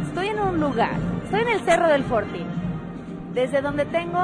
estoy 0.06 0.26
en 0.28 0.38
un 0.38 0.60
lugar, 0.60 1.00
estoy 1.24 1.40
en 1.40 1.48
el 1.48 1.60
Cerro 1.60 1.88
del 1.88 2.04
Fortín, 2.04 2.46
desde 3.32 3.62
donde 3.62 3.86
tengo 3.86 4.20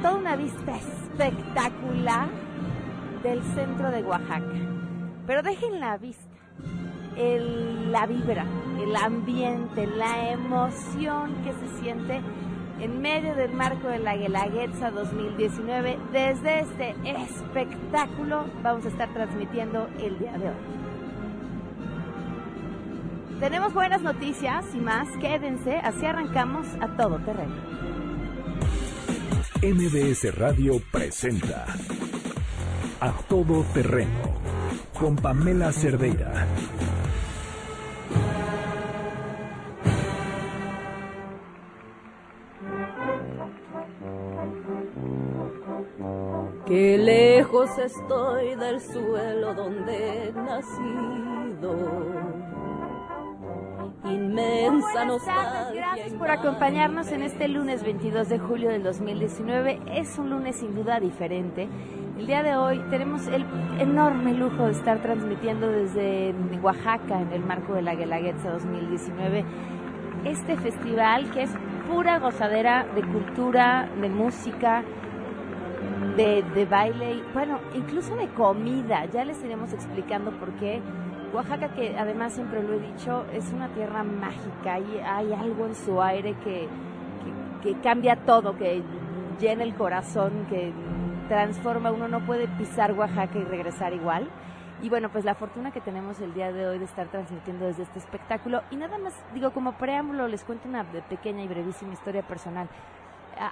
toda 0.00 0.14
una 0.14 0.36
vista 0.36 0.76
espectacular 0.76 2.28
del 3.22 3.42
centro 3.54 3.90
de 3.90 4.04
Oaxaca. 4.04 4.67
Pero 5.28 5.42
dejen 5.42 5.78
la 5.78 5.98
vista, 5.98 6.24
el, 7.14 7.92
la 7.92 8.06
vibra, 8.06 8.46
el 8.82 8.96
ambiente, 8.96 9.86
la 9.86 10.30
emoción 10.30 11.34
que 11.44 11.52
se 11.52 11.82
siente 11.82 12.22
en 12.80 13.02
medio 13.02 13.34
del 13.34 13.52
marco 13.52 13.88
de 13.88 13.98
la 13.98 14.16
Guelaguetza 14.16 14.90
2019. 14.90 15.98
Desde 16.12 16.60
este 16.60 16.94
espectáculo 17.04 18.46
vamos 18.62 18.86
a 18.86 18.88
estar 18.88 19.12
transmitiendo 19.12 19.90
el 20.00 20.18
día 20.18 20.32
de 20.38 20.48
hoy. 20.48 20.56
Tenemos 23.38 23.74
buenas 23.74 24.00
noticias 24.00 24.64
y 24.74 24.78
más, 24.78 25.08
quédense, 25.20 25.76
así 25.76 26.06
arrancamos 26.06 26.66
a 26.80 26.96
todo 26.96 27.18
terreno. 27.18 27.54
MBS 29.62 30.34
Radio 30.34 30.80
presenta 30.90 31.66
A 33.00 33.12
Todo 33.28 33.62
Terreno 33.72 34.34
con 34.98 35.14
Pamela 35.14 35.70
Cerdeira. 35.70 36.48
Qué 46.66 46.98
lejos 46.98 47.70
estoy 47.78 48.56
del 48.56 48.80
suelo 48.80 49.54
donde 49.54 50.24
he 50.24 50.32
nacido. 50.32 52.37
Inmensa 54.04 55.04
nostalgia. 55.04 55.72
Gracias 55.74 56.12
por 56.14 56.30
acompañarnos 56.30 57.10
en 57.12 57.22
este 57.22 57.48
lunes 57.48 57.82
22 57.82 58.28
de 58.28 58.38
julio 58.38 58.70
del 58.70 58.82
2019. 58.82 59.80
Es 59.92 60.18
un 60.18 60.30
lunes 60.30 60.56
sin 60.56 60.74
duda 60.74 61.00
diferente. 61.00 61.68
El 62.16 62.26
día 62.26 62.42
de 62.42 62.56
hoy 62.56 62.80
tenemos 62.90 63.26
el 63.26 63.44
enorme 63.78 64.34
lujo 64.34 64.64
de 64.64 64.72
estar 64.72 65.00
transmitiendo 65.02 65.68
desde 65.68 66.34
Oaxaca 66.62 67.20
en 67.20 67.32
el 67.32 67.44
marco 67.44 67.74
de 67.74 67.82
la 67.82 67.94
Guelaguetza 67.94 68.50
2019 68.50 69.44
este 70.24 70.56
festival 70.56 71.30
que 71.30 71.42
es 71.42 71.50
pura 71.88 72.18
gozadera 72.18 72.86
de 72.94 73.02
cultura, 73.02 73.88
de 74.00 74.08
música, 74.08 74.82
de, 76.16 76.42
de 76.54 76.64
baile, 76.66 77.14
y, 77.14 77.24
bueno, 77.32 77.60
incluso 77.74 78.16
de 78.16 78.28
comida. 78.28 79.06
Ya 79.06 79.24
les 79.24 79.42
iremos 79.42 79.72
explicando 79.72 80.32
por 80.32 80.50
qué. 80.54 80.80
Oaxaca, 81.32 81.68
que 81.74 81.96
además 81.98 82.32
siempre 82.32 82.62
lo 82.62 82.74
he 82.74 82.80
dicho, 82.80 83.24
es 83.32 83.52
una 83.52 83.68
tierra 83.68 84.02
mágica 84.02 84.78
y 84.78 84.98
hay 84.98 85.32
algo 85.32 85.66
en 85.66 85.74
su 85.74 86.00
aire 86.02 86.34
que, 86.44 86.68
que, 87.62 87.74
que 87.74 87.80
cambia 87.80 88.16
todo, 88.16 88.56
que 88.56 88.82
llena 89.38 89.62
el 89.62 89.74
corazón, 89.74 90.46
que 90.48 90.72
transforma. 91.28 91.90
Uno 91.90 92.08
no 92.08 92.24
puede 92.24 92.48
pisar 92.48 92.92
Oaxaca 92.92 93.38
y 93.38 93.44
regresar 93.44 93.92
igual. 93.92 94.28
Y 94.80 94.88
bueno, 94.88 95.10
pues 95.10 95.24
la 95.24 95.34
fortuna 95.34 95.72
que 95.72 95.80
tenemos 95.80 96.20
el 96.20 96.34
día 96.34 96.52
de 96.52 96.66
hoy 96.66 96.78
de 96.78 96.84
estar 96.84 97.08
transmitiendo 97.08 97.66
desde 97.66 97.82
este 97.82 97.98
espectáculo. 97.98 98.62
Y 98.70 98.76
nada 98.76 98.96
más, 98.98 99.12
digo, 99.34 99.50
como 99.50 99.72
preámbulo, 99.72 100.28
les 100.28 100.44
cuento 100.44 100.68
una 100.68 100.84
pequeña 100.84 101.42
y 101.42 101.48
brevísima 101.48 101.92
historia 101.92 102.22
personal. 102.22 102.68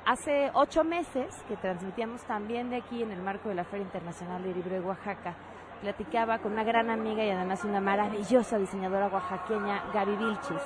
Hace 0.05 0.51
ocho 0.55 0.83
meses 0.85 1.35
que 1.49 1.57
transmitíamos 1.57 2.23
también 2.25 2.71
de 2.71 2.77
aquí 2.77 3.03
en 3.03 3.11
el 3.11 3.23
marco 3.23 3.49
de 3.49 3.57
la 3.57 3.65
Feria 3.65 3.85
Internacional 3.85 4.43
de 4.43 4.55
Libre 4.55 4.81
de 4.81 4.81
Oaxaca, 4.81 5.35
platicaba 5.81 6.39
con 6.39 6.53
una 6.53 6.65
gran 6.65 6.91
amiga 6.91 7.25
y 7.25 7.31
además 7.31 7.65
una 7.65 7.81
maravillosa 7.81 8.59
diseñadora 8.59 9.09
oaxaqueña, 9.09 9.83
Gaby 9.93 10.17
Vilchis. 10.17 10.63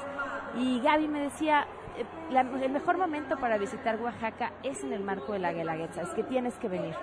Y 0.56 0.80
Gaby 0.80 1.08
me 1.08 1.20
decía, 1.20 1.66
el 2.40 2.70
mejor 2.70 2.98
momento 2.98 3.36
para 3.38 3.58
visitar 3.58 4.00
Oaxaca 4.00 4.52
es 4.62 4.82
en 4.82 4.92
el 4.92 5.02
marco 5.02 5.32
de 5.32 5.38
la 5.38 5.52
Guelaguetza, 5.52 6.02
es 6.02 6.10
que 6.10 6.22
tienes 6.22 6.54
que 6.58 6.68
venir 6.68 6.94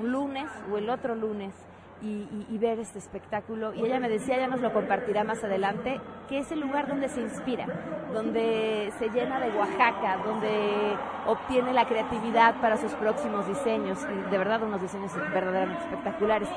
un 0.00 0.12
lunes 0.12 0.48
o 0.70 0.78
el 0.78 0.90
otro 0.90 1.14
lunes 1.14 1.54
y, 2.00 2.58
ver 2.58 2.78
este 2.78 2.98
espectáculo. 2.98 3.74
Y 3.74 3.84
ella 3.84 3.98
me 3.98 4.08
decía, 4.08 4.36
ya 4.38 4.46
nos 4.46 4.60
lo 4.60 4.72
compartirá 4.72 5.24
más 5.24 5.42
adelante, 5.42 6.00
que 6.28 6.38
es 6.38 6.52
el 6.52 6.60
lugar 6.60 6.86
donde 6.86 7.08
se 7.08 7.20
inspira, 7.20 7.66
donde 8.12 8.92
se 8.98 9.08
llena 9.08 9.40
de 9.40 9.50
Oaxaca, 9.56 10.18
donde 10.24 10.96
obtiene 11.26 11.72
la 11.72 11.86
creatividad 11.86 12.60
para 12.60 12.76
sus 12.76 12.92
próximos 12.94 13.46
diseños, 13.48 13.98
de 14.30 14.38
verdad 14.38 14.62
unos 14.62 14.80
diseños 14.80 15.12
verdaderamente 15.32 15.82
espectaculares. 15.84 16.48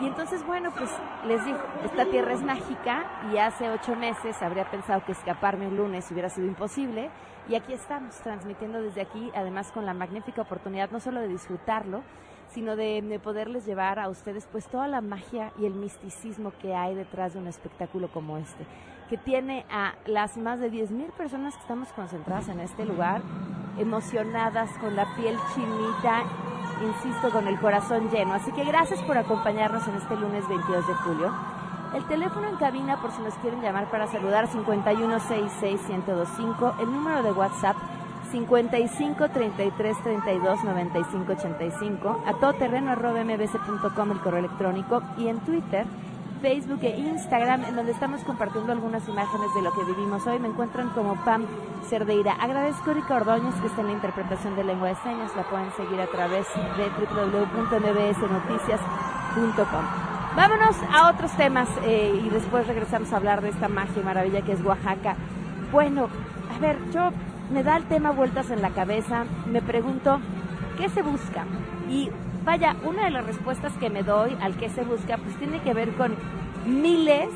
Y 0.00 0.06
entonces, 0.06 0.46
bueno, 0.46 0.70
pues 0.70 0.90
les 1.26 1.44
digo, 1.44 1.58
esta 1.84 2.06
tierra 2.06 2.32
es 2.32 2.42
mágica 2.42 3.04
y 3.30 3.36
hace 3.36 3.68
ocho 3.68 3.94
meses 3.94 4.40
habría 4.40 4.70
pensado 4.70 5.04
que 5.04 5.12
escaparme 5.12 5.66
un 5.66 5.76
lunes 5.76 6.10
hubiera 6.10 6.30
sido 6.30 6.46
imposible. 6.46 7.10
Y 7.48 7.54
aquí 7.54 7.74
estamos, 7.74 8.16
transmitiendo 8.22 8.80
desde 8.80 9.02
aquí, 9.02 9.30
además 9.34 9.70
con 9.72 9.84
la 9.84 9.92
magnífica 9.92 10.40
oportunidad 10.40 10.90
no 10.90 11.00
solo 11.00 11.20
de 11.20 11.28
disfrutarlo, 11.28 12.02
sino 12.48 12.76
de, 12.76 13.02
de, 13.02 13.18
poderles 13.18 13.66
llevar 13.66 13.98
a 13.98 14.08
ustedes 14.08 14.48
pues 14.50 14.68
toda 14.68 14.88
la 14.88 15.02
magia 15.02 15.52
y 15.58 15.66
el 15.66 15.74
misticismo 15.74 16.52
que 16.60 16.74
hay 16.74 16.94
detrás 16.94 17.34
de 17.34 17.40
un 17.40 17.46
espectáculo 17.46 18.08
como 18.08 18.38
este, 18.38 18.66
que 19.08 19.18
tiene 19.18 19.66
a 19.70 19.94
las 20.06 20.36
más 20.36 20.60
de 20.60 20.70
10.000 20.70 21.12
personas 21.12 21.54
que 21.54 21.60
estamos 21.60 21.92
concentradas 21.92 22.48
en 22.48 22.60
este 22.60 22.86
lugar, 22.86 23.22
emocionadas, 23.78 24.70
con 24.78 24.96
la 24.96 25.06
piel 25.14 25.36
chinita, 25.54 26.24
insisto, 26.82 27.30
con 27.30 27.46
el 27.46 27.60
corazón 27.60 28.10
lleno. 28.10 28.34
Así 28.34 28.50
que 28.52 28.64
gracias 28.64 29.00
por 29.02 29.16
acompañarnos 29.18 29.86
en 29.88 29.96
este 29.96 30.16
lunes 30.16 30.48
22 30.48 30.86
de 30.86 30.94
julio. 30.94 31.30
El 31.94 32.04
teléfono 32.04 32.48
en 32.48 32.56
cabina 32.56 33.00
por 33.00 33.10
si 33.10 33.20
nos 33.22 33.34
quieren 33.34 33.60
llamar 33.62 33.90
para 33.90 34.06
saludar 34.06 34.48
5166125, 34.48 36.74
el 36.80 36.92
número 36.92 37.22
de 37.22 37.32
WhatsApp 37.32 37.76
55 38.30 39.28
33 39.28 40.02
32 40.02 40.64
95 40.64 41.32
85, 41.32 42.22
a 42.26 42.32
todoterreno 42.34 42.92
arroba 42.92 43.24
mbc.com 43.24 44.12
el 44.12 44.20
correo 44.20 44.38
electrónico 44.38 45.02
y 45.18 45.26
en 45.28 45.40
Twitter, 45.40 45.84
Facebook 46.40 46.80
e 46.82 46.98
Instagram 46.98 47.64
en 47.64 47.76
donde 47.76 47.92
estamos 47.92 48.24
compartiendo 48.24 48.72
algunas 48.72 49.06
imágenes 49.08 49.54
de 49.54 49.62
lo 49.62 49.72
que 49.72 49.84
vivimos 49.84 50.26
hoy. 50.26 50.38
Me 50.38 50.48
encuentran 50.48 50.90
como 50.90 51.16
Pam 51.24 51.46
Cerdeira. 51.88 52.34
Agradezco 52.34 52.90
a 52.90 52.92
Erika 52.92 53.16
Ordóñez 53.16 53.54
que 53.60 53.66
está 53.66 53.80
en 53.82 53.88
la 53.88 53.92
interpretación 53.92 54.56
de 54.56 54.64
lengua 54.64 54.88
de 54.88 54.94
señas. 54.96 55.30
La 55.36 55.44
pueden 55.44 55.70
seguir 55.72 56.00
a 56.00 56.06
través 56.06 56.46
de 56.76 56.88
www.mbsnoticias.com. 56.88 59.84
Vámonos 60.36 60.76
a 60.92 61.10
otros 61.10 61.32
temas 61.32 61.68
eh, 61.84 62.20
y 62.24 62.28
después 62.30 62.64
regresamos 62.66 63.12
a 63.12 63.16
hablar 63.16 63.42
de 63.42 63.50
esta 63.50 63.68
magia 63.68 64.00
y 64.00 64.04
maravilla 64.04 64.40
que 64.42 64.52
es 64.52 64.64
Oaxaca. 64.64 65.16
Bueno, 65.72 66.08
a 66.54 66.58
ver, 66.58 66.78
yo 66.92 67.10
me 67.52 67.62
da 67.62 67.76
el 67.76 67.84
tema 67.84 68.12
vueltas 68.12 68.48
en 68.50 68.62
la 68.62 68.70
cabeza, 68.70 69.26
me 69.46 69.60
pregunto, 69.60 70.20
¿qué 70.78 70.88
se 70.88 71.02
busca? 71.02 71.44
Y 71.88 72.10
vaya, 72.50 72.74
una 72.82 73.04
de 73.04 73.10
las 73.12 73.24
respuestas 73.24 73.72
que 73.74 73.90
me 73.90 74.02
doy 74.02 74.36
al 74.40 74.56
qué 74.56 74.68
se 74.68 74.82
busca, 74.82 75.18
pues 75.18 75.36
tiene 75.36 75.60
que 75.60 75.72
ver 75.72 75.94
con 75.94 76.16
miles, 76.66 77.28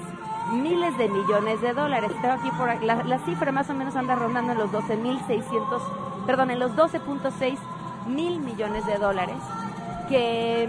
miles 0.54 0.98
de 0.98 1.08
millones 1.08 1.60
de 1.60 1.72
dólares. 1.72 2.10
Tengo 2.20 2.34
aquí 2.34 2.50
por 2.58 2.82
la, 2.82 3.04
la 3.04 3.18
cifra 3.20 3.52
más 3.52 3.70
o 3.70 3.74
menos 3.74 3.94
anda 3.94 4.16
rondando 4.16 4.50
en 4.50 4.58
los 4.58 4.72
12.600, 4.72 6.26
perdón, 6.26 6.50
en 6.50 6.58
los 6.58 6.72
12.6 6.72 7.56
mil 8.08 8.40
millones 8.40 8.84
de 8.86 8.98
dólares, 8.98 9.36
que 10.08 10.64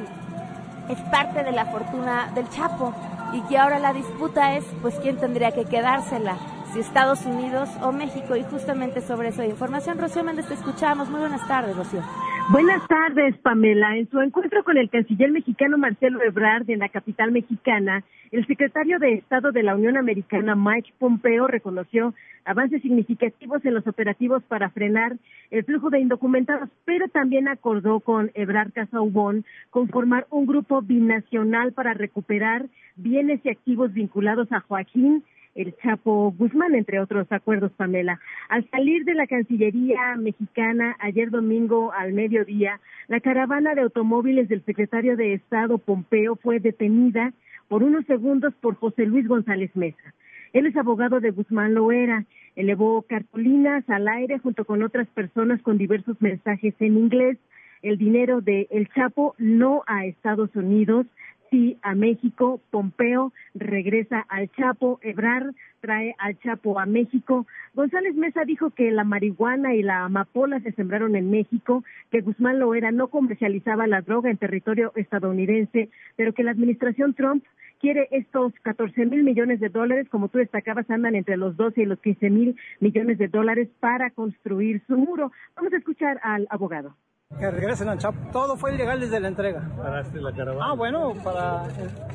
es 0.90 1.00
parte 1.10 1.44
de 1.44 1.52
la 1.52 1.66
fortuna 1.66 2.32
del 2.36 2.48
Chapo 2.50 2.94
y 3.34 3.42
que 3.48 3.58
ahora 3.58 3.80
la 3.80 3.94
disputa 3.94 4.54
es, 4.54 4.64
pues, 4.84 4.94
quién 5.00 5.18
tendría 5.18 5.54
que 5.54 5.66
quedársela 5.66 6.38
si 6.72 6.82
Estados 6.82 7.26
Unidos 7.26 7.68
o 7.82 7.92
México 7.92 8.36
y 8.36 8.44
justamente 8.44 9.02
sobre 9.02 9.30
eso 9.30 9.42
hay 9.42 9.50
información. 9.50 9.98
Rocío 9.98 10.24
Méndez, 10.24 10.48
te 10.48 10.54
escuchamos. 10.54 11.10
Muy 11.10 11.22
buenas 11.22 11.48
tardes, 11.48 11.76
Rocío. 11.76 12.04
Buenas 12.52 12.88
tardes, 12.88 13.36
Pamela. 13.40 13.98
En 13.98 14.08
su 14.12 14.22
encuentro 14.22 14.64
con 14.64 14.78
el 14.78 14.90
canciller 14.92 15.32
mexicano 15.32 15.80
Marcelo 15.80 16.22
Ebrard 16.22 16.70
en 16.70 16.78
la 16.78 16.90
capital 16.90 17.32
mexicana, 17.32 18.04
el 18.30 18.46
secretario 18.46 19.00
de 19.00 19.14
Estado 19.14 19.52
de 19.52 19.64
la 19.64 19.74
Unión 19.74 19.98
Americana, 19.98 20.56
Mike 20.56 20.94
Pompeo, 21.00 21.48
reconoció 21.48 22.14
avances 22.46 22.84
significativos 22.84 23.66
en 23.66 23.74
los 23.74 23.88
operativos 23.88 24.44
para 24.44 24.70
frenar 24.70 25.18
el 25.50 25.64
flujo 25.64 25.90
de 25.90 26.00
indocumentados, 26.00 26.70
pero 26.86 27.08
también 27.08 27.48
acordó 27.48 28.00
con 28.00 28.30
Ebrard 28.36 28.74
Casaubon 28.74 29.44
conformar 29.72 30.28
un 30.30 30.46
grupo 30.46 30.84
binacional 30.84 31.74
para 31.74 31.96
recuperar 31.96 32.68
bienes 32.96 33.42
y 33.44 33.50
activos 33.50 33.92
vinculados 33.92 34.52
a 34.52 34.60
Joaquín 34.60 35.24
el 35.56 35.74
Chapo 35.78 36.34
Guzmán, 36.38 36.76
entre 36.76 37.00
otros 37.00 37.32
acuerdos, 37.32 37.72
Pamela. 37.72 38.20
Al 38.50 38.70
salir 38.70 39.06
de 39.06 39.16
la 39.16 39.26
Cancillería 39.26 40.16
mexicana 40.18 40.96
ayer 41.00 41.32
domingo 41.32 41.94
al 41.94 42.14
mediodía, 42.14 42.80
la 43.08 43.22
caravana 43.22 43.74
de 43.74 43.82
automóviles 43.82 44.50
del 44.50 44.64
secretario 44.66 45.16
de 45.16 45.34
Estado 45.34 45.78
Pompeo 45.78 46.36
fue 46.36 46.60
detenida 46.60 47.34
por 47.70 47.84
unos 47.84 48.06
segundos 48.06 48.54
por 48.62 48.76
José 48.76 49.06
Luis 49.06 49.28
González 49.28 49.72
Mesa. 49.76 50.14
Él 50.54 50.68
es 50.68 50.76
abogado 50.78 51.20
de 51.20 51.32
Guzmán 51.32 51.74
Loera, 51.74 52.26
elevó 52.56 53.02
cartulinas 53.02 53.90
al 53.90 54.08
aire 54.08 54.40
junto 54.40 54.66
con 54.66 54.84
otras 54.84 55.08
personas 55.08 55.62
con 55.62 55.78
diversos 55.78 56.22
mensajes 56.22 56.74
en 56.80 56.98
inglés. 56.98 57.38
El 57.82 57.98
dinero 57.98 58.42
de 58.42 58.68
El 58.72 58.90
Chapo 58.90 59.36
no 59.38 59.84
a 59.86 60.06
Estados 60.06 60.56
Unidos, 60.56 61.08
sí 61.50 61.78
a 61.82 61.96
México. 61.96 62.62
Pompeo 62.72 63.34
regresa 63.54 64.26
al 64.30 64.50
Chapo. 64.52 65.00
Ebrar 65.02 65.54
trae 65.82 66.16
al 66.18 66.38
Chapo 66.40 66.80
a 66.80 66.86
México. 66.86 67.46
González 67.74 68.16
Mesa 68.16 68.44
dijo 68.46 68.72
que 68.72 68.92
la 68.92 69.04
marihuana 69.04 69.76
y 69.76 69.84
la 69.84 70.06
amapola 70.06 70.60
se 70.62 70.72
sembraron 70.72 71.16
en 71.16 71.30
México, 71.30 71.84
que 72.12 72.22
Guzmán 72.22 72.60
Loera 72.60 72.92
no 72.92 73.08
comercializaba 73.08 73.86
la 73.88 74.02
droga 74.02 74.30
en 74.30 74.38
territorio 74.38 74.92
estadounidense, 74.96 75.90
pero 76.16 76.34
que 76.34 76.44
la 76.44 76.52
administración 76.52 77.14
Trump 77.14 77.44
quiere 77.80 78.08
estos 78.12 78.54
14 78.64 79.06
mil 79.06 79.24
millones 79.24 79.60
de 79.60 79.70
dólares, 79.70 80.08
como 80.10 80.30
tú 80.30 80.40
destacabas, 80.40 80.90
andan 80.90 81.16
entre 81.16 81.38
los 81.38 81.56
12 81.56 81.82
y 81.82 81.86
los 81.86 82.00
15 82.00 82.30
mil 82.30 82.56
millones 82.80 83.18
de 83.18 83.28
dólares 83.28 83.70
para 83.80 84.10
construir 84.12 84.82
su 84.88 84.98
muro. 84.98 85.32
Vamos 85.56 85.74
a 85.74 85.78
escuchar 85.78 86.20
al 86.24 86.48
abogado. 86.50 86.96
Que 87.40 87.52
regresen 87.52 87.90
al 87.90 87.98
Chapo. 87.98 88.18
Todo 88.32 88.56
fue 88.56 88.76
ilegal 88.76 89.00
desde 89.00 89.20
la 89.20 89.28
entrega. 89.28 89.68
¿Paraste 89.76 90.22
la 90.22 90.32
caravana? 90.32 90.68
Ah, 90.70 90.74
bueno, 90.74 91.14
para 91.22 91.64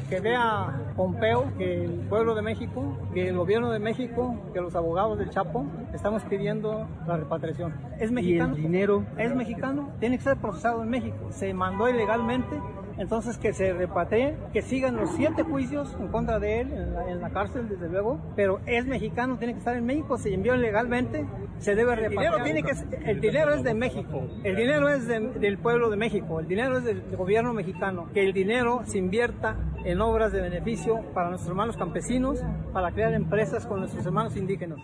que 0.08 0.18
vea 0.20 0.80
Pompeo 0.96 1.52
que 1.58 1.84
el 1.84 1.90
pueblo 2.08 2.34
de 2.34 2.42
México, 2.42 2.96
que 3.12 3.28
el 3.28 3.36
gobierno 3.36 3.70
de 3.70 3.80
México, 3.80 4.34
que 4.54 4.60
los 4.60 4.74
abogados 4.76 5.18
del 5.18 5.28
Chapo 5.28 5.66
estamos 5.92 6.22
pidiendo 6.22 6.88
la 7.06 7.18
repatriación. 7.18 7.74
¿Es 7.98 8.10
mexicano? 8.10 8.54
¿Y 8.54 8.60
el 8.60 8.62
dinero? 8.62 9.04
Es 9.18 9.34
mexicano, 9.34 9.90
tiene 9.98 10.16
que 10.16 10.24
ser 10.24 10.36
procesado 10.38 10.82
en 10.82 10.88
México. 10.88 11.16
Se 11.30 11.52
mandó 11.52 11.88
ilegalmente 11.88 12.58
entonces 13.00 13.38
que 13.38 13.54
se 13.54 13.72
repatrie, 13.72 14.36
que 14.52 14.60
sigan 14.60 14.96
los 14.96 15.10
siete 15.16 15.42
juicios 15.42 15.96
en 15.98 16.08
contra 16.08 16.38
de 16.38 16.60
él 16.60 16.72
en 17.08 17.20
la, 17.20 17.30
cárcel, 17.30 17.66
desde 17.66 17.88
luego, 17.88 18.20
pero 18.36 18.60
es 18.66 18.84
mexicano, 18.86 19.38
tiene 19.38 19.54
que 19.54 19.60
estar 19.60 19.74
en 19.74 19.86
México, 19.86 20.18
se 20.18 20.34
envió 20.34 20.54
ilegalmente, 20.54 21.26
se 21.58 21.74
debe 21.74 21.96
repatriar. 21.96 22.34
El 22.34 22.44
dinero, 22.44 22.62
tiene 22.62 22.62
que, 22.62 23.10
el 23.10 23.20
dinero 23.20 23.54
es 23.54 23.62
de 23.62 23.72
México, 23.72 24.28
el 24.44 24.54
dinero 24.54 24.90
es 24.90 25.08
del 25.08 25.58
pueblo 25.58 25.88
de 25.88 25.96
México, 25.96 26.40
el 26.40 26.46
dinero 26.46 26.76
es 26.76 26.84
del 26.84 27.02
gobierno 27.16 27.54
mexicano, 27.54 28.10
que 28.12 28.22
el 28.22 28.34
dinero 28.34 28.82
se 28.84 28.98
invierta 28.98 29.56
en 29.82 29.98
obras 30.02 30.30
de 30.32 30.42
beneficio 30.42 31.00
para 31.14 31.30
nuestros 31.30 31.48
hermanos 31.48 31.78
campesinos, 31.78 32.44
para 32.74 32.92
crear 32.92 33.14
empresas 33.14 33.66
con 33.66 33.80
nuestros 33.80 34.04
hermanos 34.04 34.36
indígenas. 34.36 34.78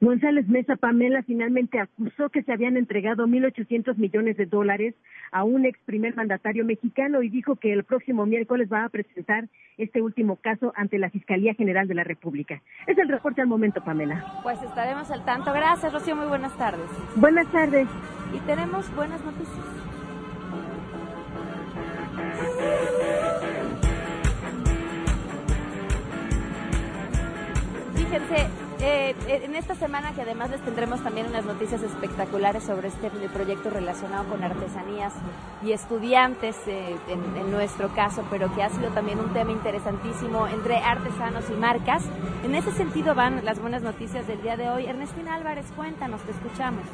González 0.00 0.48
Mesa 0.48 0.76
Pamela 0.76 1.22
finalmente 1.22 1.78
acusó 1.78 2.30
que 2.30 2.42
se 2.42 2.52
habían 2.52 2.78
entregado 2.78 3.26
1.800 3.26 3.96
millones 3.96 4.38
de 4.38 4.46
dólares 4.46 4.94
a 5.30 5.44
un 5.44 5.66
ex 5.66 5.78
primer 5.84 6.16
mandatario 6.16 6.64
mexicano 6.64 7.22
y 7.22 7.28
dijo 7.28 7.56
que 7.56 7.72
el 7.72 7.84
próximo 7.84 8.24
miércoles 8.24 8.68
va 8.72 8.84
a 8.84 8.88
presentar 8.88 9.48
este 9.76 10.00
último 10.00 10.36
caso 10.36 10.72
ante 10.74 10.98
la 10.98 11.10
Fiscalía 11.10 11.52
General 11.54 11.86
de 11.86 11.94
la 11.94 12.04
República. 12.04 12.62
Es 12.86 12.96
el 12.96 13.08
reporte 13.08 13.42
al 13.42 13.46
momento, 13.46 13.82
Pamela. 13.84 14.40
Pues 14.42 14.62
estaremos 14.62 15.10
al 15.10 15.22
tanto. 15.26 15.52
Gracias, 15.52 15.92
Rocío. 15.92 16.16
Muy 16.16 16.28
buenas 16.28 16.56
tardes. 16.56 16.88
Buenas 17.16 17.50
tardes. 17.52 17.86
Y 18.34 18.38
tenemos 18.46 18.94
buenas 18.94 19.22
noticias. 19.22 19.66
Fíjense, 27.94 28.48
eh, 28.82 29.14
en 29.26 29.54
esta 29.56 29.74
semana 29.74 30.12
que 30.12 30.22
además 30.22 30.50
les 30.50 30.60
tendremos 30.62 31.02
también 31.02 31.26
unas 31.26 31.44
noticias 31.44 31.82
espectaculares 31.82 32.64
sobre 32.64 32.88
este 32.88 33.10
proyecto 33.10 33.70
relacionado 33.70 34.28
con 34.28 34.42
artesanías 34.42 35.12
y 35.62 35.72
estudiantes 35.72 36.56
eh, 36.66 36.96
en, 37.08 37.50
nuestro 37.50 37.88
caso, 37.94 38.24
pero 38.30 38.54
que 38.54 38.62
ha 38.62 38.70
sido 38.70 38.90
también 38.90 39.18
un 39.18 39.32
tema 39.32 39.52
interesantísimo 39.52 40.46
entre 40.46 40.78
artesanos 40.78 41.48
y 41.50 41.54
marcas. 41.54 42.04
En 42.44 42.54
ese 42.54 42.72
sentido 42.72 43.14
van 43.14 43.44
las 43.44 43.60
buenas 43.60 43.82
noticias 43.82 44.26
del 44.26 44.40
día 44.42 44.56
de 44.56 44.70
hoy. 44.70 44.86
Ernestina 44.86 45.34
Álvarez, 45.34 45.66
cuéntanos, 45.76 46.22
te 46.22 46.32
escuchamos. 46.32 46.84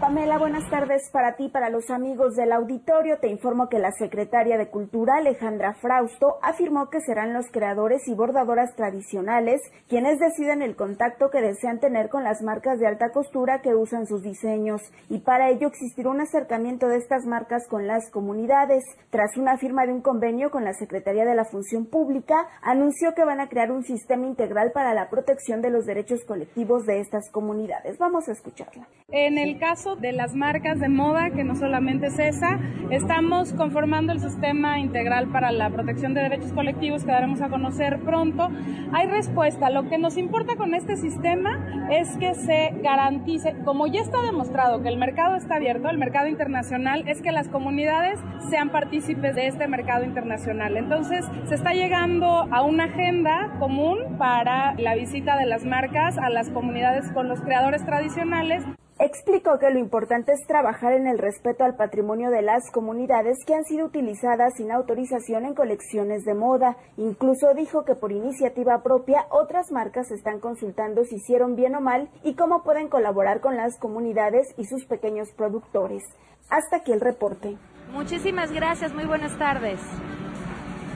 Pamela, 0.00 0.36
buenas 0.36 0.68
tardes 0.68 1.08
para 1.10 1.36
ti, 1.36 1.48
para 1.48 1.70
los 1.70 1.88
amigos 1.88 2.34
del 2.34 2.52
auditorio. 2.52 3.18
Te 3.18 3.28
informo 3.28 3.70
que 3.70 3.78
la 3.78 3.92
secretaria 3.92 4.58
de 4.58 4.68
Cultura, 4.68 5.14
Alejandra 5.16 5.72
Frausto, 5.72 6.36
afirmó 6.42 6.90
que 6.90 7.00
serán 7.00 7.32
los 7.32 7.46
creadores 7.50 8.06
y 8.06 8.14
bordadoras 8.14 8.76
tradicionales 8.76 9.62
quienes 9.88 10.18
deciden 10.18 10.60
el 10.60 10.76
contacto 10.76 11.30
que 11.30 11.40
desean 11.40 11.80
tener 11.80 12.10
con 12.10 12.24
las 12.24 12.42
marcas 12.42 12.78
de 12.78 12.86
alta 12.86 13.10
costura 13.10 13.62
que 13.62 13.74
usan 13.74 14.06
sus 14.06 14.22
diseños 14.22 14.82
y 15.08 15.20
para 15.20 15.48
ello 15.48 15.68
existirá 15.68 16.10
un 16.10 16.20
acercamiento 16.20 16.88
de 16.88 16.98
estas 16.98 17.24
marcas 17.24 17.66
con 17.66 17.86
las 17.86 18.10
comunidades. 18.10 18.84
Tras 19.08 19.38
una 19.38 19.56
firma 19.56 19.86
de 19.86 19.94
un 19.94 20.02
convenio 20.02 20.50
con 20.50 20.64
la 20.64 20.74
Secretaría 20.74 21.24
de 21.24 21.34
la 21.34 21.46
Función 21.46 21.86
Pública, 21.86 22.34
anunció 22.60 23.14
que 23.14 23.24
van 23.24 23.40
a 23.40 23.48
crear 23.48 23.72
un 23.72 23.82
sistema 23.82 24.26
integral 24.26 24.72
para 24.72 24.92
la 24.92 25.08
protección 25.08 25.62
de 25.62 25.70
los 25.70 25.86
derechos 25.86 26.22
colectivos 26.26 26.84
de 26.84 27.00
estas 27.00 27.30
comunidades. 27.30 27.96
Vamos 27.96 28.28
a 28.28 28.32
escucharla. 28.32 28.86
En 29.08 29.38
el 29.38 29.58
caso 29.58 29.85
de 29.94 30.12
las 30.12 30.34
marcas 30.34 30.80
de 30.80 30.88
moda, 30.88 31.30
que 31.30 31.44
no 31.44 31.54
solamente 31.54 32.08
es 32.08 32.18
esa, 32.18 32.58
estamos 32.90 33.52
conformando 33.52 34.12
el 34.12 34.18
sistema 34.18 34.80
integral 34.80 35.28
para 35.28 35.52
la 35.52 35.70
protección 35.70 36.12
de 36.14 36.22
derechos 36.22 36.52
colectivos 36.52 37.04
que 37.04 37.12
daremos 37.12 37.40
a 37.40 37.48
conocer 37.48 38.00
pronto. 38.00 38.48
Hay 38.92 39.06
respuesta. 39.06 39.70
Lo 39.70 39.88
que 39.88 39.98
nos 39.98 40.16
importa 40.16 40.56
con 40.56 40.74
este 40.74 40.96
sistema 40.96 41.88
es 41.90 42.16
que 42.16 42.34
se 42.34 42.74
garantice, 42.82 43.54
como 43.64 43.86
ya 43.86 44.00
está 44.00 44.20
demostrado 44.22 44.82
que 44.82 44.88
el 44.88 44.98
mercado 44.98 45.36
está 45.36 45.56
abierto, 45.56 45.88
el 45.88 45.98
mercado 45.98 46.26
internacional, 46.26 47.04
es 47.06 47.22
que 47.22 47.30
las 47.30 47.48
comunidades 47.48 48.18
sean 48.50 48.70
partícipes 48.70 49.36
de 49.36 49.46
este 49.46 49.68
mercado 49.68 50.04
internacional. 50.04 50.76
Entonces, 50.76 51.24
se 51.44 51.54
está 51.54 51.72
llegando 51.74 52.48
a 52.50 52.62
una 52.62 52.84
agenda 52.84 53.54
común 53.60 54.16
para 54.18 54.74
la 54.74 54.94
visita 54.96 55.36
de 55.36 55.46
las 55.46 55.64
marcas 55.64 56.18
a 56.18 56.30
las 56.30 56.50
comunidades 56.50 57.10
con 57.12 57.28
los 57.28 57.40
creadores 57.40 57.84
tradicionales. 57.84 58.64
Explicó 58.98 59.58
que 59.58 59.68
lo 59.68 59.78
importante 59.78 60.32
es 60.32 60.46
trabajar 60.46 60.94
en 60.94 61.06
el 61.06 61.18
respeto 61.18 61.64
al 61.64 61.76
patrimonio 61.76 62.30
de 62.30 62.40
las 62.40 62.70
comunidades 62.70 63.36
que 63.46 63.54
han 63.54 63.64
sido 63.64 63.84
utilizadas 63.84 64.54
sin 64.56 64.72
autorización 64.72 65.44
en 65.44 65.54
colecciones 65.54 66.24
de 66.24 66.32
moda. 66.32 66.78
Incluso 66.96 67.52
dijo 67.54 67.84
que 67.84 67.94
por 67.94 68.10
iniciativa 68.10 68.82
propia 68.82 69.26
otras 69.28 69.70
marcas 69.70 70.10
están 70.10 70.40
consultando 70.40 71.04
si 71.04 71.16
hicieron 71.16 71.56
bien 71.56 71.74
o 71.74 71.82
mal 71.82 72.08
y 72.24 72.36
cómo 72.36 72.62
pueden 72.62 72.88
colaborar 72.88 73.42
con 73.42 73.58
las 73.58 73.78
comunidades 73.78 74.46
y 74.56 74.64
sus 74.64 74.86
pequeños 74.86 75.28
productores. 75.36 76.02
Hasta 76.48 76.76
aquí 76.76 76.92
el 76.92 77.02
reporte. 77.02 77.58
Muchísimas 77.92 78.50
gracias, 78.50 78.94
muy 78.94 79.04
buenas 79.04 79.36
tardes. 79.38 79.78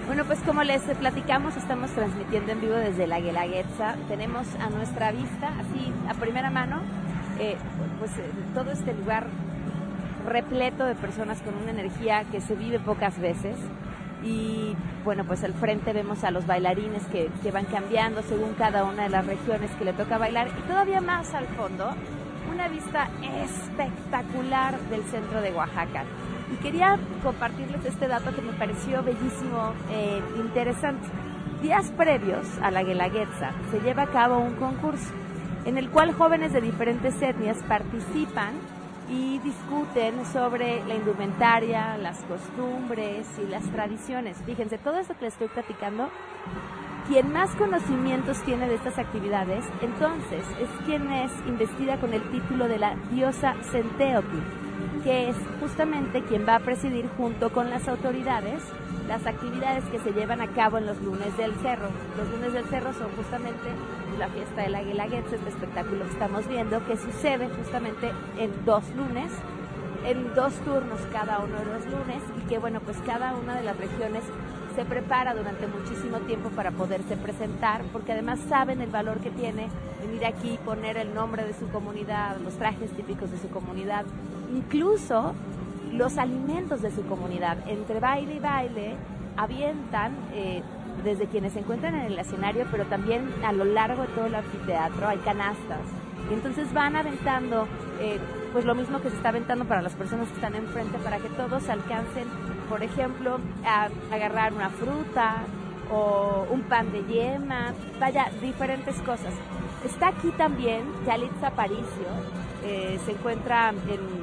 Bueno, 0.06 0.24
pues 0.24 0.40
como 0.40 0.62
les 0.64 0.82
platicamos, 0.98 1.56
estamos 1.56 1.90
transmitiendo 1.90 2.52
en 2.52 2.60
vivo 2.62 2.74
desde 2.74 3.06
la 3.06 3.20
Guelaguetza. 3.20 3.94
Tenemos 4.08 4.46
a 4.56 4.70
nuestra 4.70 5.12
vista, 5.12 5.48
así 5.60 5.92
a 6.08 6.14
primera 6.14 6.50
mano, 6.50 6.80
eh, 7.40 7.56
pues 7.98 8.10
eh, 8.18 8.30
todo 8.54 8.70
este 8.70 8.92
lugar 8.92 9.26
repleto 10.26 10.84
de 10.84 10.94
personas 10.94 11.40
con 11.40 11.54
una 11.56 11.70
energía 11.70 12.24
que 12.30 12.40
se 12.40 12.54
vive 12.54 12.78
pocas 12.78 13.18
veces. 13.18 13.56
Y 14.22 14.76
bueno, 15.02 15.24
pues 15.24 15.42
al 15.44 15.54
frente 15.54 15.94
vemos 15.94 16.22
a 16.24 16.30
los 16.30 16.46
bailarines 16.46 17.02
que, 17.06 17.30
que 17.42 17.50
van 17.50 17.64
cambiando 17.64 18.22
según 18.22 18.52
cada 18.52 18.84
una 18.84 19.04
de 19.04 19.08
las 19.08 19.26
regiones 19.26 19.70
que 19.72 19.86
le 19.86 19.94
toca 19.94 20.18
bailar. 20.18 20.48
Y 20.48 20.68
todavía 20.68 21.00
más 21.00 21.32
al 21.32 21.46
fondo, 21.46 21.90
una 22.52 22.68
vista 22.68 23.08
espectacular 23.42 24.78
del 24.90 25.02
centro 25.04 25.40
de 25.40 25.52
Oaxaca. 25.52 26.04
Y 26.52 26.56
quería 26.56 26.98
compartirles 27.22 27.82
este 27.86 28.06
dato 28.06 28.34
que 28.34 28.42
me 28.42 28.52
pareció 28.52 29.02
bellísimo, 29.02 29.72
e 29.90 30.20
interesante. 30.36 31.08
Días 31.62 31.90
previos 31.96 32.46
a 32.60 32.70
la 32.70 32.82
Guelaguetza 32.82 33.52
se 33.70 33.80
lleva 33.80 34.02
a 34.02 34.06
cabo 34.08 34.38
un 34.38 34.54
concurso 34.56 35.12
en 35.64 35.78
el 35.78 35.90
cual 35.90 36.12
jóvenes 36.12 36.52
de 36.52 36.60
diferentes 36.60 37.20
etnias 37.20 37.58
participan 37.68 38.54
y 39.08 39.38
discuten 39.40 40.24
sobre 40.26 40.84
la 40.86 40.94
indumentaria, 40.94 41.96
las 41.98 42.18
costumbres 42.24 43.26
y 43.38 43.50
las 43.50 43.64
tradiciones. 43.64 44.36
Fíjense, 44.46 44.78
todo 44.78 44.98
esto 44.98 45.14
que 45.18 45.24
les 45.24 45.34
estoy 45.34 45.48
platicando, 45.48 46.08
quien 47.08 47.32
más 47.32 47.50
conocimientos 47.56 48.40
tiene 48.44 48.68
de 48.68 48.76
estas 48.76 48.98
actividades, 48.98 49.64
entonces 49.82 50.44
es 50.60 50.86
quien 50.86 51.10
es 51.12 51.32
investida 51.46 51.96
con 51.98 52.14
el 52.14 52.22
título 52.30 52.68
de 52.68 52.78
la 52.78 52.94
diosa 53.10 53.56
Centeotl, 53.72 54.38
que 55.02 55.30
es 55.30 55.36
justamente 55.58 56.22
quien 56.22 56.46
va 56.46 56.56
a 56.56 56.60
presidir 56.60 57.08
junto 57.16 57.50
con 57.50 57.68
las 57.68 57.88
autoridades 57.88 58.62
las 59.10 59.26
actividades 59.26 59.82
que 59.86 59.98
se 59.98 60.12
llevan 60.12 60.40
a 60.40 60.46
cabo 60.52 60.78
en 60.78 60.86
los 60.86 61.00
lunes 61.02 61.36
del 61.36 61.52
cerro. 61.56 61.88
Los 62.16 62.30
lunes 62.30 62.52
del 62.52 62.64
cerro 62.66 62.92
son 62.92 63.08
justamente 63.16 63.68
la 64.20 64.28
fiesta 64.28 64.60
del 64.60 64.74
Águila 64.74 65.06
Guelaguetza, 65.06 65.36
este 65.36 65.48
espectáculo 65.48 66.04
que 66.04 66.10
estamos 66.12 66.46
viendo, 66.46 66.84
que 66.86 66.98
sucede 66.98 67.48
justamente 67.48 68.12
en 68.38 68.52
dos 68.66 68.84
lunes, 68.94 69.32
en 70.06 70.34
dos 70.34 70.52
turnos 70.60 71.00
cada 71.10 71.38
uno 71.38 71.58
de 71.58 71.64
los 71.64 71.86
lunes, 71.86 72.22
y 72.38 72.46
que 72.46 72.58
bueno, 72.58 72.80
pues 72.80 72.98
cada 73.06 73.34
una 73.34 73.56
de 73.56 73.62
las 73.62 73.78
regiones 73.78 74.22
se 74.76 74.84
prepara 74.84 75.34
durante 75.34 75.66
muchísimo 75.66 76.18
tiempo 76.18 76.50
para 76.50 76.70
poderse 76.70 77.16
presentar, 77.16 77.82
porque 77.92 78.12
además 78.12 78.40
saben 78.46 78.82
el 78.82 78.90
valor 78.90 79.20
que 79.20 79.30
tiene 79.30 79.68
venir 80.02 80.26
aquí, 80.26 80.58
poner 80.66 80.98
el 80.98 81.14
nombre 81.14 81.42
de 81.42 81.54
su 81.54 81.68
comunidad, 81.68 82.36
los 82.44 82.54
trajes 82.58 82.90
típicos 82.90 83.30
de 83.30 83.38
su 83.38 83.48
comunidad, 83.48 84.04
incluso 84.54 85.34
los 85.92 86.18
alimentos 86.18 86.82
de 86.82 86.90
su 86.90 87.06
comunidad. 87.06 87.56
Entre 87.66 87.98
baile 88.00 88.34
y 88.34 88.38
baile 88.38 88.96
avientan 89.38 90.12
eh, 90.34 90.62
desde 91.02 91.26
quienes 91.26 91.52
se 91.52 91.60
encuentran 91.60 91.94
en 91.94 92.12
el 92.12 92.18
escenario, 92.18 92.66
pero 92.70 92.84
también 92.84 93.32
a 93.44 93.52
lo 93.52 93.64
largo 93.64 94.02
de 94.02 94.08
todo 94.08 94.26
el 94.26 94.34
anfiteatro 94.34 95.08
hay 95.08 95.18
canastas. 95.18 95.80
Y 96.30 96.34
entonces 96.34 96.72
van 96.72 96.96
aventando, 96.96 97.66
eh, 98.00 98.18
pues 98.52 98.64
lo 98.64 98.74
mismo 98.74 99.00
que 99.00 99.10
se 99.10 99.16
está 99.16 99.30
aventando 99.30 99.64
para 99.64 99.82
las 99.82 99.94
personas 99.94 100.28
que 100.28 100.34
están 100.34 100.54
enfrente, 100.54 100.98
para 100.98 101.18
que 101.18 101.28
todos 101.30 101.68
alcancen, 101.68 102.28
por 102.68 102.82
ejemplo, 102.82 103.38
a 103.64 103.88
agarrar 104.14 104.52
una 104.52 104.70
fruta 104.70 105.42
o 105.90 106.46
un 106.50 106.62
pan 106.62 106.92
de 106.92 107.02
yema, 107.04 107.72
vaya, 107.98 108.30
diferentes 108.40 108.96
cosas. 109.02 109.34
Está 109.84 110.08
aquí 110.08 110.30
también 110.36 110.82
Yalitza 111.06 111.48
Aparicio, 111.48 112.06
eh, 112.64 112.98
se 113.04 113.12
encuentra 113.12 113.70
en 113.70 114.19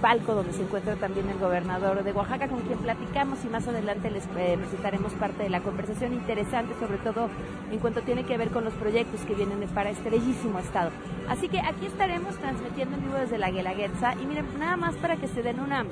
palco 0.00 0.34
donde 0.34 0.52
se 0.52 0.62
encuentra 0.62 0.96
también 0.96 1.28
el 1.28 1.38
gobernador 1.38 2.02
de 2.02 2.12
Oaxaca, 2.12 2.48
con 2.48 2.60
quien 2.62 2.78
platicamos 2.78 3.44
y 3.44 3.48
más 3.48 3.66
adelante 3.66 4.10
les 4.10 4.24
eh, 4.36 4.56
presentaremos 4.58 5.12
parte 5.14 5.42
de 5.42 5.50
la 5.50 5.60
conversación 5.60 6.12
interesante, 6.12 6.74
sobre 6.78 6.98
todo 6.98 7.28
en 7.70 7.78
cuanto 7.78 8.02
tiene 8.02 8.24
que 8.24 8.36
ver 8.36 8.50
con 8.50 8.64
los 8.64 8.74
proyectos 8.74 9.20
que 9.22 9.34
vienen 9.34 9.60
para 9.68 9.90
este 9.90 10.10
bellísimo 10.10 10.58
estado. 10.58 10.90
Así 11.28 11.48
que 11.48 11.60
aquí 11.60 11.86
estaremos 11.86 12.36
transmitiendo 12.36 12.96
en 12.96 13.02
vivo 13.02 13.14
desde 13.16 13.38
la 13.38 13.50
Guelaguetza 13.50 14.14
y 14.14 14.26
miren, 14.26 14.46
nada 14.58 14.76
más 14.76 14.94
para 14.96 15.16
que 15.16 15.28
se 15.28 15.42
den 15.42 15.60
una 15.60 15.84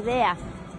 idea 0.00 0.36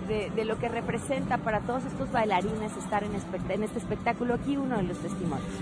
de, 0.07 0.29
de, 0.31 0.45
lo 0.45 0.57
que 0.57 0.69
representa 0.69 1.37
para 1.37 1.59
todos 1.61 1.85
estos 1.85 2.11
bailarines 2.11 2.75
estar 2.77 3.03
en, 3.03 3.11
en 3.49 3.63
este 3.63 3.79
espectáculo, 3.79 4.35
aquí 4.35 4.57
uno 4.57 4.77
de 4.77 4.83
los 4.83 4.97
testimonios. 4.97 5.53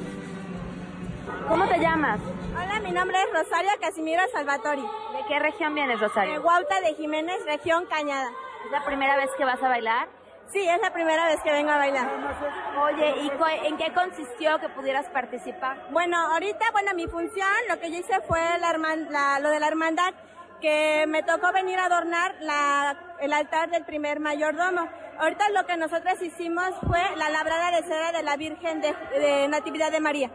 ¿Cómo 1.48 1.68
te 1.68 1.80
llamas? 1.80 2.20
Hola, 2.56 2.80
mi 2.80 2.92
nombre 2.92 3.18
es 3.22 3.34
Rosario 3.34 3.72
Casimiro 3.82 4.22
Salvatori. 4.32 4.82
¿De 4.82 5.26
qué 5.28 5.40
región 5.40 5.76
vienes, 5.76 6.00
Rosario? 6.00 6.34
De 6.34 6.40
Huauta 6.40 6.80
de 6.82 6.94
Jiménez, 6.96 7.44
región 7.46 7.86
Cañada. 7.86 8.30
¿Es 8.66 8.72
la 8.72 8.86
primera 8.86 9.18
vez 9.18 9.30
que 9.38 9.44
vas 9.44 9.62
a 9.62 9.68
bailar? 9.68 10.08
Sí, 10.48 10.66
es 10.68 10.80
la 10.82 10.92
primera 10.94 11.26
vez 11.26 11.42
que 11.44 11.52
vengo 11.52 11.72
a 11.72 11.78
bailar. 11.78 12.10
Oye, 12.82 13.16
¿y 13.24 13.68
en 13.68 13.78
qué 13.78 13.94
consistió 13.94 14.58
que 14.60 14.70
pudieras 14.70 15.10
participar? 15.10 15.90
Bueno, 15.92 16.18
ahorita, 16.18 16.72
bueno, 16.72 16.94
mi 16.96 17.08
función, 17.08 17.50
lo 17.70 17.78
que 17.80 17.92
yo 17.92 17.98
hice 17.98 18.22
fue 18.22 18.40
la, 18.60 19.40
lo 19.40 19.50
de 19.50 19.60
la 19.60 19.68
hermandad, 19.68 20.14
que 20.62 21.06
me 21.08 21.24
tocó 21.24 21.52
venir 21.52 21.78
a 21.80 21.86
adornar 21.86 22.36
la, 22.40 22.98
el 23.20 23.34
altar 23.34 23.70
del 23.70 23.84
primer 23.84 24.22
mayordomo. 24.22 24.88
Ahorita 25.20 25.50
lo 25.50 25.66
que 25.66 25.76
nosotros 25.76 26.22
hicimos 26.22 26.70
fue 26.88 27.02
la 27.18 27.30
labrada 27.30 27.72
de 27.72 27.84
cera 27.84 28.12
de 28.14 28.24
la 28.24 28.38
Virgen 28.38 28.80
de, 28.80 28.94
de 29.20 29.48
Natividad 29.50 29.92
de 29.92 30.00
María. 30.00 30.32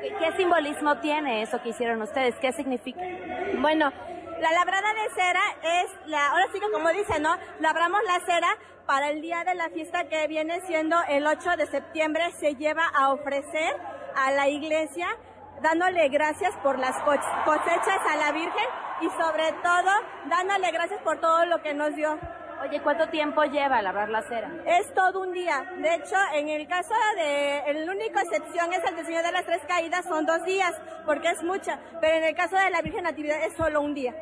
¿Qué 0.00 0.32
simbolismo 0.36 0.98
tiene 0.98 1.42
eso 1.42 1.60
que 1.62 1.70
hicieron 1.70 2.02
ustedes? 2.02 2.34
¿Qué 2.40 2.52
significa? 2.52 3.00
Bueno, 3.58 3.90
la 4.40 4.52
labrada 4.52 4.92
de 4.92 5.10
cera 5.14 5.42
es 5.62 5.86
la, 6.06 6.28
ahora 6.28 6.44
sí 6.52 6.60
que 6.60 6.70
como 6.70 6.88
dice, 6.90 7.20
¿no? 7.20 7.36
Labramos 7.60 8.00
la 8.04 8.20
cera 8.26 8.48
para 8.86 9.10
el 9.10 9.22
día 9.22 9.44
de 9.44 9.54
la 9.54 9.70
fiesta 9.70 10.04
que 10.08 10.26
viene 10.26 10.60
siendo 10.66 10.96
el 11.08 11.26
8 11.26 11.56
de 11.56 11.66
septiembre, 11.66 12.30
se 12.38 12.54
lleva 12.56 12.86
a 12.94 13.12
ofrecer 13.12 13.74
a 14.14 14.30
la 14.32 14.48
iglesia 14.48 15.06
dándole 15.62 16.08
gracias 16.08 16.54
por 16.62 16.78
las 16.78 17.00
cosechas 17.02 17.98
a 18.10 18.16
la 18.16 18.32
Virgen 18.32 18.66
y 19.00 19.08
sobre 19.10 19.52
todo 19.62 19.90
dándole 20.26 20.70
gracias 20.72 21.00
por 21.02 21.20
todo 21.20 21.46
lo 21.46 21.62
que 21.62 21.74
nos 21.74 21.94
dio. 21.94 22.18
Oye, 22.64 22.80
¿cuánto 22.80 23.06
tiempo 23.08 23.44
lleva 23.44 23.82
lavar 23.82 24.08
la 24.08 24.22
cera? 24.22 24.50
Es 24.64 24.92
todo 24.94 25.20
un 25.20 25.32
día. 25.32 25.70
De 25.76 25.96
hecho, 25.96 26.16
en 26.32 26.48
el 26.48 26.66
caso 26.66 26.94
de, 27.14 27.58
el 27.66 27.88
único 27.88 28.18
excepción 28.18 28.72
es 28.72 28.82
el 28.88 28.96
del 28.96 29.04
Señor 29.04 29.22
de 29.22 29.32
las 29.32 29.44
Tres 29.44 29.60
Caídas, 29.68 30.06
son 30.06 30.24
dos 30.24 30.42
días, 30.44 30.72
porque 31.04 31.28
es 31.28 31.42
mucha. 31.42 31.78
Pero 32.00 32.16
en 32.16 32.24
el 32.24 32.34
caso 32.34 32.56
de 32.56 32.70
la 32.70 32.80
Virgen 32.80 33.04
Natividad 33.04 33.44
es 33.44 33.54
solo 33.54 33.82
un 33.82 33.92
día. 33.92 34.14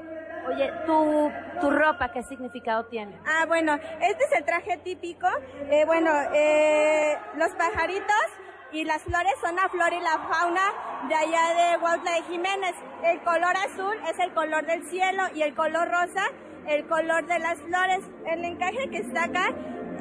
Oye, 0.49 0.73
¿tu, 0.87 1.31
tu 1.61 1.71
ropa 1.71 2.11
qué 2.11 2.25
significado 2.25 2.87
tiene? 2.87 3.17
Ah, 3.25 3.47
bueno, 3.47 3.75
este 4.01 4.25
es 4.25 4.33
el 4.37 4.45
traje 4.45 4.77
típico. 4.79 5.29
Eh, 5.71 5.85
bueno, 5.87 6.11
eh, 6.35 7.17
los 7.37 7.51
pajaritos 7.51 8.27
y 8.73 8.85
las 8.85 9.03
flores 9.03 9.35
son 9.41 9.55
la 9.55 9.69
flora 9.69 9.95
y 9.95 10.01
la 10.01 10.19
fauna 10.19 10.63
de 11.09 11.15
allá 11.15 11.55
de 11.55 11.77
Huautla 11.77 12.11
de 12.15 12.23
Jiménez. 12.23 12.75
El 13.05 13.21
color 13.23 13.57
azul 13.57 13.97
es 14.11 14.19
el 14.19 14.35
color 14.35 14.67
del 14.67 14.85
cielo 14.91 15.23
y 15.33 15.43
el 15.43 15.55
color 15.55 15.89
rosa 15.89 16.25
el 16.69 16.85
color 16.87 17.27
de 17.27 17.39
las 17.39 17.59
flores. 17.61 18.01
El 18.27 18.45
encaje 18.45 18.89
que 18.91 18.99
está 18.99 19.25
acá 19.25 19.55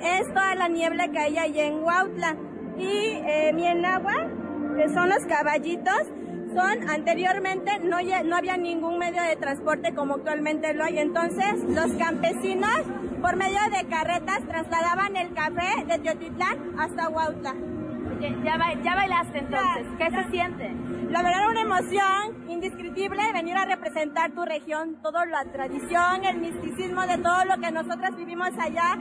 es 0.04 0.28
toda 0.28 0.56
la 0.56 0.68
niebla 0.68 1.08
que 1.10 1.20
hay 1.20 1.38
allá 1.38 1.66
en 1.66 1.84
Huautla. 1.84 2.36
Y 2.78 3.22
eh, 3.26 3.52
mi 3.54 3.68
enagua, 3.68 4.30
que 4.76 4.90
son 4.90 5.10
los 5.10 5.26
caballitos, 5.26 6.08
son 6.54 6.90
anteriormente 6.90 7.80
no, 7.80 7.98
no 8.26 8.36
había 8.36 8.58
ningún 8.58 8.98
medio 8.98 9.22
de 9.24 9.36
transporte 9.36 9.94
como 9.94 10.16
actualmente 10.16 10.74
lo 10.74 10.84
hay. 10.84 11.00
Entonces 11.00 11.64
los 11.68 11.92
campesinos 11.94 12.82
por 13.22 13.36
medio 13.36 13.60
de 13.78 13.88
carretas 13.88 14.40
trasladaban 14.48 15.16
el 15.16 15.34
café 15.34 15.86
de 15.86 16.00
Teotitlán 16.00 16.80
hasta 16.80 17.10
Huautla. 17.10 17.54
Ya, 18.44 18.58
ya 18.84 18.96
bailaste 18.96 19.40
entonces, 19.40 19.88
¿qué 19.98 20.10
se 20.12 20.30
siente? 20.30 20.72
La 21.12 21.24
verdad 21.24 21.50
una 21.50 21.62
emoción 21.62 22.50
indescriptible 22.50 23.22
venir 23.34 23.58
a 23.58 23.66
representar 23.66 24.32
tu 24.32 24.46
región, 24.46 24.96
toda 25.04 25.26
la 25.26 25.44
tradición, 25.44 26.24
el 26.24 26.38
misticismo 26.38 27.02
de 27.02 27.18
todo 27.18 27.44
lo 27.44 27.62
que 27.62 27.70
nosotras 27.70 28.16
vivimos 28.16 28.50
allá. 28.58 28.98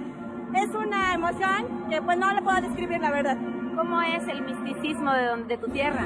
Es 0.53 0.75
una 0.75 1.15
emoción 1.15 1.89
que 1.89 2.03
pues 2.03 2.19
no 2.19 2.33
le 2.35 2.43
puedo 2.43 2.61
describir 2.63 3.01
la 3.01 3.13
verdad. 3.13 3.37
¿Cómo 3.77 4.03
es 4.03 4.27
el 4.27 4.43
misticismo 4.43 5.13
de, 5.13 5.45
de 5.45 5.57
tu 5.57 5.69
tierra? 5.69 6.05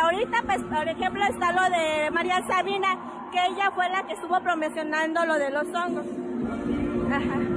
ahorita, 0.00 0.42
pues, 0.46 0.62
por 0.62 0.88
ejemplo, 0.88 1.24
está 1.24 1.50
lo 1.50 1.76
de 1.76 2.08
María 2.12 2.46
Sabina, 2.46 2.96
que 3.32 3.38
ella 3.46 3.72
fue 3.74 3.88
la 3.88 4.06
que 4.06 4.12
estuvo 4.12 4.40
promocionando 4.40 5.26
lo 5.26 5.34
de 5.34 5.50
los 5.50 5.66
hongos. 5.74 6.06
¿Algo 7.10 7.48
que 7.48 7.55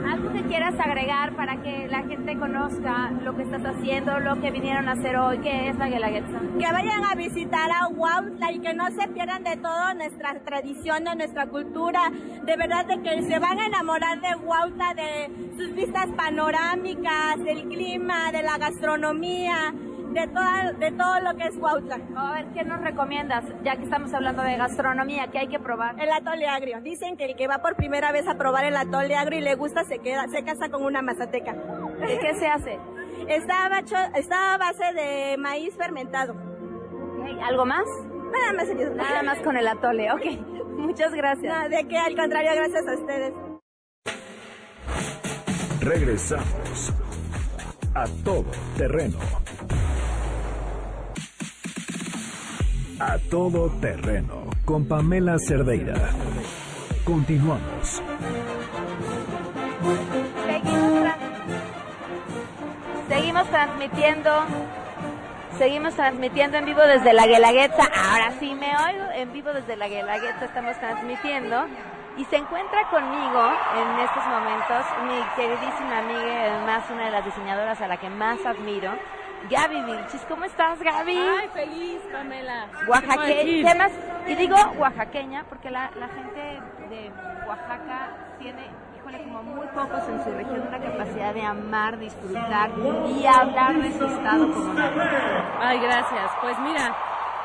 quieras 0.49 0.73
agregar 0.79 1.35
para 1.35 1.61
que 1.61 1.87
la 1.87 2.01
gente 2.01 2.35
conozca 2.37 3.11
lo 3.23 3.35
que 3.35 3.43
estás 3.43 3.63
haciendo, 3.63 4.19
lo 4.19 4.41
que 4.41 4.49
vinieron 4.49 4.89
a 4.89 4.93
hacer 4.93 5.15
hoy, 5.15 5.37
qué 5.37 5.69
es 5.69 5.77
la 5.77 5.87
Guelaguetza? 5.87 6.39
Que 6.59 6.71
vayan 6.73 7.05
a 7.05 7.13
visitar 7.13 7.69
a 7.71 7.87
Huautla 7.87 8.51
y 8.51 8.59
que 8.59 8.73
no 8.73 8.87
se 8.89 9.07
pierdan 9.09 9.43
de 9.43 9.57
toda 9.57 9.93
nuestra 9.93 10.33
tradición, 10.43 11.03
de 11.03 11.15
nuestra 11.15 11.45
cultura. 11.45 12.11
De 12.45 12.57
verdad, 12.57 12.85
de 12.85 12.99
que 13.03 13.21
se 13.21 13.37
van 13.37 13.59
a 13.59 13.67
enamorar 13.67 14.19
de 14.21 14.35
Huautla, 14.35 14.95
de 14.95 15.29
sus 15.55 15.75
vistas 15.75 16.07
panorámicas, 16.17 17.37
del 17.45 17.69
clima, 17.69 18.31
de 18.31 18.41
la 18.41 18.57
gastronomía 18.57 19.71
de, 20.13 20.27
toda, 20.27 20.71
de 20.73 20.91
todo 20.91 21.19
lo 21.21 21.35
que 21.35 21.47
es 21.47 21.57
Huautla. 21.57 21.99
A 22.15 22.33
ver, 22.33 22.47
¿qué 22.53 22.63
nos 22.63 22.81
recomiendas? 22.81 23.45
Ya 23.63 23.75
que 23.75 23.83
estamos 23.83 24.13
hablando 24.13 24.43
de 24.43 24.57
gastronomía, 24.57 25.27
¿qué 25.27 25.39
hay 25.39 25.47
que 25.47 25.59
probar? 25.59 25.99
El 25.99 26.11
atole 26.11 26.47
agrio. 26.47 26.81
Dicen 26.81 27.17
que 27.17 27.25
el 27.25 27.35
que 27.35 27.47
va 27.47 27.59
por 27.59 27.75
primera 27.75 28.11
vez 28.11 28.27
a 28.27 28.35
probar 28.35 28.65
el 28.65 28.75
atole 28.75 29.15
agrio 29.15 29.39
y 29.39 29.41
le 29.43 29.55
gusta 29.55 29.83
se 29.83 29.99
queda, 29.99 30.27
se 30.27 30.43
casa 30.43 30.69
con 30.69 30.83
una 30.83 31.01
mazateca. 31.01 31.53
¿De 31.53 32.19
qué 32.19 32.33
se 32.35 32.47
hace? 32.47 32.79
Está, 33.27 33.69
bacho, 33.69 33.95
está 34.15 34.55
a 34.55 34.57
base 34.57 34.93
de 34.93 35.37
maíz 35.37 35.75
fermentado. 35.75 36.35
¿Algo 37.43 37.65
más? 37.65 37.85
Nada 38.31 38.53
más. 38.53 38.67
Nada 38.95 39.23
más 39.23 39.39
con 39.39 39.57
el 39.57 39.67
atole, 39.67 40.11
ok. 40.11 40.25
Muchas 40.77 41.13
gracias. 41.13 41.69
de 41.69 41.87
qué, 41.87 41.97
al 41.97 42.15
contrario, 42.15 42.51
gracias 42.55 42.87
a 42.87 42.93
ustedes. 42.93 43.33
Regresamos 45.81 46.93
a 47.95 48.05
todo 48.23 48.45
terreno. 48.77 49.17
A 52.99 53.17
todo 53.31 53.69
terreno 53.79 54.43
con 54.65 54.85
Pamela 54.85 55.37
Cerdeira. 55.39 55.95
Continuamos. 57.05 58.03
Seguimos, 63.07 63.47
transmitiendo. 63.47 64.31
Seguimos 65.57 65.95
transmitiendo 65.95 66.57
en 66.57 66.65
vivo 66.65 66.81
desde 66.81 67.13
la 67.13 67.25
Guelaguetza. 67.25 67.83
Ahora 67.83 68.33
sí 68.37 68.53
me 68.53 68.67
oigo. 68.67 69.05
En 69.15 69.31
vivo 69.31 69.53
desde 69.53 69.77
la 69.77 69.87
Guelaguetza 69.87 70.43
estamos 70.43 70.77
transmitiendo. 70.79 71.67
Y 72.17 72.25
se 72.25 72.35
encuentra 72.35 72.89
conmigo 72.89 73.41
en 73.77 73.99
estos 73.99 74.25
momentos 74.27 74.85
mi 75.07 75.21
queridísima 75.37 75.99
amiga, 75.99 76.51
además 76.51 76.83
una 76.91 77.05
de 77.05 77.11
las 77.11 77.23
diseñadoras 77.23 77.79
a 77.79 77.87
la 77.87 77.95
que 77.95 78.09
más 78.09 78.45
admiro, 78.45 78.91
Gaby 79.47 79.81
Vilchis. 79.83 80.21
¿Cómo 80.27 80.45
estás, 80.45 80.79
Gaby? 80.79 81.17
Ay, 81.17 81.49
feliz, 81.53 82.01
Pamela. 82.11 82.67
Oaxaqueña. 82.87 83.89
Y 84.27 84.35
digo 84.35 84.55
oaxaqueña 84.77 85.45
porque 85.49 85.69
la, 85.71 85.91
la 85.95 86.07
gente 86.09 86.61
de 86.89 87.11
Oaxaca 87.47 88.09
tiene, 88.37 88.67
híjole, 88.97 89.23
como 89.23 89.43
muy 89.43 89.67
pocos 89.67 90.07
en 90.07 90.23
su 90.23 90.31
región, 90.31 90.67
una 90.67 90.79
capacidad 90.79 91.33
de 91.33 91.41
amar, 91.41 91.97
disfrutar 91.97 92.71
y 93.07 93.25
hablar 93.25 93.81
de 93.81 93.91
su 93.97 94.05
estado 94.05 94.51
como 94.53 94.73
Ay, 95.59 95.79
gracias. 95.79 96.31
Pues 96.41 96.59
mira, 96.59 96.95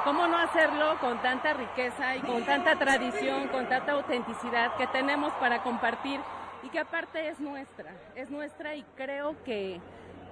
¿cómo 0.04 0.26
no 0.26 0.36
hacerlo 0.36 0.98
con 1.00 1.18
tanta 1.22 1.54
riqueza 1.54 2.16
y 2.16 2.20
con 2.20 2.44
tanta 2.44 2.76
tradición, 2.76 3.48
con 3.48 3.66
tanta 3.68 3.92
autenticidad 3.92 4.76
que 4.76 4.86
tenemos 4.88 5.32
para 5.34 5.62
compartir 5.62 6.20
y 6.62 6.68
que 6.68 6.80
aparte 6.80 7.28
es 7.28 7.40
nuestra? 7.40 7.92
Es 8.14 8.30
nuestra 8.30 8.74
y 8.74 8.84
creo 8.96 9.36
que 9.44 9.80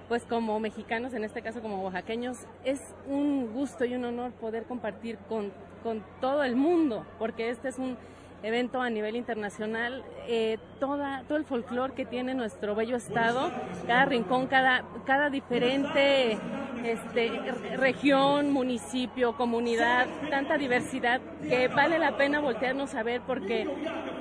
pues 0.07 0.25
como 0.25 0.59
mexicanos, 0.59 1.13
en 1.13 1.23
este 1.23 1.41
caso 1.41 1.61
como 1.61 1.83
oaxaqueños, 1.83 2.37
es 2.63 2.79
un 3.07 3.53
gusto 3.53 3.85
y 3.85 3.95
un 3.95 4.05
honor 4.05 4.31
poder 4.33 4.65
compartir 4.65 5.17
con, 5.29 5.51
con 5.81 6.03
todo 6.21 6.43
el 6.43 6.55
mundo, 6.55 7.05
porque 7.19 7.49
este 7.49 7.69
es 7.69 7.77
un 7.77 7.97
evento 8.43 8.81
a 8.81 8.89
nivel 8.89 9.15
internacional, 9.15 10.03
eh, 10.27 10.57
toda, 10.79 11.23
todo 11.27 11.37
el 11.37 11.45
folclore 11.45 11.93
que 11.93 12.05
tiene 12.05 12.33
nuestro 12.33 12.75
bello 12.75 12.97
estado, 12.97 13.51
cada 13.87 14.05
rincón, 14.05 14.47
cada, 14.47 14.83
cada 15.05 15.29
diferente 15.29 16.37
este, 16.83 17.31
región, 17.77 18.51
municipio, 18.51 19.35
comunidad, 19.37 20.07
tanta 20.29 20.57
diversidad 20.57 21.21
que 21.41 21.69
vale 21.69 21.97
la 21.97 22.17
pena 22.17 22.41
voltearnos 22.41 22.93
a 22.95 23.03
ver 23.03 23.21
porque 23.21 23.67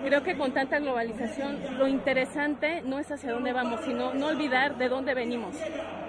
creo 0.05 0.23
que 0.23 0.37
con 0.37 0.53
tanta 0.53 0.79
globalización 0.79 1.59
lo 1.77 1.89
interesante 1.89 2.83
no 2.83 3.01
es 3.01 3.11
hacia 3.11 3.33
dónde 3.33 3.53
vamos, 3.53 3.81
sino 3.85 4.15
no 4.15 4.29
olvidar 4.29 4.79
de 4.79 4.89
dónde 4.89 5.15
venimos. 5.15 5.57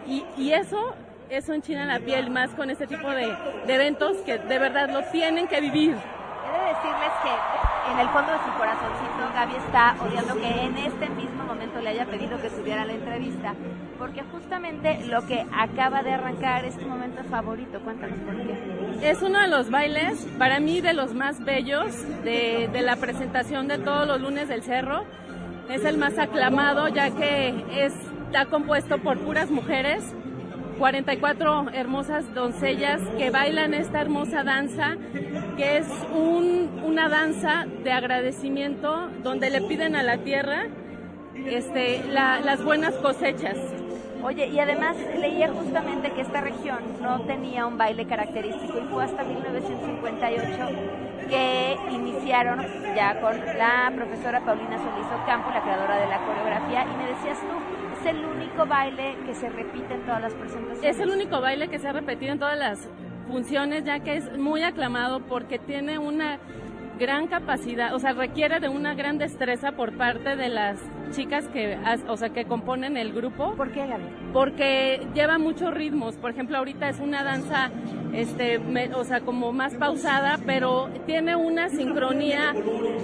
Y, 0.07 0.23
y 0.37 0.53
eso 0.53 0.95
eso 1.29 1.53
enchina 1.53 1.85
la 1.85 1.99
piel 1.99 2.29
más 2.29 2.51
con 2.51 2.69
este 2.69 2.85
tipo 2.85 3.09
de, 3.09 3.35
de 3.65 3.73
eventos 3.73 4.17
que 4.17 4.37
de 4.37 4.59
verdad 4.59 4.89
lo 4.91 5.03
tienen 5.11 5.47
que 5.47 5.61
vivir. 5.61 5.95
De 6.53 6.59
decirles 6.59 7.11
que 7.23 7.91
en 7.91 7.99
el 7.99 8.07
fondo 8.09 8.31
de 8.31 8.37
su 8.37 8.57
corazoncito 8.59 9.33
Gaby 9.33 9.55
está 9.55 9.95
odiando 9.99 10.35
que 10.35 10.65
en 10.65 10.77
este 10.77 11.09
mismo 11.09 11.43
momento 11.45 11.81
le 11.81 11.89
haya 11.89 12.05
pedido 12.05 12.39
que 12.39 12.51
subiera 12.51 12.85
la 12.85 12.93
entrevista, 12.93 13.55
porque 13.97 14.21
justamente 14.31 15.03
lo 15.07 15.25
que 15.25 15.47
acaba 15.51 16.03
de 16.03 16.13
arrancar 16.13 16.63
es 16.65 16.77
tu 16.77 16.87
momento 16.87 17.23
favorito. 17.23 17.79
Cuéntanos 17.79 18.19
por 18.19 18.35
qué. 18.35 19.09
Es 19.09 19.23
uno 19.23 19.41
de 19.41 19.47
los 19.47 19.71
bailes, 19.71 20.27
para 20.37 20.59
mí, 20.59 20.79
de 20.79 20.93
los 20.93 21.15
más 21.15 21.43
bellos 21.43 21.91
de, 22.23 22.69
de 22.71 22.81
la 22.83 22.97
presentación 22.97 23.67
de 23.67 23.79
todos 23.79 24.07
los 24.07 24.21
lunes 24.21 24.47
del 24.47 24.61
cerro. 24.61 25.05
Es 25.69 25.83
el 25.85 25.97
más 25.97 26.19
aclamado 26.19 26.87
ya 26.87 27.09
que 27.09 27.65
está 27.83 28.45
compuesto 28.45 28.99
por 28.99 29.17
puras 29.17 29.49
mujeres 29.49 30.13
44 30.83 31.69
hermosas 31.71 32.33
doncellas 32.33 32.99
que 33.17 33.29
bailan 33.29 33.73
esta 33.73 34.01
hermosa 34.01 34.43
danza, 34.43 34.97
que 35.55 35.77
es 35.77 35.87
un, 36.13 36.81
una 36.83 37.07
danza 37.07 37.63
de 37.85 37.93
agradecimiento 37.93 39.07
donde 39.23 39.49
le 39.49 39.61
piden 39.61 39.95
a 39.95 40.03
la 40.03 40.17
tierra 40.17 40.65
este, 41.35 42.03
la, 42.11 42.41
las 42.41 42.61
buenas 42.61 42.95
cosechas. 42.95 43.55
Oye, 44.23 44.47
y 44.47 44.59
además 44.59 44.97
leía 45.17 45.53
justamente 45.53 46.11
que 46.11 46.19
esta 46.19 46.41
región 46.41 46.79
no 47.01 47.21
tenía 47.21 47.65
un 47.65 47.77
baile 47.77 48.05
característico 48.05 48.77
y 48.77 48.83
fue 48.91 49.05
hasta 49.05 49.23
1958 49.23 51.29
que 51.29 51.77
iniciaron 51.91 52.59
ya 52.93 53.21
con 53.21 53.39
la 53.57 53.89
profesora 53.95 54.41
Paulina 54.41 54.77
Solís 54.77 55.07
Ocampo, 55.23 55.49
la 55.49 55.61
creadora 55.61 55.95
de 55.95 56.07
la 56.07 56.19
coreografía, 56.25 56.83
y 56.83 56.97
me 56.97 57.07
decías 57.07 57.39
tú, 57.39 57.92
es 58.03 58.15
el 58.15 58.25
único 58.25 58.65
baile 58.65 59.15
que 59.25 59.33
se 59.33 59.49
repite 59.49 59.93
en 59.93 60.01
todas 60.05 60.21
las 60.21 60.33
presentaciones. 60.33 60.83
Es 60.83 60.99
el 60.99 61.09
único 61.09 61.39
baile 61.39 61.69
que 61.69 61.79
se 61.79 61.87
ha 61.87 61.93
repetido 61.93 62.33
en 62.33 62.39
todas 62.39 62.57
las 62.57 62.89
funciones, 63.27 63.85
ya 63.85 64.01
que 64.01 64.17
es 64.17 64.37
muy 64.37 64.63
aclamado 64.63 65.21
porque 65.21 65.57
tiene 65.57 65.97
una 65.97 66.39
gran 66.99 67.27
capacidad, 67.27 67.93
o 67.93 67.99
sea, 67.99 68.13
requiere 68.13 68.59
de 68.59 68.69
una 68.69 68.93
gran 68.93 69.17
destreza 69.17 69.71
por 69.73 69.97
parte 69.97 70.35
de 70.35 70.49
las 70.49 70.79
chicas 71.11 71.47
que, 71.49 71.77
o 72.07 72.17
sea, 72.17 72.29
que 72.29 72.45
componen 72.45 72.97
el 72.97 73.13
grupo. 73.13 73.53
¿Por 73.55 73.71
qué, 73.71 73.85
Gaby? 73.87 74.03
Porque 74.33 75.07
lleva 75.13 75.37
muchos 75.37 75.73
ritmos. 75.73 76.15
Por 76.17 76.31
ejemplo, 76.31 76.57
ahorita 76.57 76.89
es 76.89 76.99
una 76.99 77.23
danza, 77.23 77.71
este, 78.13 78.59
o 78.93 79.03
sea, 79.03 79.21
como 79.21 79.51
más 79.51 79.75
pausada, 79.75 80.39
pero 80.45 80.89
tiene 81.05 81.35
una 81.35 81.69
sincronía 81.69 82.53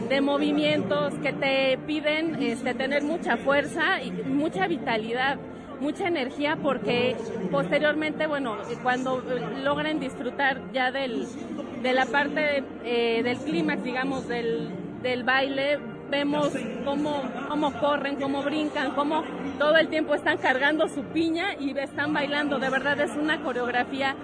de 0.09 0.21
movimientos 0.21 1.13
que 1.15 1.33
te 1.33 1.77
piden, 1.85 2.35
este, 2.41 2.73
tener 2.73 3.03
mucha 3.03 3.37
fuerza 3.37 4.01
y 4.01 4.11
mucha 4.11 4.67
vitalidad 4.67 5.37
mucha 5.79 6.07
energía 6.07 6.57
porque 6.61 7.15
posteriormente, 7.51 8.27
bueno, 8.27 8.57
cuando 8.83 9.23
logren 9.63 9.99
disfrutar 9.99 10.61
ya 10.73 10.91
del, 10.91 11.25
de 11.81 11.93
la 11.93 12.05
parte 12.05 12.63
eh, 12.83 13.21
del 13.23 13.37
clímax, 13.37 13.83
digamos, 13.83 14.27
del, 14.27 14.69
del 15.01 15.23
baile, 15.23 15.79
vemos 16.09 16.51
cómo, 16.83 17.23
cómo 17.47 17.73
corren, 17.79 18.15
cómo 18.15 18.41
brincan, 18.41 18.91
cómo 18.91 19.23
todo 19.57 19.77
el 19.77 19.87
tiempo 19.87 20.15
están 20.15 20.37
cargando 20.37 20.87
su 20.89 21.03
piña 21.03 21.55
y 21.59 21.77
están 21.77 22.13
bailando. 22.13 22.59
De 22.59 22.69
verdad 22.69 22.99
es 22.99 23.11
una 23.15 23.41
coreografía 23.41 24.15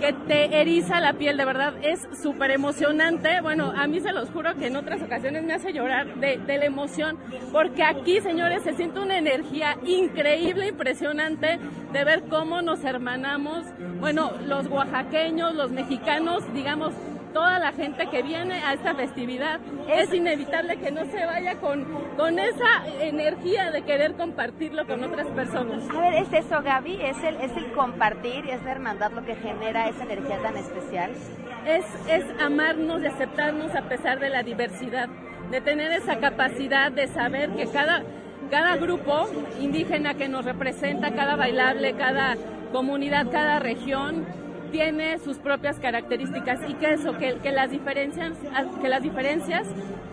que 0.00 0.12
te 0.12 0.60
eriza 0.60 1.00
la 1.00 1.12
piel, 1.12 1.36
de 1.36 1.44
verdad 1.44 1.74
es 1.82 2.08
súper 2.20 2.50
emocionante. 2.50 3.40
Bueno, 3.42 3.72
a 3.76 3.86
mí 3.86 4.00
se 4.00 4.12
los 4.12 4.30
juro 4.30 4.54
que 4.54 4.66
en 4.66 4.76
otras 4.76 5.02
ocasiones 5.02 5.44
me 5.44 5.52
hace 5.52 5.72
llorar 5.72 6.14
de, 6.16 6.38
de, 6.38 6.58
la 6.58 6.64
emoción, 6.64 7.18
porque 7.52 7.82
aquí, 7.82 8.20
señores, 8.20 8.62
se 8.62 8.72
siente 8.72 8.98
una 8.98 9.18
energía 9.18 9.76
increíble, 9.84 10.68
impresionante 10.68 11.58
de 11.92 12.04
ver 12.04 12.24
cómo 12.28 12.62
nos 12.62 12.82
hermanamos, 12.82 13.66
bueno, 14.00 14.32
los 14.46 14.66
oaxaqueños, 14.68 15.54
los 15.54 15.70
mexicanos, 15.70 16.42
digamos, 16.54 16.94
toda 17.32 17.58
la 17.58 17.72
gente 17.72 18.08
que 18.08 18.22
viene 18.22 18.54
a 18.54 18.74
esta 18.74 18.94
festividad. 18.94 19.60
Es 19.88 20.12
inevitable 20.12 20.76
que 20.78 20.90
no 20.90 21.04
se 21.06 21.24
vaya 21.24 21.56
con, 21.56 21.84
con 22.16 22.38
esa 22.38 22.86
energía 23.00 23.70
de 23.70 23.82
querer 23.82 24.14
compartirlo 24.14 24.86
con 24.86 25.02
otras 25.04 25.26
personas. 25.28 25.88
A 25.90 26.00
ver, 26.00 26.14
¿es 26.14 26.32
eso, 26.32 26.62
Gaby? 26.62 27.00
¿Es 27.02 27.22
el, 27.22 27.36
es 27.36 27.56
el 27.56 27.72
compartir 27.72 28.44
y 28.46 28.50
es 28.50 28.62
la 28.62 28.72
hermandad 28.72 29.12
lo 29.12 29.24
que 29.24 29.36
genera 29.36 29.88
esa 29.88 30.04
energía 30.04 30.38
tan 30.38 30.56
especial? 30.56 31.10
Es, 31.66 31.84
es 32.08 32.24
amarnos 32.40 33.02
y 33.02 33.06
aceptarnos 33.06 33.74
a 33.74 33.82
pesar 33.82 34.18
de 34.18 34.30
la 34.30 34.42
diversidad, 34.42 35.08
de 35.50 35.60
tener 35.60 35.92
esa 35.92 36.18
capacidad 36.18 36.90
de 36.90 37.08
saber 37.08 37.50
que 37.50 37.66
cada, 37.66 38.02
cada 38.50 38.76
grupo 38.76 39.28
indígena 39.60 40.14
que 40.14 40.28
nos 40.28 40.44
representa, 40.44 41.12
cada 41.12 41.36
bailable, 41.36 41.94
cada 41.94 42.36
comunidad, 42.72 43.26
cada 43.30 43.58
región, 43.58 44.24
tiene 44.70 45.18
sus 45.18 45.38
propias 45.38 45.78
características 45.78 46.60
y 46.68 46.74
que 46.74 46.94
eso, 46.94 47.16
que, 47.18 47.36
que, 47.36 47.52
las 47.52 47.70
diferencias, 47.70 48.32
que 48.80 48.88
las 48.88 49.02
diferencias 49.02 49.66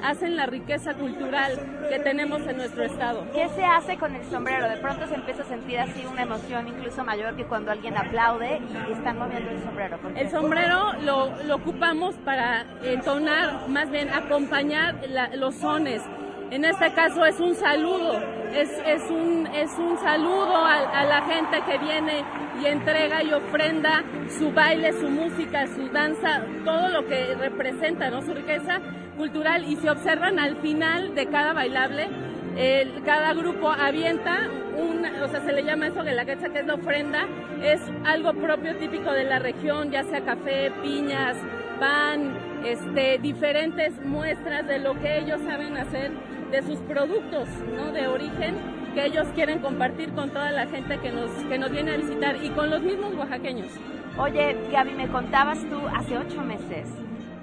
hacen 0.04 0.36
la 0.36 0.46
riqueza 0.46 0.93
cultural 0.93 1.54
que 1.89 2.00
tenemos 2.00 2.46
en 2.48 2.58
nuestro 2.58 2.84
estado. 2.84 3.26
¿Qué 3.34 3.50
se 3.50 3.63
hace 3.63 3.98
con 3.98 4.15
el 4.15 4.26
sombrero? 4.26 4.70
De 4.70 4.78
pronto 4.78 5.08
se 5.08 5.15
empieza 5.15 5.43
a 5.43 5.46
sentir 5.46 5.80
así 5.80 6.06
una 6.06 6.24
emoción 6.24 6.67
incluso 6.67 7.04
mayor 7.04 7.36
que 7.36 7.46
cuando 7.46 7.72
alguien 7.72 7.98
aplaude 7.98 8.62
y 8.88 8.91
están 8.91 9.17
moviendo 9.17 9.52
el 9.52 9.62
sombrero. 9.62 10.00
El 10.15 10.30
sombrero 10.30 10.93
lo, 11.02 11.43
lo, 11.43 11.56
ocupamos 11.56 12.15
para 12.17 12.65
entonar, 12.84 13.67
más 13.67 13.89
bien 13.89 14.10
acompañar 14.10 14.96
la, 15.10 15.36
los 15.36 15.56
sones. 15.56 16.02
En 16.49 16.63
este 16.63 16.93
caso 16.93 17.25
es 17.25 17.39
un 17.41 17.55
saludo, 17.55 18.21
es, 18.55 18.71
es, 18.86 19.12
un, 19.12 19.47
es 19.47 19.69
un 19.77 19.97
saludo 19.97 20.55
a, 20.55 21.03
la 21.03 21.21
gente 21.23 21.62
que 21.69 21.77
viene 21.77 22.23
y 22.62 22.65
entrega 22.67 23.21
y 23.21 23.33
ofrenda 23.33 24.01
su 24.29 24.53
baile, 24.53 24.93
su 24.93 25.10
música, 25.10 25.67
su 25.67 25.89
danza, 25.89 26.41
todo 26.63 26.88
lo 26.88 27.05
que 27.05 27.36
representa, 27.36 28.10
¿no? 28.10 28.21
Su 28.21 28.33
riqueza 28.33 28.79
cultural. 29.17 29.65
Y 29.65 29.75
se 29.75 29.89
observan 29.89 30.39
al 30.39 30.55
final 30.62 31.15
de 31.15 31.25
cada 31.27 31.51
bailable, 31.51 32.07
el, 32.55 33.03
cada 33.03 33.33
grupo 33.33 33.69
avienta 33.69 34.49
una, 34.77 35.25
o 35.25 35.27
sea, 35.27 35.41
se 35.41 35.51
le 35.51 35.63
llama 35.63 35.88
eso 35.88 36.01
de 36.01 36.13
la 36.13 36.23
quecha, 36.23 36.47
que 36.47 36.60
es 36.60 36.65
la 36.65 36.75
ofrenda, 36.75 37.27
es 37.62 37.81
algo 38.05 38.33
propio 38.33 38.73
típico 38.77 39.12
de 39.12 39.25
la 39.25 39.39
región, 39.39 39.91
ya 39.91 40.03
sea 40.03 40.21
café, 40.21 40.71
piñas, 40.81 41.36
pan, 41.77 42.38
este, 42.63 43.17
diferentes 43.19 43.93
muestras 44.05 44.65
de 44.65 44.79
lo 44.79 44.97
que 44.99 45.19
ellos 45.19 45.41
saben 45.45 45.75
hacer 45.77 46.12
de 46.51 46.62
sus 46.62 46.79
productos 46.79 47.47
¿no? 47.75 47.91
de 47.91 48.07
origen 48.07 48.55
que 48.93 49.05
ellos 49.05 49.27
quieren 49.36 49.60
compartir 49.60 50.12
con 50.13 50.29
toda 50.29 50.51
la 50.51 50.65
gente 50.67 50.97
que 50.99 51.12
nos, 51.12 51.29
que 51.31 51.57
nos 51.57 51.71
viene 51.71 51.93
a 51.93 51.97
visitar 51.97 52.43
y 52.43 52.49
con 52.49 52.69
los 52.69 52.81
mismos 52.81 53.13
oaxaqueños. 53.15 53.71
Oye, 54.17 54.57
Gaby, 54.71 54.93
me 54.93 55.07
contabas 55.07 55.60
tú 55.69 55.79
hace 55.93 56.17
ocho 56.17 56.41
meses 56.41 56.88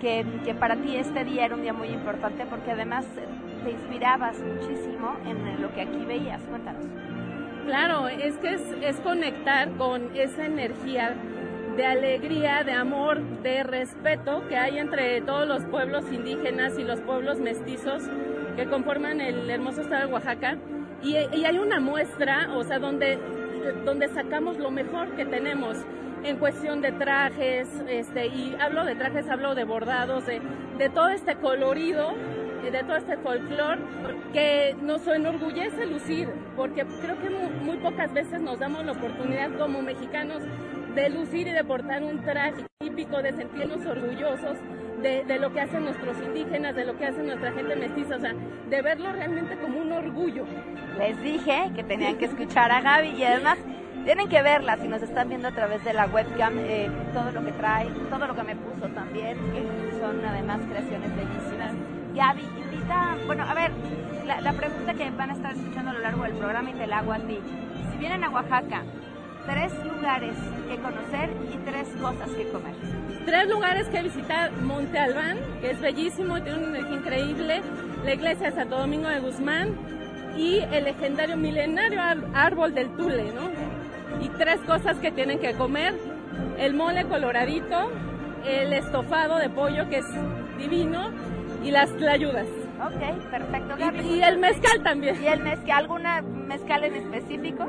que, 0.00 0.24
que 0.44 0.54
para 0.54 0.76
ti 0.76 0.96
este 0.96 1.24
día 1.24 1.44
era 1.44 1.54
un 1.54 1.62
día 1.62 1.72
muy 1.72 1.88
importante 1.88 2.44
porque 2.46 2.72
además 2.72 3.04
te 3.64 3.70
inspirabas 3.70 4.36
muchísimo 4.40 5.16
en 5.26 5.62
lo 5.62 5.72
que 5.72 5.82
aquí 5.82 6.04
veías. 6.04 6.42
Cuéntanos. 6.42 6.84
Claro, 7.64 8.08
es 8.08 8.36
que 8.38 8.54
es, 8.54 8.62
es 8.82 8.96
conectar 9.00 9.70
con 9.72 10.14
esa 10.16 10.44
energía 10.44 11.14
de 11.76 11.86
alegría, 11.86 12.62
de 12.62 12.72
amor, 12.72 13.20
de 13.42 13.62
respeto 13.62 14.46
que 14.48 14.56
hay 14.56 14.78
entre 14.78 15.20
todos 15.22 15.48
los 15.48 15.64
pueblos 15.64 16.04
indígenas 16.12 16.78
y 16.78 16.84
los 16.84 17.00
pueblos 17.00 17.38
mestizos 17.40 18.02
que 18.56 18.66
conforman 18.66 19.20
el 19.20 19.48
hermoso 19.50 19.82
estado 19.82 20.06
de 20.06 20.12
Oaxaca. 20.12 20.56
Y, 21.02 21.16
hay 21.16 21.58
una 21.58 21.80
muestra, 21.80 22.48
o 22.54 22.64
sea, 22.64 22.78
donde, 22.78 23.18
donde 23.84 24.08
sacamos 24.08 24.58
lo 24.58 24.70
mejor 24.70 25.14
que 25.16 25.26
tenemos 25.26 25.76
en 26.22 26.38
cuestión 26.38 26.80
de 26.80 26.92
trajes, 26.92 27.68
este, 27.88 28.28
y 28.28 28.56
hablo 28.58 28.84
de 28.84 28.94
trajes, 28.94 29.28
hablo 29.28 29.54
de 29.54 29.64
bordados, 29.64 30.24
de, 30.24 30.40
de 30.78 30.88
todo 30.88 31.08
este 31.08 31.36
colorido, 31.36 32.14
de 32.70 32.82
todo 32.82 32.96
este 32.96 33.18
folclore 33.18 33.82
que 34.32 34.74
nos 34.80 35.06
enorgullece 35.06 35.84
lucir, 35.84 36.30
porque 36.56 36.86
creo 37.02 37.20
que 37.20 37.28
muy, 37.28 37.50
muy 37.62 37.76
pocas 37.76 38.12
veces 38.14 38.40
nos 38.40 38.58
damos 38.58 38.86
la 38.86 38.92
oportunidad 38.92 39.50
como 39.58 39.82
mexicanos 39.82 40.42
de 40.94 41.10
lucir 41.10 41.48
y 41.48 41.52
de 41.52 41.64
portar 41.64 42.02
un 42.02 42.22
traje 42.22 42.64
típico, 42.78 43.20
de 43.20 43.32
sentirnos 43.32 43.84
orgullosos 43.84 44.56
de, 45.04 45.38
lo 45.38 45.52
que 45.52 45.60
hacen 45.60 45.84
nuestros 45.84 46.16
indígenas, 46.18 46.74
de 46.74 46.86
lo 46.86 46.96
que 46.96 47.04
hace 47.04 47.22
nuestra 47.22 47.52
gente 47.52 47.76
mestiza, 47.76 48.16
o 48.16 48.20
sea, 48.20 48.32
de 48.32 48.82
verlo 48.82 49.12
realmente 49.12 49.56
como 49.58 49.78
un 49.78 49.92
orgullo. 49.92 50.46
Les 50.98 51.20
dije 51.20 51.70
que 51.74 51.84
tenían 51.84 52.16
que 52.16 52.24
escuchar 52.24 52.72
a 52.72 52.80
Gaby 52.80 53.08
y 53.08 53.24
además 53.24 53.58
tienen 54.04 54.28
que 54.28 54.42
verla 54.42 54.78
si 54.78 54.88
nos 54.88 55.02
están 55.02 55.28
viendo 55.28 55.48
a 55.48 55.50
través 55.50 55.84
de 55.84 55.92
la 55.92 56.06
webcam, 56.06 56.54
eh, 56.58 56.90
todo 57.12 57.32
lo 57.32 57.44
que 57.44 57.52
trae, 57.52 57.86
todo 58.08 58.26
lo 58.26 58.34
que 58.34 58.42
me 58.44 58.56
puso 58.56 58.88
también, 58.88 59.36
que 59.52 59.98
son 60.00 60.24
además 60.24 60.60
creaciones 60.70 61.14
bellísimas. 61.14 61.72
Gaby, 62.14 62.42
invita, 62.42 63.16
bueno, 63.26 63.44
a 63.44 63.54
ver, 63.54 63.72
la, 64.26 64.40
la, 64.40 64.52
pregunta 64.54 64.94
que 64.94 65.10
van 65.10 65.30
a 65.30 65.32
estar 65.34 65.52
escuchando 65.52 65.90
a 65.90 65.94
lo 65.94 66.00
largo 66.00 66.22
del 66.22 66.32
programa 66.32 66.70
y 66.70 66.74
te 66.74 66.86
la 66.86 66.98
hago 67.00 67.12
a 67.12 67.18
ti. 67.18 67.40
Si 67.90 67.98
vienen 67.98 68.24
a 68.24 68.30
Oaxaca, 68.30 68.82
tres 69.44 69.72
lugares 69.84 70.36
que 70.68 70.76
conocer 70.78 71.30
y 71.52 71.56
tres 71.58 71.88
cosas 72.00 72.30
que 72.30 72.48
comer. 72.48 73.03
Tres 73.24 73.48
lugares 73.48 73.88
que 73.88 74.02
visitar, 74.02 74.52
Monte 74.52 74.98
Albán, 74.98 75.38
que 75.60 75.70
es 75.70 75.80
bellísimo, 75.80 76.42
tiene 76.42 76.58
una 76.58 76.78
energía 76.78 76.96
increíble, 76.96 77.62
la 78.04 78.14
iglesia 78.14 78.50
de 78.50 78.56
Santo 78.56 78.76
Domingo 78.76 79.08
de 79.08 79.20
Guzmán 79.20 79.74
y 80.36 80.58
el 80.58 80.84
legendario 80.84 81.36
milenario 81.36 82.00
árbol 82.34 82.74
del 82.74 82.90
Tule, 82.96 83.32
¿no? 83.32 83.50
Y 84.22 84.28
tres 84.30 84.60
cosas 84.66 84.98
que 84.98 85.10
tienen 85.10 85.38
que 85.38 85.54
comer, 85.54 85.94
el 86.58 86.74
mole 86.74 87.04
coloradito, 87.06 87.90
el 88.46 88.74
estofado 88.74 89.36
de 89.36 89.48
pollo, 89.48 89.88
que 89.88 89.98
es 89.98 90.06
divino, 90.58 91.10
y 91.62 91.70
las 91.70 91.90
tlayudas. 91.96 92.46
Ok, 92.78 93.30
perfecto. 93.30 93.74
y, 94.02 94.16
y, 94.16 94.22
el 94.22 94.38
mezcal 94.38 94.82
también. 94.82 95.22
¿Y 95.22 95.26
el 95.28 95.40
mezcal? 95.40 95.84
¿Alguna 95.84 96.20
mezcal 96.20 96.84
en 96.84 96.94
específico? 96.94 97.66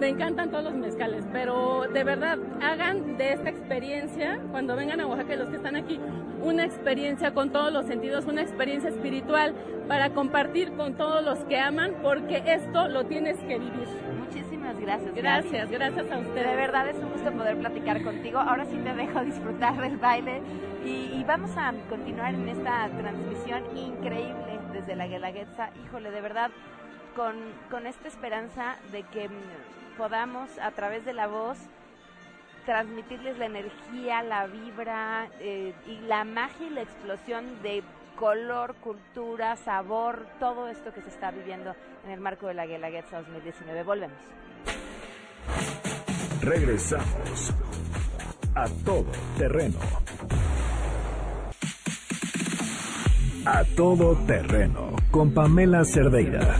Me 0.00 0.08
encantan 0.08 0.50
todos 0.50 0.64
los 0.64 0.72
mezcales, 0.72 1.26
pero 1.30 1.82
de 1.92 2.04
verdad 2.04 2.38
hagan 2.62 3.18
de 3.18 3.34
esta 3.34 3.50
experiencia, 3.50 4.40
cuando 4.50 4.74
vengan 4.74 4.98
a 4.98 5.06
Oaxaca, 5.06 5.36
los 5.36 5.48
que 5.48 5.56
están 5.56 5.76
aquí, 5.76 6.00
una 6.42 6.64
experiencia 6.64 7.34
con 7.34 7.50
todos 7.50 7.70
los 7.70 7.84
sentidos, 7.84 8.24
una 8.24 8.40
experiencia 8.40 8.88
espiritual 8.88 9.54
para 9.88 10.08
compartir 10.10 10.72
con 10.72 10.94
todos 10.94 11.22
los 11.22 11.40
que 11.40 11.58
aman, 11.58 11.96
porque 12.02 12.42
esto 12.46 12.88
lo 12.88 13.04
tienes 13.04 13.36
que 13.40 13.58
vivir. 13.58 13.88
Muchísimas 14.18 14.80
gracias. 14.80 15.14
Gracias, 15.14 15.70
gracias 15.70 16.10
a 16.10 16.18
ustedes. 16.18 16.48
De 16.48 16.56
verdad 16.56 16.88
es 16.88 16.96
un 16.96 17.12
gusto 17.12 17.30
poder 17.32 17.58
platicar 17.58 18.02
contigo. 18.02 18.38
Ahora 18.38 18.64
sí 18.64 18.78
te 18.78 18.94
dejo 18.94 19.20
disfrutar 19.24 19.78
del 19.82 19.98
baile 19.98 20.40
y, 20.82 21.12
y 21.12 21.24
vamos 21.28 21.50
a 21.58 21.74
continuar 21.90 22.34
en 22.34 22.48
esta 22.48 22.88
transmisión 22.88 23.64
increíble 23.76 24.60
desde 24.72 24.96
la 24.96 25.06
Guelaguetza. 25.06 25.68
Híjole, 25.84 26.10
de 26.10 26.20
verdad, 26.22 26.50
con, 27.14 27.36
con 27.70 27.86
esta 27.86 28.08
esperanza 28.08 28.76
de 28.92 29.02
que 29.02 29.28
podamos 30.00 30.48
a 30.62 30.70
través 30.70 31.04
de 31.04 31.12
la 31.12 31.26
voz 31.26 31.58
transmitirles 32.64 33.36
la 33.36 33.44
energía, 33.44 34.22
la 34.22 34.46
vibra 34.46 35.28
eh, 35.40 35.74
y 35.86 35.98
la 36.06 36.24
magia 36.24 36.68
y 36.68 36.70
la 36.70 36.80
explosión 36.80 37.44
de 37.62 37.82
color, 38.16 38.76
cultura, 38.76 39.56
sabor, 39.56 40.26
todo 40.38 40.68
esto 40.68 40.94
que 40.94 41.02
se 41.02 41.10
está 41.10 41.30
viviendo 41.30 41.74
en 42.06 42.12
el 42.12 42.20
marco 42.20 42.46
de 42.46 42.54
la 42.54 42.64
Guelaguetza 42.64 43.18
2019. 43.18 43.82
Volvemos. 43.82 44.16
Regresamos 46.40 47.52
a 48.54 48.64
todo 48.86 49.12
terreno. 49.36 49.78
A 53.44 53.64
todo 53.76 54.16
terreno 54.26 54.96
con 55.10 55.34
Pamela 55.34 55.84
Cerdeira. 55.84 56.56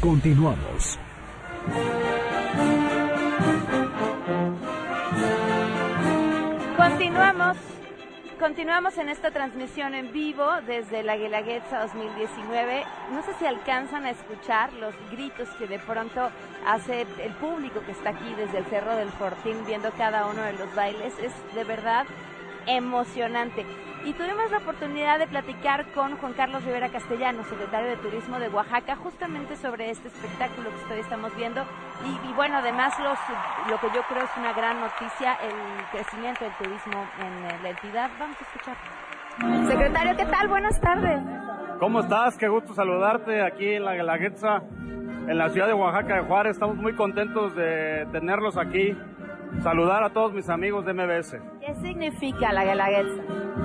Continuamos. 0.00 0.98
Continuamos 8.40 8.96
en 8.96 9.10
esta 9.10 9.30
transmisión 9.30 9.94
en 9.94 10.12
vivo 10.12 10.46
desde 10.66 11.02
la 11.02 11.18
Guelaguetza 11.18 11.82
2019. 11.82 12.84
No 13.12 13.22
sé 13.22 13.34
si 13.38 13.44
alcanzan 13.44 14.06
a 14.06 14.10
escuchar 14.10 14.72
los 14.72 14.94
gritos 15.12 15.46
que 15.58 15.66
de 15.66 15.78
pronto 15.78 16.30
hace 16.66 17.02
el 17.02 17.32
público 17.34 17.82
que 17.84 17.92
está 17.92 18.10
aquí 18.10 18.32
desde 18.38 18.58
el 18.58 18.64
Cerro 18.64 18.96
del 18.96 19.10
Fortín 19.10 19.58
viendo 19.66 19.90
cada 19.92 20.26
uno 20.26 20.40
de 20.40 20.54
los 20.54 20.74
bailes. 20.74 21.12
Es 21.18 21.32
de 21.54 21.64
verdad 21.64 22.06
emocionante. 22.66 23.66
Y 24.04 24.14
tuvimos 24.14 24.50
la 24.50 24.58
oportunidad 24.58 25.18
de 25.18 25.26
platicar 25.26 25.84
con 25.92 26.16
Juan 26.16 26.32
Carlos 26.32 26.64
Rivera 26.64 26.88
Castellano, 26.88 27.44
secretario 27.44 27.90
de 27.90 27.96
Turismo 27.98 28.38
de 28.38 28.48
Oaxaca, 28.48 28.96
justamente 28.96 29.56
sobre 29.56 29.90
este 29.90 30.08
espectáculo 30.08 30.70
que 30.88 30.94
hoy 30.94 31.00
estamos 31.00 31.36
viendo. 31.36 31.62
Y, 32.04 32.32
bueno, 32.32 32.56
además 32.58 32.94
los, 32.98 33.18
lo 33.68 33.78
que 33.78 33.94
yo 33.94 34.02
creo 34.08 34.24
es 34.24 34.30
una 34.38 34.54
gran 34.54 34.80
noticia, 34.80 35.34
el 35.42 35.84
crecimiento 35.92 36.44
del 36.44 36.54
turismo 36.54 37.06
en 37.20 37.62
la 37.62 37.68
entidad. 37.68 38.10
Vamos 38.18 38.36
a 38.40 38.44
escuchar. 38.44 38.76
Secretario, 39.68 40.16
¿qué 40.16 40.24
tal? 40.24 40.48
Buenas 40.48 40.80
tardes. 40.80 41.20
¿Cómo 41.78 42.00
estás? 42.00 42.38
Qué 42.38 42.48
gusto 42.48 42.72
saludarte 42.72 43.42
aquí 43.42 43.74
en 43.74 43.84
la 43.84 43.94
Guelaguetza, 43.94 44.62
en 45.28 45.36
la 45.36 45.50
ciudad 45.50 45.66
de 45.66 45.74
Oaxaca 45.74 46.16
de 46.16 46.22
Juárez. 46.22 46.52
Estamos 46.52 46.76
muy 46.76 46.94
contentos 46.94 47.54
de 47.54 48.06
tenerlos 48.12 48.56
aquí 48.56 48.96
saludar 49.62 50.02
a 50.02 50.10
todos 50.10 50.32
mis 50.32 50.48
amigos 50.48 50.84
de 50.86 50.94
MBS. 50.94 51.36
¿Qué 51.60 51.74
significa 51.74 52.52
la 52.52 52.64
Guelaguetza? 52.64 53.22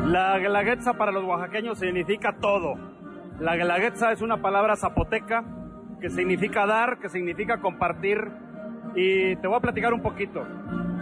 La 0.08 0.38
Guelaguetza 0.38 0.94
para 0.94 1.12
los 1.12 1.24
oaxaqueños 1.24 1.80
significa 1.80 2.36
todo. 2.40 2.76
La 3.40 3.56
Guelaguetza 3.56 4.12
es 4.12 4.22
una 4.22 4.42
palabra 4.42 4.76
zapoteca 4.76 5.44
que 6.02 6.10
significa 6.10 6.66
dar, 6.66 7.00
que 7.00 7.10
significa 7.10 7.60
compartir. 7.60 8.20
Y 8.96 9.36
te 9.38 9.48
voy 9.48 9.58
a 9.58 9.62
platicar 9.62 9.94
un 9.94 10.02
poquito. 10.02 10.46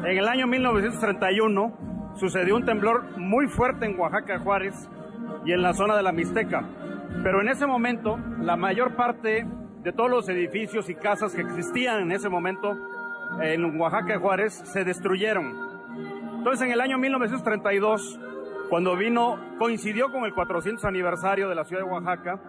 En 0.06 0.18
el 0.18 0.28
año 0.28 0.48
1931 0.48 2.14
sucedió 2.16 2.56
un 2.56 2.66
temblor 2.66 3.18
muy 3.18 3.48
fuerte 3.48 3.86
en 3.86 4.00
Oaxaca, 4.00 4.40
Juárez 4.40 4.90
y 5.46 5.52
en 5.52 5.62
la 5.62 5.74
zona 5.74 5.96
de 5.96 6.04
la 6.04 6.12
Mixteca. 6.12 6.64
Pero 7.24 7.42
en 7.42 7.50
ese 7.50 7.66
momento, 7.66 8.18
la 8.40 8.56
mayor 8.56 8.96
parte 8.96 9.46
de 9.84 9.92
todos 9.92 10.10
los 10.10 10.30
edificios 10.30 10.90
y 10.90 10.96
casas 10.96 11.36
que 11.36 11.42
existían 11.42 12.02
en 12.02 12.12
ese 12.12 12.30
momento 12.30 12.76
en 13.42 13.80
Oaxaca, 13.80 14.20
Juárez, 14.20 14.54
se 14.66 14.84
destruyeron. 14.84 15.54
Entonces, 16.38 16.66
en 16.66 16.72
el 16.74 16.82
año 16.82 16.98
1932, 16.98 18.20
cuando 18.70 18.96
vino, 18.96 19.38
coincidió 19.60 20.12
con 20.12 20.26
el 20.26 20.34
400 20.34 20.84
aniversario 20.86 21.50
de 21.50 21.56
la 21.56 21.64
ciudad 21.64 21.84
de 21.84 21.90
Oaxaca, 21.90 22.40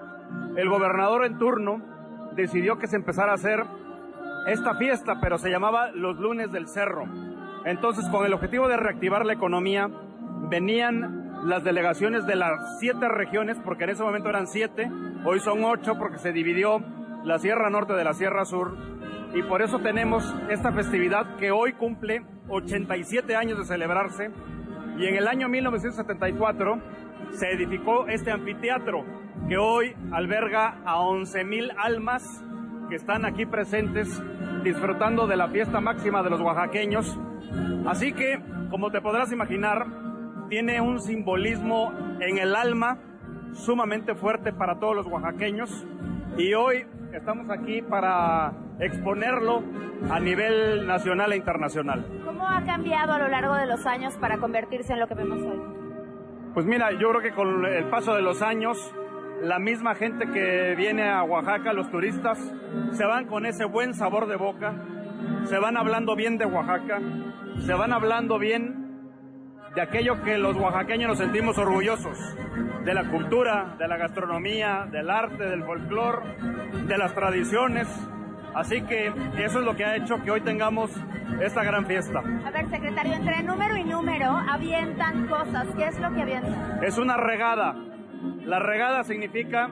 el 0.56 0.68
gobernador 0.68 1.24
en 1.24 1.38
turno 1.38 1.80
decidió 2.34 2.78
que 2.78 2.86
se 2.86 2.96
empezara 2.96 3.32
a 3.32 3.36
hacer 3.36 3.64
esta 4.46 4.74
fiesta, 4.74 5.18
pero 5.20 5.38
se 5.38 5.50
llamaba 5.50 5.90
los 5.92 6.18
lunes 6.18 6.50
del 6.52 6.68
cerro. 6.68 7.04
Entonces, 7.64 8.08
con 8.10 8.26
el 8.26 8.34
objetivo 8.34 8.68
de 8.68 8.76
reactivar 8.76 9.24
la 9.24 9.32
economía, 9.32 9.88
venían 10.50 11.46
las 11.46 11.64
delegaciones 11.64 12.26
de 12.26 12.36
las 12.36 12.78
siete 12.78 13.08
regiones, 13.08 13.58
porque 13.64 13.84
en 13.84 13.90
ese 13.90 14.02
momento 14.02 14.28
eran 14.28 14.46
siete, 14.46 14.90
hoy 15.24 15.40
son 15.40 15.64
ocho 15.64 15.96
porque 15.98 16.18
se 16.18 16.32
dividió 16.32 16.82
la 17.24 17.38
Sierra 17.38 17.70
Norte 17.70 17.94
de 17.94 18.04
la 18.04 18.14
Sierra 18.14 18.44
Sur, 18.44 18.76
y 19.34 19.42
por 19.42 19.62
eso 19.62 19.80
tenemos 19.80 20.34
esta 20.48 20.72
festividad 20.72 21.36
que 21.36 21.50
hoy 21.50 21.72
cumple 21.72 22.22
87 22.48 23.34
años 23.34 23.58
de 23.58 23.64
celebrarse 23.64 24.30
y 24.96 25.06
en 25.06 25.16
el 25.16 25.26
año 25.26 25.48
1974 25.48 26.78
se 27.32 27.50
edificó 27.50 28.06
este 28.06 28.30
anfiteatro 28.30 29.04
que 29.48 29.56
hoy 29.56 29.94
alberga 30.12 30.82
a 30.84 30.98
11.000 30.98 31.74
almas 31.76 32.44
que 32.88 32.94
están 32.94 33.24
aquí 33.24 33.44
presentes 33.44 34.22
disfrutando 34.62 35.26
de 35.26 35.36
la 35.36 35.48
fiesta 35.48 35.80
máxima 35.80 36.22
de 36.22 36.30
los 36.30 36.40
oaxaqueños. 36.40 37.18
Así 37.86 38.12
que, 38.12 38.40
como 38.70 38.90
te 38.90 39.00
podrás 39.00 39.32
imaginar, 39.32 39.86
tiene 40.48 40.80
un 40.80 41.00
simbolismo 41.00 41.92
en 42.20 42.38
el 42.38 42.54
alma 42.54 42.98
sumamente 43.52 44.14
fuerte 44.14 44.52
para 44.52 44.78
todos 44.78 44.94
los 44.94 45.06
oaxaqueños 45.06 45.84
y 46.36 46.54
hoy 46.54 46.86
estamos 47.16 47.48
aquí 47.50 47.80
para 47.82 48.52
exponerlo 48.80 49.62
a 50.10 50.18
nivel 50.18 50.86
nacional 50.86 51.32
e 51.32 51.36
internacional. 51.36 52.04
¿Cómo 52.24 52.46
ha 52.48 52.62
cambiado 52.64 53.12
a 53.12 53.18
lo 53.18 53.28
largo 53.28 53.54
de 53.54 53.66
los 53.66 53.86
años 53.86 54.14
para 54.18 54.38
convertirse 54.38 54.92
en 54.92 55.00
lo 55.00 55.06
que 55.06 55.14
vemos 55.14 55.38
hoy? 55.40 55.60
Pues 56.52 56.66
mira, 56.66 56.90
yo 56.92 57.10
creo 57.10 57.20
que 57.20 57.32
con 57.32 57.64
el 57.64 57.84
paso 57.88 58.14
de 58.14 58.22
los 58.22 58.42
años, 58.42 58.78
la 59.40 59.58
misma 59.58 59.94
gente 59.94 60.26
que 60.26 60.74
viene 60.76 61.08
a 61.08 61.22
Oaxaca, 61.22 61.72
los 61.72 61.90
turistas, 61.90 62.38
se 62.92 63.04
van 63.04 63.26
con 63.26 63.46
ese 63.46 63.64
buen 63.64 63.94
sabor 63.94 64.26
de 64.26 64.36
boca, 64.36 64.74
se 65.44 65.58
van 65.58 65.76
hablando 65.76 66.16
bien 66.16 66.36
de 66.38 66.46
Oaxaca, 66.46 67.00
se 67.58 67.74
van 67.74 67.92
hablando 67.92 68.38
bien 68.38 68.83
de 69.74 69.80
aquello 69.80 70.22
que 70.22 70.38
los 70.38 70.56
oaxaqueños 70.56 71.08
nos 71.08 71.18
sentimos 71.18 71.58
orgullosos, 71.58 72.18
de 72.84 72.94
la 72.94 73.04
cultura, 73.10 73.74
de 73.78 73.88
la 73.88 73.96
gastronomía, 73.96 74.86
del 74.90 75.10
arte, 75.10 75.44
del 75.44 75.64
folclore, 75.64 76.36
de 76.86 76.98
las 76.98 77.14
tradiciones. 77.14 77.88
Así 78.54 78.82
que 78.82 79.08
eso 79.38 79.58
es 79.58 79.64
lo 79.64 79.74
que 79.74 79.84
ha 79.84 79.96
hecho 79.96 80.22
que 80.22 80.30
hoy 80.30 80.40
tengamos 80.42 80.90
esta 81.40 81.64
gran 81.64 81.86
fiesta. 81.86 82.20
A 82.20 82.50
ver, 82.52 82.68
secretario, 82.70 83.14
entre 83.14 83.42
número 83.42 83.76
y 83.76 83.84
número 83.84 84.30
avientan 84.30 85.26
cosas. 85.26 85.66
¿Qué 85.76 85.86
es 85.86 85.98
lo 85.98 86.12
que 86.12 86.22
avientan? 86.22 86.84
Es 86.84 86.96
una 86.96 87.16
regada. 87.16 87.74
La 88.44 88.60
regada 88.60 89.02
significa 89.02 89.70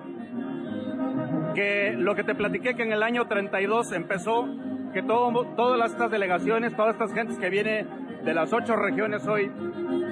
que 1.55 1.95
lo 1.97 2.15
que 2.17 2.25
te 2.25 2.35
platiqué 2.35 2.75
que 2.75 2.83
en 2.83 2.93
el 2.93 3.05
año 3.05 3.27
32 3.27 3.93
empezó, 3.93 4.49
que 4.93 5.03
todo, 5.03 5.47
todas 5.55 5.93
estas 5.93 6.11
delegaciones, 6.11 6.75
todas 6.75 6.95
estas 6.95 7.15
gentes 7.15 7.39
que 7.39 7.51
vienen 7.51 8.02
de 8.25 8.35
las 8.35 8.53
ocho 8.53 8.77
regiones 8.77 9.27
hoy 9.27 9.51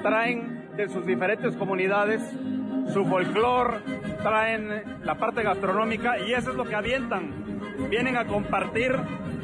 traen 0.03 0.69
de 0.77 0.89
sus 0.89 1.07
diferentes 1.07 1.57
comunidades 1.57 2.21
su 2.93 3.05
folclor, 3.05 3.83
traen 4.23 4.83
la 5.05 5.15
parte 5.15 5.43
gastronómica 5.43 6.19
y 6.19 6.33
eso 6.33 6.51
es 6.51 6.57
lo 6.57 6.65
que 6.65 6.75
avientan. 6.75 7.31
Vienen 7.89 8.17
a 8.17 8.27
compartir, 8.27 8.93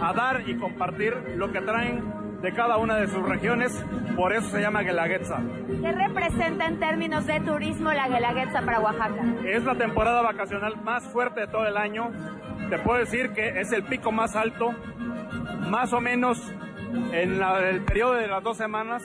a 0.00 0.12
dar 0.12 0.48
y 0.48 0.56
compartir 0.56 1.14
lo 1.36 1.52
que 1.52 1.60
traen 1.60 2.02
de 2.42 2.52
cada 2.52 2.76
una 2.76 2.96
de 2.96 3.06
sus 3.08 3.26
regiones, 3.26 3.72
por 4.14 4.32
eso 4.32 4.48
se 4.50 4.60
llama 4.60 4.82
Guelaguetza. 4.82 5.38
¿Qué 5.80 5.92
representa 5.92 6.66
en 6.66 6.78
términos 6.78 7.26
de 7.26 7.40
turismo 7.40 7.92
la 7.92 8.08
Guelaguetza 8.08 8.62
para 8.62 8.80
Oaxaca? 8.80 9.24
Es 9.44 9.64
la 9.64 9.74
temporada 9.74 10.22
vacacional 10.22 10.76
más 10.82 11.04
fuerte 11.12 11.40
de 11.40 11.46
todo 11.46 11.66
el 11.66 11.76
año. 11.76 12.10
Te 12.68 12.78
puedo 12.78 12.98
decir 12.98 13.30
que 13.30 13.60
es 13.60 13.72
el 13.72 13.84
pico 13.84 14.12
más 14.12 14.36
alto, 14.36 14.74
más 15.70 15.92
o 15.92 16.00
menos 16.00 16.38
en 17.12 17.42
el 17.42 17.82
periodo 17.82 18.14
de 18.14 18.28
las 18.28 18.42
dos 18.42 18.56
semanas 18.56 19.02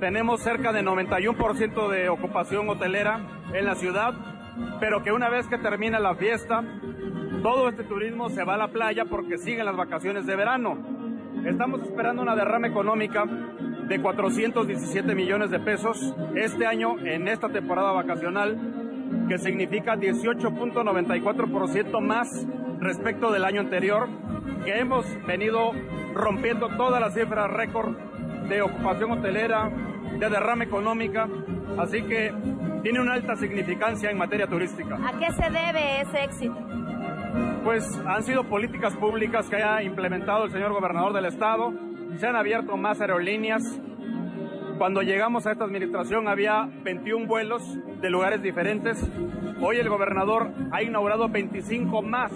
tenemos 0.00 0.42
cerca 0.42 0.72
de 0.72 0.82
91% 0.82 1.88
de 1.88 2.08
ocupación 2.08 2.68
hotelera 2.68 3.20
en 3.54 3.64
la 3.64 3.76
ciudad, 3.76 4.14
pero 4.80 5.02
que 5.02 5.12
una 5.12 5.28
vez 5.28 5.46
que 5.46 5.58
termina 5.58 6.00
la 6.00 6.16
fiesta, 6.16 6.64
todo 7.42 7.68
este 7.68 7.84
turismo 7.84 8.28
se 8.28 8.42
va 8.42 8.54
a 8.54 8.58
la 8.58 8.68
playa 8.68 9.04
porque 9.04 9.38
siguen 9.38 9.66
las 9.66 9.76
vacaciones 9.76 10.26
de 10.26 10.34
verano. 10.34 10.76
Estamos 11.44 11.82
esperando 11.82 12.22
una 12.22 12.34
derrama 12.34 12.66
económica 12.66 13.24
de 13.26 14.00
417 14.00 15.14
millones 15.14 15.50
de 15.50 15.60
pesos 15.60 16.14
este 16.34 16.66
año 16.66 16.98
en 16.98 17.28
esta 17.28 17.48
temporada 17.48 17.92
vacacional, 17.92 19.26
que 19.28 19.38
significa 19.38 19.96
18.94% 19.96 22.00
más 22.00 22.46
respecto 22.82 23.30
del 23.30 23.44
año 23.44 23.60
anterior, 23.60 24.08
que 24.64 24.78
hemos 24.78 25.06
venido 25.26 25.72
rompiendo 26.14 26.68
todas 26.76 27.00
las 27.00 27.14
cifras 27.14 27.50
récord 27.50 27.96
de 28.48 28.62
ocupación 28.62 29.12
hotelera, 29.12 29.70
de 30.18 30.28
derrama 30.28 30.64
económica, 30.64 31.28
así 31.78 32.02
que 32.02 32.32
tiene 32.82 33.00
una 33.00 33.14
alta 33.14 33.36
significancia 33.36 34.10
en 34.10 34.18
materia 34.18 34.46
turística. 34.46 34.96
¿A 34.96 35.18
qué 35.18 35.32
se 35.32 35.44
debe 35.44 36.00
ese 36.02 36.24
éxito? 36.24 36.56
Pues 37.64 37.84
han 38.06 38.22
sido 38.24 38.44
políticas 38.44 38.94
públicas 38.96 39.48
que 39.48 39.56
ha 39.56 39.82
implementado 39.82 40.44
el 40.44 40.50
señor 40.50 40.72
gobernador 40.72 41.12
del 41.12 41.26
estado, 41.26 41.72
se 42.16 42.26
han 42.26 42.36
abierto 42.36 42.76
más 42.76 43.00
aerolíneas. 43.00 43.62
Cuando 44.78 45.02
llegamos 45.02 45.46
a 45.46 45.52
esta 45.52 45.64
administración 45.64 46.28
había 46.28 46.68
21 46.82 47.26
vuelos 47.26 47.62
de 48.00 48.10
lugares 48.10 48.42
diferentes. 48.42 49.00
Hoy 49.60 49.76
el 49.76 49.88
gobernador 49.88 50.50
ha 50.72 50.82
inaugurado 50.82 51.28
25 51.28 52.02
más. 52.02 52.32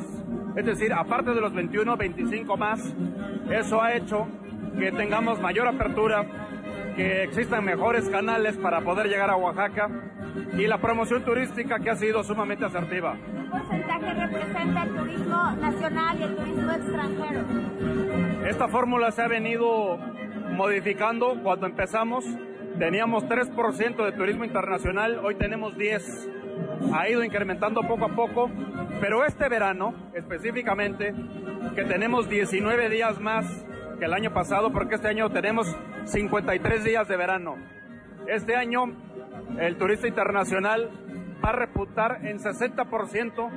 Es 0.56 0.64
decir, 0.64 0.92
aparte 0.92 1.34
de 1.34 1.40
los 1.40 1.52
21, 1.52 1.96
25 1.96 2.56
más. 2.56 2.94
Eso 3.50 3.82
ha 3.82 3.94
hecho 3.94 4.26
que 4.78 4.90
tengamos 4.92 5.38
mayor 5.40 5.68
apertura, 5.68 6.24
que 6.96 7.22
existan 7.24 7.64
mejores 7.64 8.08
canales 8.08 8.56
para 8.56 8.80
poder 8.80 9.06
llegar 9.08 9.30
a 9.30 9.36
Oaxaca 9.36 9.88
y 10.56 10.66
la 10.66 10.78
promoción 10.78 11.24
turística 11.24 11.78
que 11.78 11.90
ha 11.90 11.96
sido 11.96 12.24
sumamente 12.24 12.64
asertiva. 12.64 13.16
¿Qué 13.16 13.50
porcentaje 13.50 14.14
representa 14.14 14.82
el 14.82 14.96
turismo 14.96 15.52
nacional 15.52 16.18
y 16.18 16.22
el 16.22 16.36
turismo 16.36 16.72
extranjero? 16.72 17.40
Esta 18.46 18.68
fórmula 18.68 19.10
se 19.10 19.22
ha 19.22 19.28
venido 19.28 19.98
modificando. 20.52 21.38
Cuando 21.42 21.66
empezamos 21.66 22.24
teníamos 22.78 23.24
3% 23.24 24.04
de 24.04 24.12
turismo 24.12 24.44
internacional, 24.44 25.20
hoy 25.22 25.34
tenemos 25.34 25.76
10. 25.76 26.30
Ha 26.92 27.08
ido 27.08 27.24
incrementando 27.24 27.82
poco 27.82 28.06
a 28.06 28.08
poco, 28.08 28.50
pero 29.00 29.24
este 29.24 29.48
verano 29.48 29.94
específicamente, 30.14 31.14
que 31.74 31.84
tenemos 31.84 32.28
19 32.28 32.88
días 32.88 33.20
más 33.20 33.46
que 33.98 34.04
el 34.04 34.12
año 34.12 34.32
pasado, 34.32 34.72
porque 34.72 34.96
este 34.96 35.08
año 35.08 35.30
tenemos 35.30 35.66
53 36.04 36.84
días 36.84 37.08
de 37.08 37.16
verano. 37.16 37.56
Este 38.26 38.56
año 38.56 38.84
el 39.58 39.76
turista 39.76 40.08
internacional 40.08 40.90
va 41.44 41.50
a 41.50 41.52
reputar 41.52 42.26
en 42.26 42.38
60% 42.38 43.50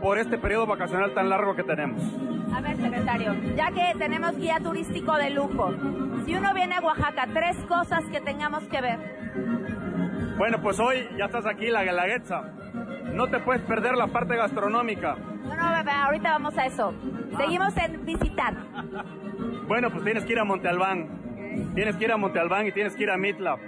por 0.00 0.18
este 0.18 0.38
periodo 0.38 0.66
vacacional 0.66 1.12
tan 1.14 1.28
largo 1.28 1.54
que 1.54 1.64
tenemos. 1.64 2.02
A 2.54 2.60
ver, 2.60 2.76
secretario, 2.76 3.34
ya 3.56 3.70
que 3.70 3.98
tenemos 3.98 4.36
guía 4.36 4.58
turístico 4.62 5.16
de 5.16 5.30
lujo, 5.30 5.72
si 6.24 6.34
uno 6.34 6.54
viene 6.54 6.76
a 6.76 6.80
Oaxaca, 6.80 7.26
tres 7.32 7.56
cosas 7.66 8.04
que 8.10 8.20
tengamos 8.20 8.64
que 8.64 8.80
ver. 8.80 8.98
Bueno, 10.38 10.60
pues 10.62 10.78
hoy 10.78 11.08
ya 11.18 11.24
estás 11.24 11.44
aquí, 11.46 11.66
la 11.66 11.82
Guelaguetza. 11.82 12.42
No 13.12 13.26
te 13.26 13.40
puedes 13.40 13.60
perder 13.62 13.96
la 13.96 14.06
parte 14.06 14.36
gastronómica. 14.36 15.16
No, 15.16 15.82
no, 15.82 15.90
ahorita 15.90 16.30
vamos 16.30 16.56
a 16.56 16.66
eso. 16.66 16.94
Seguimos 17.36 17.76
en 17.76 18.04
visitar. 18.06 18.54
Bueno, 19.68 19.90
pues 19.90 20.02
tienes 20.02 20.24
que 20.24 20.32
ir 20.32 20.38
a 20.38 20.44
Monte 20.44 20.66
Albán. 20.66 21.74
Tienes 21.74 21.94
que 21.96 22.04
ir 22.04 22.12
a 22.12 22.16
Monte 22.16 22.40
Albán 22.40 22.66
y 22.66 22.72
tienes 22.72 22.96
que 22.96 23.02
ir 23.02 23.10
a 23.10 23.18
Mitla. 23.18 23.58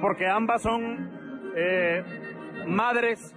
Porque 0.00 0.26
ambas 0.26 0.60
son 0.60 1.08
eh, 1.54 2.02
madres 2.66 3.32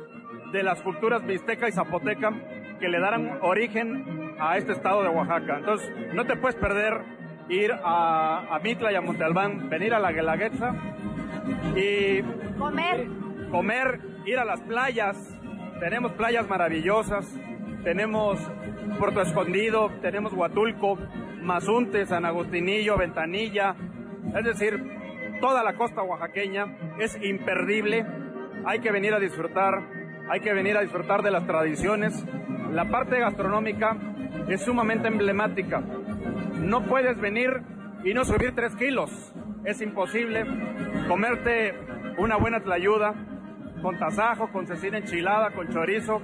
de 0.52 0.64
las 0.64 0.82
culturas 0.82 1.22
mixteca 1.22 1.70
y 1.70 1.72
zapoteca 1.72 2.34
que 2.80 2.90
le 2.90 3.00
darán 3.00 3.38
origen 3.44 4.34
a 4.40 4.58
este 4.58 4.72
estado 4.72 5.04
de 5.04 5.10
Oaxaca. 5.10 5.60
Entonces, 5.60 5.88
no 6.16 6.26
te 6.26 6.36
puedes 6.36 6.56
perder 6.56 7.00
ir 7.48 7.74
a, 7.84 8.56
a 8.56 8.60
Mitla 8.60 8.92
y 8.92 8.96
a 8.96 9.02
Monte 9.02 9.24
Albán, 9.24 9.70
venir 9.70 9.94
a 9.94 10.00
la 10.00 10.12
Guelaguetza 10.12 10.74
y... 11.76 12.22
Comer. 12.58 13.08
Comer, 13.52 14.00
ir 14.26 14.38
a 14.38 14.46
las 14.46 14.62
playas. 14.62 15.18
Tenemos 15.80 16.14
playas 16.14 16.48
maravillosas. 16.48 17.40
Tenemos 17.84 18.40
Puerto 19.00 19.22
Escondido, 19.22 19.90
tenemos 20.02 20.34
Huatulco, 20.34 20.98
Mazunte, 21.42 22.06
San 22.06 22.26
Agustinillo, 22.26 22.98
Ventanilla. 22.98 23.76
Es 24.36 24.44
decir, 24.44 24.84
toda 25.40 25.64
la 25.64 25.76
costa 25.76 26.04
oaxaqueña 26.04 26.66
es 27.00 27.18
imperdible. 27.24 28.06
Hay 28.66 28.80
que 28.80 28.92
venir 28.92 29.14
a 29.14 29.20
disfrutar, 29.20 29.82
hay 30.30 30.42
que 30.42 30.54
venir 30.54 30.76
a 30.78 30.82
disfrutar 30.82 31.24
de 31.24 31.32
las 31.32 31.48
tradiciones. 31.48 32.26
La 32.72 32.90
parte 32.90 33.20
gastronómica 33.20 33.98
es 34.50 34.62
sumamente 34.64 35.08
emblemática. 35.08 35.80
No 35.80 36.86
puedes 36.86 37.20
venir 37.20 37.50
y 38.04 38.14
no 38.14 38.26
subir 38.26 38.54
tres 38.54 38.76
kilos. 38.76 39.34
Es 39.70 39.82
imposible 39.82 40.44
comerte 41.08 41.76
una 42.18 42.38
buena 42.38 42.60
tlayuda 42.60 43.14
con 43.84 44.00
tasajo, 44.00 44.52
con 44.52 44.66
cecina 44.66 44.98
enchilada, 44.98 45.52
con 45.52 45.70
chorizo 45.70 46.24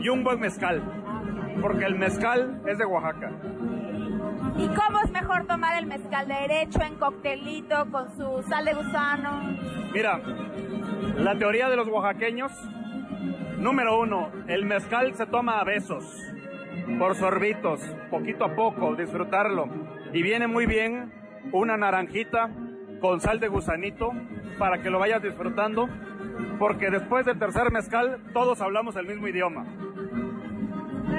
y 0.00 0.08
un 0.08 0.24
buen 0.24 0.40
mezcal. 0.40 0.82
Porque 1.62 1.84
el 1.84 1.94
mezcal 1.94 2.60
es 2.66 2.78
de 2.78 2.84
Oaxaca. 2.84 3.30
¿Y 4.56 4.66
cómo 4.66 5.00
es 5.04 5.10
mejor 5.12 5.46
tomar 5.46 5.78
el 5.78 5.86
mezcal 5.86 6.26
derecho 6.26 6.82
en 6.82 6.96
coctelito 6.96 7.88
con 7.92 8.10
su 8.16 8.42
sal 8.48 8.64
de 8.64 8.74
gusano? 8.74 9.56
Mira, 9.92 10.20
la 11.16 11.36
teoría 11.36 11.68
de 11.68 11.76
los 11.76 11.86
oaxaqueños, 11.86 12.50
número 13.58 14.00
uno, 14.00 14.32
el 14.48 14.66
mezcal 14.66 15.14
se 15.14 15.26
toma 15.26 15.60
a 15.60 15.64
besos, 15.64 16.04
por 16.98 17.14
sorbitos, 17.14 17.80
poquito 18.10 18.46
a 18.46 18.56
poco, 18.56 18.96
disfrutarlo. 18.96 19.68
Y 20.12 20.22
viene 20.22 20.48
muy 20.48 20.66
bien 20.66 21.12
una 21.52 21.76
naranjita 21.76 22.50
con 23.00 23.20
sal 23.20 23.40
de 23.40 23.48
gusanito 23.48 24.12
para 24.58 24.82
que 24.82 24.90
lo 24.90 24.98
vayas 24.98 25.22
disfrutando, 25.22 25.88
porque 26.58 26.90
después 26.90 27.24
del 27.26 27.38
tercer 27.38 27.70
mezcal 27.72 28.20
todos 28.32 28.60
hablamos 28.60 28.96
el 28.96 29.06
mismo 29.06 29.26
idioma. 29.28 29.64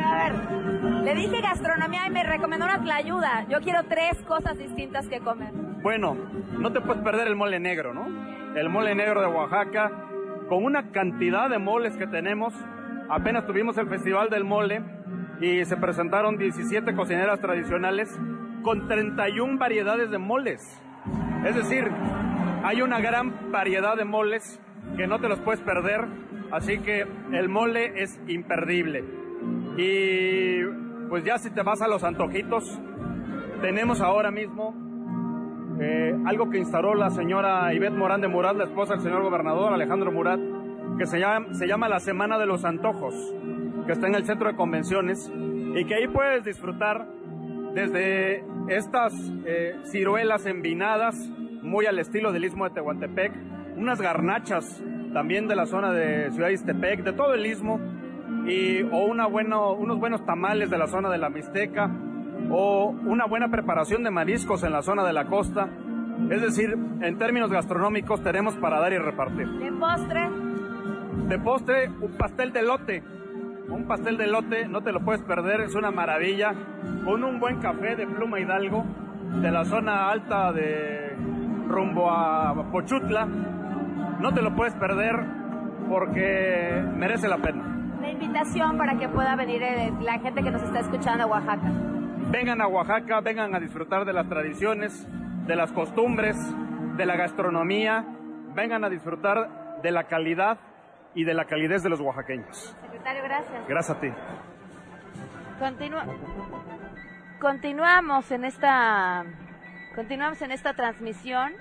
A 0.04 0.30
ver, 0.30 1.04
le 1.04 1.16
dije 1.16 1.42
gastronomía 1.42 2.08
y 2.08 2.12
me 2.12 2.24
recomendó 2.24 2.66
una 2.66 2.82
tlayuda. 2.82 3.46
Yo 3.50 3.60
quiero 3.60 3.84
tres 3.84 4.22
cosas 4.28 4.58
distintas 4.58 5.08
que 5.08 5.20
comer. 5.20 5.52
Bueno, 5.82 6.16
no 6.52 6.72
te 6.72 6.82
puedes 6.82 7.02
perder 7.04 7.28
el 7.28 7.36
mole 7.36 7.60
negro, 7.60 7.94
¿no? 7.94 8.08
El 8.56 8.70
mole 8.70 8.94
negro 8.96 9.22
de 9.22 9.28
Oaxaca, 9.28 9.92
con 10.48 10.64
una 10.64 10.92
cantidad 10.92 11.50
de 11.50 11.58
moles 11.58 11.96
que 11.98 12.08
tenemos. 12.08 12.54
Apenas 13.10 13.46
tuvimos 13.46 13.78
el 13.78 13.88
Festival 13.88 14.30
del 14.30 14.44
Mole 14.44 14.82
y 15.40 15.66
se 15.66 15.76
presentaron 15.78 16.38
17 16.38 16.94
cocineras 16.96 17.40
tradicionales 17.40 18.18
con 18.62 18.88
31 18.88 19.58
variedades 19.58 20.12
de 20.12 20.18
moles. 20.18 20.82
Es 21.46 21.56
decir, 21.56 21.90
hay 22.64 22.82
una 22.82 23.00
gran 23.00 23.52
variedad 23.52 23.96
de 23.96 24.06
moles 24.06 24.60
que 24.96 25.08
no 25.08 25.20
te 25.20 25.28
los 25.28 25.40
puedes 25.40 25.62
perder, 25.62 26.06
así 26.52 26.80
que 26.80 27.06
el 27.34 27.50
mole 27.50 28.02
es 28.02 28.20
imperdible. 28.28 29.04
Y 29.78 30.64
pues 31.10 31.24
ya 31.24 31.38
si 31.38 31.50
te 31.52 31.64
vas 31.64 31.82
a 31.82 31.88
los 31.88 32.04
antojitos, 32.04 32.80
tenemos 33.62 34.02
ahora 34.02 34.32
mismo 34.32 34.76
eh, 35.80 36.16
algo 36.26 36.50
que 36.50 36.60
instauró 36.60 36.94
la 36.94 37.10
señora 37.10 37.74
Ivette 37.74 37.96
Morán 37.96 38.22
de 38.22 38.28
Murat, 38.28 38.56
la 38.56 38.66
esposa 38.66 38.94
del 38.94 39.04
señor 39.04 39.24
gobernador 39.24 39.74
Alejandro 39.74 40.12
Murat, 40.12 40.40
que 40.98 41.08
se 41.08 41.20
llama, 41.20 41.54
se 41.54 41.68
llama 41.68 41.90
la 41.90 42.00
Semana 42.00 42.38
de 42.38 42.46
los 42.46 42.64
Antojos, 42.66 43.16
que 43.88 43.94
está 43.94 44.08
en 44.08 44.16
el 44.16 44.26
centro 44.26 44.48
de 44.48 44.56
convenciones 44.56 45.32
y 45.76 45.86
que 45.86 45.96
ahí 45.96 46.08
puedes 46.08 46.44
disfrutar 46.44 47.08
desde 47.74 48.44
estas 48.68 49.14
eh, 49.46 49.76
ciruelas 49.86 50.46
envinadas, 50.46 51.16
muy 51.62 51.86
al 51.86 52.00
estilo 52.00 52.32
del 52.32 52.46
istmo 52.46 52.66
de 52.66 52.76
Tehuantepec, 52.76 53.34
unas 53.78 54.02
garnachas 54.02 54.84
también 55.14 55.48
de 55.48 55.56
la 55.56 55.66
zona 55.66 55.92
de 55.92 56.32
Ciudad 56.32 56.50
Istepec, 56.50 57.04
de 57.04 57.14
todo 57.14 57.34
el 57.34 57.46
istmo, 57.46 57.80
y, 58.46 58.82
o 58.84 59.06
una 59.06 59.28
bueno, 59.28 59.74
unos 59.74 60.00
buenos 60.00 60.26
tamales 60.26 60.70
de 60.70 60.78
la 60.78 60.88
zona 60.88 61.10
de 61.10 61.18
la 61.18 61.30
Mixteca, 61.30 61.90
o 62.50 62.90
una 63.06 63.26
buena 63.26 63.50
preparación 63.50 64.04
de 64.04 64.12
mariscos 64.12 64.64
en 64.64 64.72
la 64.72 64.82
zona 64.82 65.06
de 65.06 65.14
la 65.14 65.26
costa. 65.26 65.70
Es 66.30 66.42
decir, 66.42 66.78
en 67.02 67.18
términos 67.18 67.52
gastronómicos 67.52 68.22
tenemos 68.24 68.56
para 68.58 68.80
dar 68.80 68.94
y 68.94 68.98
repartir. 68.98 69.48
¿De 69.48 69.72
postre? 69.72 70.30
De 71.28 71.40
postre, 71.40 71.90
un 72.02 72.18
pastel 72.18 72.52
de 72.52 72.62
lote. 72.62 73.04
Un 73.72 73.88
pastel 73.88 74.18
de 74.18 74.28
lote, 74.28 74.68
no 74.68 74.82
te 74.82 74.92
lo 74.92 75.00
puedes 75.00 75.22
perder, 75.24 75.62
es 75.62 75.76
una 75.76 75.92
maravilla. 75.92 76.54
Con 77.06 77.24
un 77.24 77.40
buen 77.40 77.60
café 77.60 77.96
de 77.96 78.06
pluma 78.06 78.40
hidalgo, 78.40 78.84
de 79.42 79.50
la 79.50 79.64
zona 79.64 80.10
alta 80.10 80.52
de 80.52 81.16
rumbo 81.68 82.12
a 82.12 82.70
Pochutla. 82.70 83.26
No 83.26 84.34
te 84.34 84.42
lo 84.42 84.54
puedes 84.56 84.76
perder 84.76 85.16
porque 85.90 86.84
merece 86.96 87.30
la 87.30 87.38
pena. 87.38 87.64
La 88.02 88.12
invitación 88.12 88.78
para 88.78 88.98
que 88.98 89.08
pueda 89.08 89.36
venir 89.36 89.64
eh, 89.64 89.92
la 90.02 90.20
gente 90.20 90.44
que 90.44 90.52
nos 90.52 90.64
está 90.64 90.80
escuchando 90.80 91.24
a 91.24 91.28
Oaxaca. 91.28 91.72
Vengan 92.30 92.62
a 92.62 92.68
Oaxaca, 92.68 93.22
vengan 93.22 93.56
a 93.56 93.60
disfrutar 93.60 94.06
de 94.06 94.14
las 94.14 94.28
tradiciones, 94.28 95.08
de 95.48 95.56
las 95.56 95.72
costumbres, 95.72 96.36
de 96.98 97.06
la 97.06 97.16
gastronomía, 97.16 98.06
vengan 98.54 98.84
a 98.84 98.90
disfrutar 98.90 99.80
de 99.82 99.92
la 99.92 100.04
calidad 100.04 100.60
y 101.16 101.24
de 101.24 101.34
la 101.34 101.46
calidez 101.46 101.84
de 101.84 101.90
los 101.90 102.00
oaxaqueños. 102.00 102.76
Secretario, 102.82 103.24
gracias. 103.24 103.68
Gracias 103.68 103.98
a 103.98 104.02
ti. 104.02 104.10
Continua 105.60 106.06
continuamos 107.42 108.30
en 108.32 108.46
esta 108.46 109.26
continuamos 109.96 110.40
en 110.44 110.52
esta 110.52 110.76
transmisión. 110.76 111.54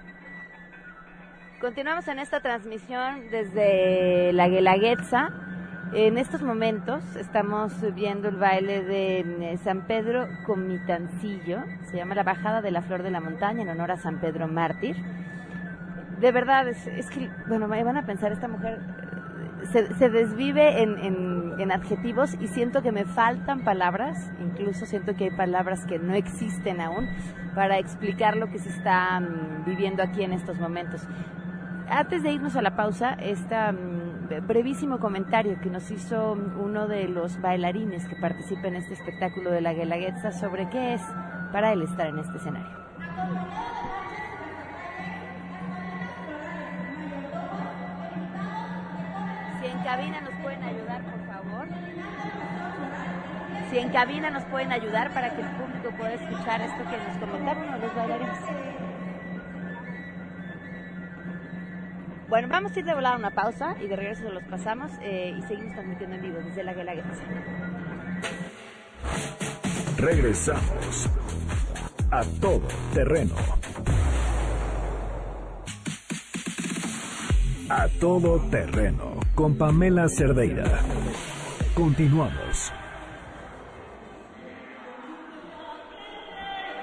Continuamos 1.59 2.07
en 2.09 2.19
esta 2.19 2.41
transmisión 2.41 3.31
desde 3.31 4.33
la 4.35 4.49
Guelaguetza. 4.49 5.31
En 5.95 6.19
estos 6.19 6.43
momentos 6.43 7.03
estamos 7.17 7.73
viendo 7.95 8.29
el 8.29 8.37
baile 8.37 8.83
de 8.83 9.21
eh, 9.21 9.59
San 9.65 9.87
Pedro 9.87 10.29
Comitancillo. 10.47 11.65
Se 11.91 11.97
llama 11.97 12.15
la 12.15 12.23
Bajada 12.23 12.61
de 12.61 12.71
la 12.71 12.83
Flor 12.83 13.03
de 13.03 13.11
la 13.11 13.21
Montaña 13.21 13.63
en 13.63 13.71
honor 13.71 13.93
a 13.93 13.97
San 13.97 14.21
Pedro 14.21 14.49
Mártir. 14.49 14.97
De 16.21 16.31
verdad, 16.31 16.69
es, 16.69 16.87
es 16.87 17.09
que, 17.09 17.31
bueno, 17.49 17.67
me 17.67 17.83
van 17.83 17.97
a 17.97 18.05
pensar, 18.05 18.33
esta 18.33 18.49
mujer 18.49 18.79
se, 19.73 20.11
desvive 20.11 20.83
en, 20.83 21.71
adjetivos 21.71 22.35
y 22.41 22.49
siento 22.49 22.83
que 22.83 22.91
me 22.91 23.05
faltan 23.05 23.61
palabras, 23.61 24.33
incluso 24.41 24.87
siento 24.87 25.15
que 25.15 25.25
hay 25.25 25.31
palabras 25.31 25.87
que 25.87 25.99
no 25.99 26.15
existen 26.15 26.81
aún 26.81 27.09
para 27.55 27.79
explicar 27.79 28.37
lo 28.37 28.49
que 28.49 28.59
se 28.59 28.71
está 28.71 29.21
mm, 29.21 29.65
viviendo 29.67 30.03
aquí 30.03 30.23
en 30.23 30.33
estos 30.33 30.59
momentos. 30.59 31.03
Antes 31.89 32.23
de 32.23 32.33
irnos 32.33 32.57
a 32.57 32.63
la 32.63 32.77
pausa, 32.77 33.15
este 33.15 33.57
brevísimo 34.47 34.99
comentario 35.01 35.61
que 35.61 35.71
nos 35.71 35.91
hizo 35.91 36.33
uno 36.33 36.87
de 36.87 37.09
los 37.09 37.41
bailarines 37.41 38.07
que 38.07 38.17
participa 38.17 38.69
en 38.69 38.77
este 38.77 38.95
espectáculo 38.95 39.51
de 39.51 39.61
la 39.61 39.73
Guelaguetza 39.73 40.33
sobre 40.33 40.69
qué 40.71 40.95
es 40.95 41.03
para 41.53 41.73
él 41.73 41.83
estar 41.83 42.07
en 42.07 42.19
este 42.19 42.39
escenario. 42.39 42.90
Cabina 49.91 50.21
nos 50.21 50.35
pueden 50.41 50.63
ayudar, 50.63 51.03
por 51.03 51.27
favor. 51.27 51.69
Si 53.71 53.79
en 53.79 53.89
cabina 53.89 54.31
nos 54.31 54.45
pueden 54.45 54.71
ayudar 54.71 55.13
para 55.13 55.35
que 55.35 55.43
el 55.43 55.49
público 55.49 55.91
pueda 55.99 56.15
escuchar 56.15 56.61
esto 56.61 56.85
que 56.89 56.97
nos 56.97 57.19
comentaron 57.19 57.81
los 57.81 57.95
bailarines. 57.97 58.39
Bueno, 62.29 62.47
vamos 62.49 62.77
a 62.77 62.79
ir 62.79 62.85
de 62.85 62.95
volada 62.95 63.17
a 63.17 63.19
una 63.19 63.31
pausa 63.33 63.75
y 63.83 63.89
de 63.89 63.97
regreso 63.97 64.31
los 64.31 64.45
pasamos 64.45 64.93
eh, 65.03 65.35
y 65.37 65.43
seguimos 65.43 65.73
transmitiendo 65.73 66.15
en 66.15 66.23
vivo 66.23 66.39
desde 66.45 66.63
la 66.63 66.73
Guelaguetza. 66.73 67.25
Regresamos 69.99 71.11
a 72.13 72.23
todo 72.41 72.69
terreno. 72.95 73.35
A 77.69 77.89
todo 78.01 78.39
terreno 78.51 79.20
con 79.41 79.57
Pamela 79.57 80.07
Cerdeira. 80.07 80.65
Continuamos. 81.75 82.71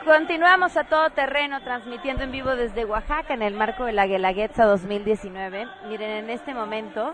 Continuamos 0.04 0.76
a 0.76 0.86
todo 0.86 1.12
terreno 1.12 1.62
transmitiendo 1.62 2.24
en 2.24 2.32
vivo 2.32 2.56
desde 2.56 2.84
Oaxaca 2.84 3.36
en 3.36 3.43
el 3.43 3.54
marco 3.54 3.86
de 3.86 3.91
la 3.91 4.08
Guelaguetza 4.08 4.65
2019. 4.65 5.67
Miren, 5.88 6.10
en 6.10 6.30
este 6.32 6.56
momento 6.56 7.13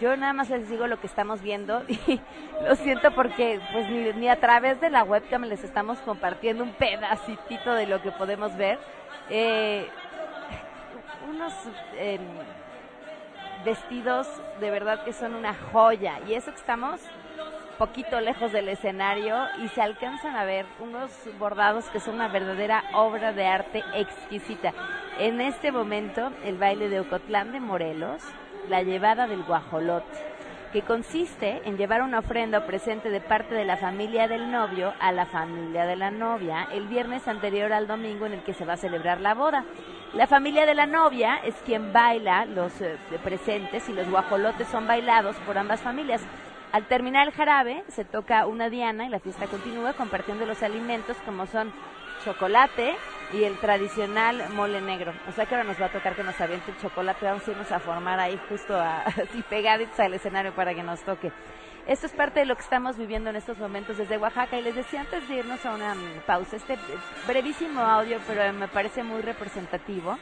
yo 0.00 0.16
nada 0.16 0.32
más 0.32 0.50
les 0.50 0.68
digo 0.68 0.88
lo 0.88 0.98
que 0.98 1.06
estamos 1.06 1.42
viendo 1.42 1.84
y 1.88 2.20
lo 2.64 2.74
siento 2.74 3.14
porque 3.14 3.60
pues 3.70 3.88
ni, 3.88 4.28
a 4.28 4.40
través 4.40 4.80
de 4.80 4.90
la 4.90 5.04
webcam 5.04 5.44
les 5.44 5.62
estamos 5.62 5.98
compartiendo 6.00 6.64
un 6.64 6.72
pedacito 6.72 7.74
de 7.74 7.86
lo 7.86 8.02
que 8.02 8.10
podemos 8.10 8.56
ver. 8.56 8.80
Eh, 9.30 9.86
unos 11.30 11.52
vestidos 13.64 14.28
de 14.60 14.70
verdad 14.70 15.04
que 15.04 15.12
son 15.12 15.34
una 15.34 15.54
joya. 15.72 16.20
Y 16.26 16.34
eso 16.34 16.50
que 16.50 16.58
estamos 16.58 17.00
poquito 17.78 18.20
lejos 18.20 18.52
del 18.52 18.68
escenario 18.68 19.36
y 19.62 19.68
se 19.68 19.82
alcanzan 19.82 20.36
a 20.36 20.44
ver 20.44 20.66
unos 20.78 21.10
bordados 21.38 21.86
que 21.86 22.00
son 22.00 22.14
una 22.14 22.28
verdadera 22.28 22.84
obra 22.94 23.32
de 23.32 23.46
arte 23.46 23.82
exquisita. 23.94 24.72
En 25.18 25.40
este 25.40 25.72
momento, 25.72 26.30
el 26.44 26.58
baile 26.58 26.88
de 26.88 27.00
Ocotlán 27.00 27.52
de 27.52 27.60
Morelos, 27.60 28.22
la 28.68 28.82
llevada 28.82 29.26
del 29.26 29.42
guajolote 29.42 30.32
que 30.72 30.82
consiste 30.82 31.60
en 31.66 31.76
llevar 31.76 32.00
una 32.00 32.20
ofrenda 32.20 32.60
o 32.60 32.66
presente 32.66 33.10
de 33.10 33.20
parte 33.20 33.54
de 33.54 33.66
la 33.66 33.76
familia 33.76 34.26
del 34.26 34.50
novio 34.50 34.94
a 35.00 35.12
la 35.12 35.26
familia 35.26 35.84
de 35.84 35.96
la 35.96 36.10
novia 36.10 36.66
el 36.72 36.88
viernes 36.88 37.28
anterior 37.28 37.74
al 37.74 37.86
domingo 37.86 38.24
en 38.24 38.32
el 38.32 38.42
que 38.42 38.54
se 38.54 38.64
va 38.64 38.74
a 38.74 38.78
celebrar 38.78 39.20
la 39.20 39.34
boda. 39.34 39.64
La 40.14 40.26
familia 40.26 40.66
de 40.66 40.74
la 40.74 40.84
novia 40.84 41.36
es 41.42 41.54
quien 41.64 41.90
baila 41.90 42.44
los 42.44 42.82
eh, 42.82 42.98
presentes 43.24 43.88
y 43.88 43.94
los 43.94 44.10
guajolotes 44.10 44.68
son 44.68 44.86
bailados 44.86 45.34
por 45.46 45.56
ambas 45.56 45.80
familias. 45.80 46.20
Al 46.70 46.84
terminar 46.84 47.28
el 47.28 47.32
jarabe, 47.32 47.82
se 47.88 48.04
toca 48.04 48.46
una 48.46 48.68
diana 48.68 49.06
y 49.06 49.08
la 49.08 49.20
fiesta 49.20 49.46
continúa 49.46 49.94
compartiendo 49.94 50.44
los 50.44 50.62
alimentos 50.62 51.16
como 51.24 51.46
son 51.46 51.72
chocolate 52.26 52.94
y 53.32 53.44
el 53.44 53.56
tradicional 53.56 54.50
mole 54.50 54.82
negro. 54.82 55.14
O 55.30 55.32
sea 55.32 55.46
que 55.46 55.54
ahora 55.54 55.66
nos 55.66 55.80
va 55.80 55.86
a 55.86 55.92
tocar 55.92 56.14
que 56.14 56.22
nos 56.22 56.38
aviente 56.38 56.72
el 56.72 56.78
chocolate. 56.78 57.24
Vamos 57.24 57.48
a 57.48 57.50
irnos 57.50 57.72
a 57.72 57.80
formar 57.80 58.20
ahí 58.20 58.38
justo 58.50 58.78
así 59.06 59.42
pegaditos 59.48 59.98
al 59.98 60.12
escenario 60.12 60.52
para 60.52 60.74
que 60.74 60.82
nos 60.82 61.00
toque. 61.00 61.32
Esto 61.86 62.06
es 62.06 62.12
parte 62.12 62.40
de 62.40 62.46
lo 62.46 62.54
que 62.54 62.62
estamos 62.62 62.96
viviendo 62.96 63.30
en 63.30 63.36
estos 63.36 63.58
momentos 63.58 63.98
desde 63.98 64.16
Oaxaca 64.16 64.56
y 64.56 64.62
les 64.62 64.76
decía 64.76 65.00
antes 65.00 65.28
de 65.28 65.36
irnos 65.36 65.66
a 65.66 65.74
una 65.74 65.94
mm, 65.96 66.20
pausa, 66.26 66.54
este 66.54 66.78
brevísimo 67.26 67.80
audio, 67.80 68.20
pero 68.26 68.52
me 68.52 68.68
parece 68.68 69.02
muy 69.02 69.20
representativo 69.20 70.16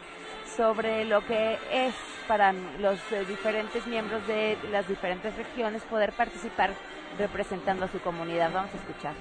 sobre 0.57 1.05
lo 1.05 1.25
que 1.27 1.59
es 1.71 1.95
para 2.27 2.53
los 2.53 2.99
eh, 3.13 3.27
diferentes 3.27 3.87
miembros 3.87 4.27
de 4.27 4.57
las 4.71 4.89
diferentes 4.89 5.37
regiones 5.37 5.83
poder 5.83 6.13
participar 6.13 6.71
representando 7.19 7.85
a 7.85 7.89
su 7.89 8.01
comunidad. 8.01 8.51
Vamos 8.53 8.73
a 8.73 8.79
escuchar. 8.79 9.15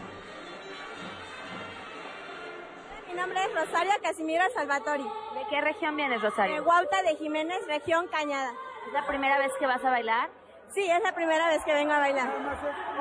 Mi 3.10 3.16
nombre 3.16 3.40
es 3.44 3.54
Rosario 3.54 3.92
Casimiro 4.02 4.46
Salvatori. 4.54 5.04
¿De 5.04 5.46
qué 5.50 5.60
región 5.60 5.98
vienes, 5.98 6.22
Rosario? 6.22 6.56
De 6.56 6.62
Huauta 6.62 7.02
de 7.04 7.18
Jiménez, 7.18 7.60
región 7.68 8.08
Cañada. 8.08 8.54
¿Es 8.88 8.94
la 8.94 9.06
primera 9.06 9.38
vez 9.40 9.52
que 9.60 9.66
vas 9.66 9.84
a 9.84 9.90
bailar? 9.90 10.39
Sí, 10.74 10.86
es 10.90 11.02
la 11.02 11.14
primera 11.14 11.48
vez 11.48 11.64
que 11.64 11.74
vengo 11.74 11.94
a 11.94 12.00
bailar. 12.00 12.30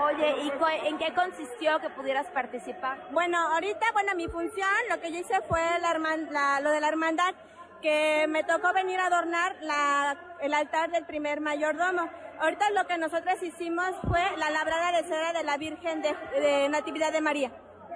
Oye, 0.02 0.36
¿y 0.42 0.86
en 0.86 0.98
qué 0.98 1.12
consistió 1.14 1.78
que 1.80 1.90
pudieras 1.90 2.26
participar? 2.28 2.98
Bueno, 3.10 3.38
ahorita, 3.38 3.86
bueno, 3.92 4.14
mi 4.14 4.26
función, 4.28 4.68
lo 4.88 5.00
que 5.00 5.12
yo 5.12 5.18
hice 5.18 5.40
fue 5.48 5.60
la, 5.80 6.60
lo 6.60 6.70
de 6.70 6.80
la 6.80 6.88
hermandad, 6.88 7.34
que 7.82 8.26
me 8.28 8.42
tocó 8.44 8.72
venir 8.72 8.98
a 9.00 9.06
adornar 9.06 9.56
la, 9.60 10.16
el 10.40 10.54
altar 10.54 10.90
del 10.90 11.04
primer 11.04 11.40
mayordomo. 11.40 12.08
Ahorita 12.40 12.70
lo 12.70 12.86
que 12.86 12.96
nosotros 12.96 13.42
hicimos 13.42 13.90
fue 14.08 14.22
la 14.36 14.50
labrada 14.50 14.92
de 14.92 15.04
cera 15.06 15.32
de 15.32 15.44
la 15.44 15.56
Virgen 15.58 16.02
de 16.02 16.68
Natividad 16.70 17.12
de 17.12 17.20
María. 17.20 17.52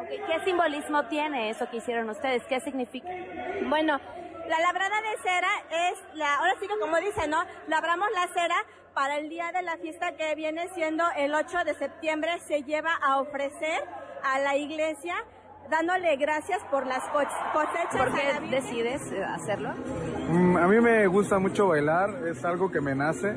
¿Qué 0.09 0.45
simbolismo 0.45 1.05
tiene 1.07 1.51
eso 1.51 1.69
que 1.71 1.79
hicieron 1.79 2.11
ustedes? 2.11 2.43
¿Qué 2.47 2.61
significa? 2.61 3.09
Bueno, 3.69 3.99
la 4.49 4.61
labrada 4.61 5.01
de 5.01 5.17
cera 5.23 5.51
es 5.71 6.03
la, 6.15 6.35
ahora 6.37 6.55
sí 6.61 6.67
que 6.67 6.79
como 6.79 6.97
dice, 6.99 7.29
¿no? 7.29 7.45
Labramos 7.69 8.09
la 8.13 8.27
cera 8.29 8.57
para 8.95 9.19
el 9.19 9.29
día 9.29 9.51
de 9.53 9.63
la 9.63 9.77
fiesta 9.77 10.17
que 10.17 10.35
viene 10.35 10.69
siendo 10.75 11.05
el 11.17 11.35
8 11.35 11.65
de 11.65 11.75
septiembre 11.75 12.31
se 12.47 12.63
lleva 12.63 12.95
a 13.03 13.21
ofrecer 13.21 13.83
a 14.23 14.39
la 14.39 14.57
iglesia 14.57 15.15
dándole 15.71 16.17
gracias 16.17 16.63
por 16.71 16.87
las 16.87 17.03
cosechas. 17.09 17.97
¿Por 17.97 18.13
qué 18.15 18.51
decides 18.51 19.01
eh, 19.13 19.25
hacerlo? 19.25 19.71
Mm, 20.29 20.57
a 20.57 20.67
mí 20.67 20.81
me 20.81 21.07
gusta 21.07 21.39
mucho 21.39 21.69
bailar, 21.69 22.27
es 22.29 22.45
algo 22.45 22.71
que 22.71 22.81
me 22.81 22.95
nace 22.95 23.37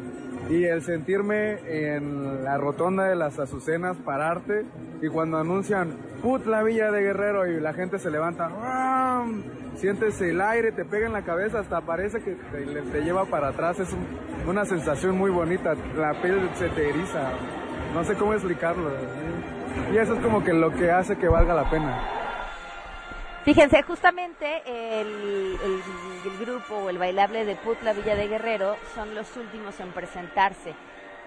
y 0.50 0.66
el 0.66 0.84
sentirme 0.84 1.60
en 1.88 2.44
la 2.44 2.58
rotonda 2.58 3.06
de 3.06 3.16
las 3.16 3.40
azucenas, 3.40 3.98
pararte 3.98 4.66
y 5.02 5.08
cuando 5.08 5.38
anuncian 5.38 5.98
Put 6.22 6.46
la 6.46 6.64
Villa 6.64 6.92
de 6.92 7.02
Guerrero 7.02 7.48
y 7.48 7.60
la 7.60 7.74
gente 7.74 8.00
se 8.00 8.12
levanta, 8.12 8.50
sientes 9.76 10.20
el 10.22 10.42
aire, 10.42 10.72
te 10.72 10.86
pega 10.86 11.08
en 11.08 11.14
la 11.14 11.24
cabeza, 11.24 11.60
hasta 11.60 11.82
parece 11.82 12.22
que 12.22 12.36
te, 12.36 13.02
lleva 13.02 13.26
para 13.26 13.50
atrás, 13.50 13.80
es 13.80 13.90
una 14.48 14.66
sensación 14.66 15.18
muy 15.18 15.32
bonita, 15.32 15.74
la 15.96 16.14
piel 16.22 16.50
se 16.56 16.70
te 16.70 16.90
eriza, 16.90 17.32
no 17.94 18.04
sé 18.04 18.16
cómo 18.16 18.34
explicarlo. 18.34 18.92
Y 19.94 19.98
eso 19.98 20.14
es 20.14 20.20
como 20.22 20.44
que 20.44 20.54
lo 20.54 20.72
que 20.72 20.92
hace 20.92 21.18
que 21.18 21.28
valga 21.28 21.54
la 21.54 21.70
pena. 21.70 22.16
Fíjense, 23.46 23.84
justamente 23.84 24.64
el, 24.66 25.60
grupo 26.40 26.78
o 26.78 26.90
el 26.90 26.98
bailable 26.98 27.46
de 27.46 27.56
Putla 27.56 27.94
Villa 27.94 28.16
de 28.16 28.28
Guerrero 28.28 28.76
son 28.96 29.14
los 29.14 29.38
últimos 29.38 29.80
en 29.80 29.92
presentarse. 29.92 30.74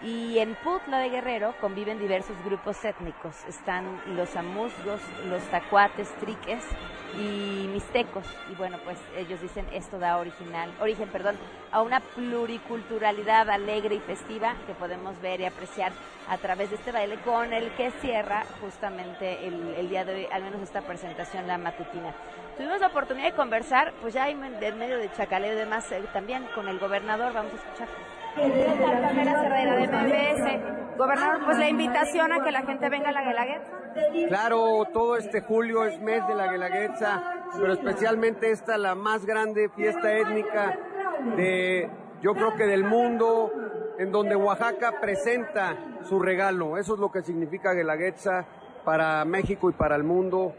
Y 0.03 0.39
en 0.39 0.55
Putla 0.57 0.99
de 0.99 1.11
Guerrero 1.11 1.55
conviven 1.61 1.99
diversos 1.99 2.37
grupos 2.45 2.85
étnicos. 2.85 3.35
Están 3.49 4.01
los 4.17 4.37
amusgos, 4.37 5.01
los 5.29 5.43
tacuates, 5.51 6.09
triques, 6.21 6.65
y 7.17 7.69
mixtecos. 7.73 8.25
Y 8.51 8.55
bueno, 8.55 8.79
pues 8.85 8.99
ellos 9.17 9.41
dicen 9.41 9.67
esto 9.73 9.99
da 9.99 10.19
original, 10.19 10.71
origen, 10.81 11.09
perdón, 11.09 11.37
a 11.73 11.83
una 11.83 12.01
pluriculturalidad 12.01 13.49
alegre 13.51 13.97
y 13.97 14.01
festiva 14.01 14.55
que 14.67 14.75
podemos 14.75 15.21
ver 15.21 15.41
y 15.41 15.45
apreciar 15.47 15.93
a 16.29 16.37
través 16.39 16.71
de 16.71 16.77
este 16.77 16.93
baile 16.93 17.17
con 17.25 17.53
el 17.53 17.71
que 17.73 17.91
cierra 18.03 18.45
justamente 18.61 19.47
el, 19.47 19.89
día 19.89 20.05
de 20.05 20.15
hoy, 20.15 20.27
al 20.31 20.43
menos 20.43 20.61
esta 20.63 20.83
presentación, 20.83 21.47
la 21.47 21.59
matutina. 21.59 22.15
Tuvimos 22.57 22.81
la 22.81 22.89
oportunidad 22.89 23.29
de 23.29 23.37
conversar, 23.37 23.93
pues 24.01 24.15
ya 24.15 24.29
en 24.29 24.41
medio 24.41 24.99
de 24.99 25.11
chacaleo 25.13 25.53
y 25.53 25.57
demás, 25.57 25.91
eh, 25.93 26.03
también 26.13 26.47
con 26.55 26.69
el 26.69 26.79
gobernador, 26.79 27.33
vamos 27.33 27.53
a 27.53 27.57
escuchar. 27.57 27.89
Gobernador, 30.97 31.45
pues 31.45 31.59
la 31.59 31.69
invitación 31.69 32.33
a 32.33 32.43
que 32.43 32.51
la 32.51 32.63
gente 32.63 32.89
venga 32.89 33.11
a 33.11 33.13
la 33.13 33.23
Guelaguetza. 33.23 33.79
Claro, 34.29 34.85
todo 34.93 35.17
este 35.17 35.41
julio 35.41 35.85
es 35.85 36.01
mes 36.01 36.27
de 36.27 36.35
la 36.35 36.51
Guelaguetza, 36.51 37.23
pero 37.57 37.73
especialmente 37.73 38.51
esta 38.51 38.77
la 38.77 38.95
más 38.95 39.25
grande 39.25 39.69
fiesta 39.69 40.13
étnica 40.13 40.77
de, 41.37 41.89
yo 42.21 42.35
creo 42.35 42.55
que 42.57 42.67
del 42.67 42.85
mundo, 42.85 43.53
en 43.99 44.11
donde 44.13 44.35
Oaxaca 44.35 45.01
presenta 45.01 45.77
su 46.03 46.19
regalo. 46.19 46.79
Eso 46.79 46.95
es 46.95 47.01
lo 47.01 47.11
que 47.11 47.23
significa 47.23 47.73
Guelaguetza 47.73 48.45
para 48.85 49.25
México 49.25 49.71
y 49.71 49.73
para 49.73 49.97
el 49.97 50.03
mundo. 50.03 50.55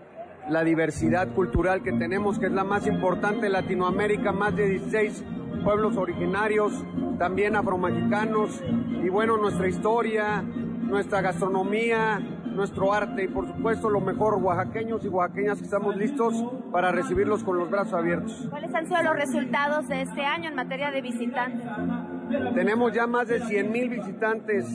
La 0.49 0.63
diversidad 0.63 1.27
cultural 1.29 1.83
que 1.83 1.91
tenemos, 1.91 2.39
que 2.39 2.47
es 2.47 2.51
la 2.51 2.63
más 2.63 2.87
importante 2.87 3.41
de 3.41 3.49
Latinoamérica, 3.49 4.31
más 4.31 4.55
de 4.55 4.67
16 4.67 5.23
pueblos 5.63 5.95
originarios, 5.95 6.73
también 7.19 7.55
afromexicanos, 7.55 8.61
y 9.03 9.09
bueno, 9.09 9.37
nuestra 9.37 9.67
historia, 9.67 10.41
nuestra 10.41 11.21
gastronomía, 11.21 12.19
nuestro 12.45 12.91
arte 12.93 13.25
y 13.25 13.27
por 13.27 13.47
supuesto 13.47 13.89
lo 13.89 14.01
mejor 14.01 14.35
oaxaqueños 14.35 15.05
y 15.05 15.07
oaxaqueñas 15.07 15.59
que 15.59 15.65
estamos 15.65 15.95
listos 15.95 16.33
para 16.71 16.91
recibirlos 16.91 17.43
con 17.43 17.57
los 17.57 17.69
brazos 17.69 17.93
abiertos. 17.93 18.47
¿Cuáles 18.49 18.73
han 18.73 18.87
sido 18.87 19.03
los 19.03 19.15
resultados 19.15 19.87
de 19.87 20.01
este 20.01 20.25
año 20.25 20.49
en 20.49 20.55
materia 20.55 20.91
de 20.91 21.01
visitantes? 21.01 21.67
Tenemos 22.53 22.93
ya 22.93 23.07
más 23.07 23.27
de 23.27 23.39
100 23.39 23.71
mil 23.71 23.89
visitantes 23.89 24.67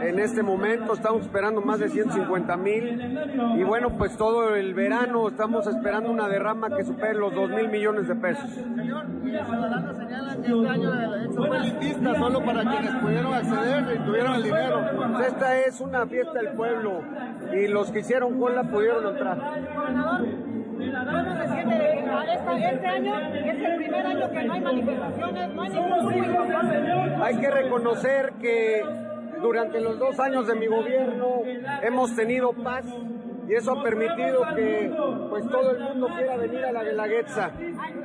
en 0.00 0.18
este 0.18 0.42
momento, 0.42 0.94
estamos 0.94 1.22
esperando 1.22 1.60
más 1.60 1.78
de 1.78 1.88
150 1.88 2.56
mil 2.56 3.18
y 3.56 3.62
bueno, 3.64 3.96
pues 3.96 4.16
todo 4.16 4.54
el 4.54 4.74
verano 4.74 5.28
estamos 5.28 5.66
esperando 5.66 6.10
una 6.10 6.28
derrama 6.28 6.76
que 6.76 6.84
supere 6.84 7.14
los 7.14 7.34
2 7.34 7.50
mil 7.50 7.68
millones 7.68 8.08
de 8.08 8.16
pesos. 8.16 8.50
Señor, 8.50 9.06
ciudadanos 9.46 9.96
señalan 9.96 10.42
que 10.42 10.52
este 10.52 10.68
año 10.68 10.92
fue 11.34 11.56
elitista 11.56 12.14
solo 12.14 12.44
para 12.44 12.62
quienes 12.62 12.94
pudieron 12.96 13.34
acceder 13.34 13.96
y 13.96 14.04
tuvieron 14.04 14.34
el 14.34 14.42
dinero. 14.42 15.20
Esta 15.26 15.58
es 15.60 15.80
una 15.80 16.06
fiesta 16.06 16.32
del 16.32 16.52
pueblo 16.56 17.02
y 17.52 17.68
los 17.68 17.90
que 17.90 18.00
hicieron 18.00 18.38
cola 18.38 18.64
pudieron 18.64 19.06
entrar. 19.06 19.38
¿Cómo 20.76 21.36
se 21.36 21.48
siente 21.48 21.74
de 21.74 22.68
este 22.70 22.86
año? 22.86 23.18
Es 23.18 23.64
el 23.64 23.76
primer 23.76 24.06
año 24.06 24.30
que 24.30 24.44
no 24.44 24.52
hay 24.52 24.60
manifestaciones, 24.60 25.54
no 25.54 25.62
hay 25.62 25.70
ningún 25.70 26.00
público. 26.00 27.24
Hay 27.24 27.36
que 27.38 27.50
reconocer 27.50 28.32
que 28.40 28.82
durante 29.40 29.80
los 29.80 29.98
dos 29.98 30.20
años 30.20 30.46
de 30.46 30.54
mi 30.54 30.66
gobierno 30.66 31.40
hemos 31.82 32.14
tenido 32.14 32.52
paz 32.52 32.84
y 33.48 33.54
eso 33.54 33.78
ha 33.78 33.82
permitido 33.82 34.42
que 34.54 34.92
pues 35.30 35.48
todo 35.48 35.70
el 35.70 35.80
mundo 35.80 36.08
quiera 36.14 36.36
venir 36.36 36.64
a 36.64 36.72
la 36.72 36.82
Guelaguetza. 36.82 37.52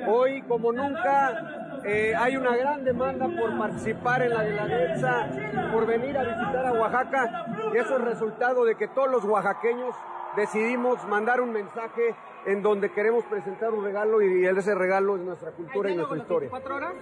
Hoy 0.08 0.42
como 0.44 0.72
nunca 0.72 1.82
eh, 1.84 2.14
hay 2.18 2.38
una 2.38 2.56
gran 2.56 2.84
demanda 2.84 3.28
por 3.28 3.58
participar 3.58 4.22
en 4.22 4.34
la 4.34 4.44
Guelaguetza, 4.44 5.28
por 5.74 5.86
venir 5.88 6.18
a 6.18 6.24
visitar 6.24 6.66
a 6.68 6.74
Oaxaca 6.74 7.46
y 7.74 7.78
eso 7.78 7.98
es 7.98 8.02
resultado 8.04 8.64
de 8.64 8.76
que 8.76 8.88
todos 8.88 9.10
los 9.10 9.26
oaxaqueños 9.26 9.96
decidimos 10.36 11.04
mandar 11.08 11.42
un 11.42 11.52
mensaje 11.52 12.16
en 12.46 12.62
donde 12.64 12.92
queremos 12.92 13.24
presentar 13.26 13.72
un 13.72 13.84
regalo 13.84 14.20
y 14.22 14.46
ese 14.46 14.74
regalo 14.74 15.16
es 15.16 15.22
nuestra 15.22 15.52
cultura 15.52 15.92
y 15.92 15.96
nuestra 15.96 16.18
historia. 16.18 16.50
horas? 16.52 16.94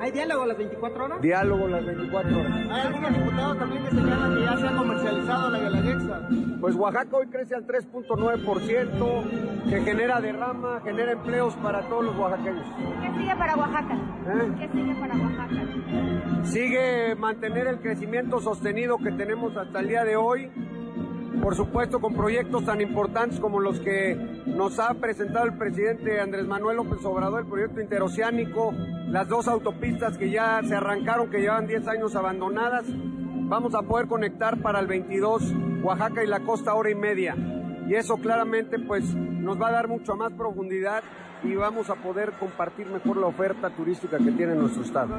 ¿Hay 0.00 0.12
diálogo 0.12 0.46
las 0.46 0.58
24 0.58 1.04
horas? 1.04 1.20
Diálogo 1.20 1.68
las 1.68 1.84
24 1.84 2.40
horas. 2.40 2.52
¿Hay 2.70 2.80
algunos 2.80 3.16
diputados 3.16 3.58
también 3.58 3.84
que 3.84 3.90
señalan 3.90 4.34
que 4.34 4.40
ya 4.42 4.56
se 4.56 4.68
ha 4.68 4.76
comercializado 4.76 5.50
la 5.50 5.58
Guelaguetza? 5.58 6.28
Pues 6.60 6.76
Oaxaca 6.76 7.16
hoy 7.16 7.26
crece 7.26 7.56
al 7.56 7.66
3.9%, 7.66 9.68
que 9.68 9.80
genera 9.80 10.20
derrama, 10.20 10.80
genera 10.84 11.10
empleos 11.12 11.54
para 11.56 11.88
todos 11.88 12.04
los 12.04 12.16
oaxaqueños. 12.16 12.64
¿Qué 13.02 13.10
sigue 13.18 13.36
para 13.36 13.56
Oaxaca? 13.56 13.94
¿Eh? 13.94 14.52
¿Qué 14.58 14.68
sigue 14.68 14.94
para 14.94 15.14
Oaxaca? 15.16 16.44
Sigue 16.44 17.16
mantener 17.16 17.66
el 17.66 17.80
crecimiento 17.80 18.40
sostenido 18.40 18.98
que 18.98 19.10
tenemos 19.12 19.56
hasta 19.56 19.80
el 19.80 19.88
día 19.88 20.04
de 20.04 20.16
hoy 20.16 20.50
por 21.42 21.54
supuesto 21.54 22.00
con 22.00 22.14
proyectos 22.14 22.64
tan 22.64 22.80
importantes 22.80 23.40
como 23.40 23.60
los 23.60 23.80
que 23.80 24.14
nos 24.46 24.78
ha 24.78 24.94
presentado 24.94 25.46
el 25.46 25.54
presidente 25.54 26.20
Andrés 26.20 26.46
Manuel 26.46 26.76
López 26.76 27.04
Obrador, 27.04 27.40
el 27.40 27.46
proyecto 27.46 27.80
interoceánico, 27.80 28.72
las 29.08 29.28
dos 29.28 29.48
autopistas 29.48 30.18
que 30.18 30.30
ya 30.30 30.60
se 30.66 30.74
arrancaron, 30.74 31.30
que 31.30 31.40
llevan 31.40 31.66
10 31.66 31.86
años 31.88 32.16
abandonadas, 32.16 32.84
vamos 32.88 33.74
a 33.74 33.82
poder 33.82 34.06
conectar 34.06 34.60
para 34.60 34.80
el 34.80 34.86
22 34.86 35.42
Oaxaca 35.82 36.24
y 36.24 36.26
la 36.26 36.40
costa 36.40 36.74
hora 36.74 36.90
y 36.90 36.94
media. 36.94 37.36
Y 37.86 37.94
eso 37.94 38.16
claramente 38.16 38.78
pues 38.78 39.14
nos 39.14 39.60
va 39.60 39.68
a 39.68 39.72
dar 39.72 39.88
mucho 39.88 40.16
más 40.16 40.32
profundidad 40.32 41.02
y 41.44 41.54
vamos 41.54 41.90
a 41.90 41.94
poder 41.94 42.32
compartir 42.32 42.88
mejor 42.88 43.18
la 43.18 43.26
oferta 43.26 43.70
turística 43.70 44.18
que 44.18 44.32
tiene 44.32 44.54
nuestro 44.54 44.82
estado. 44.82 45.14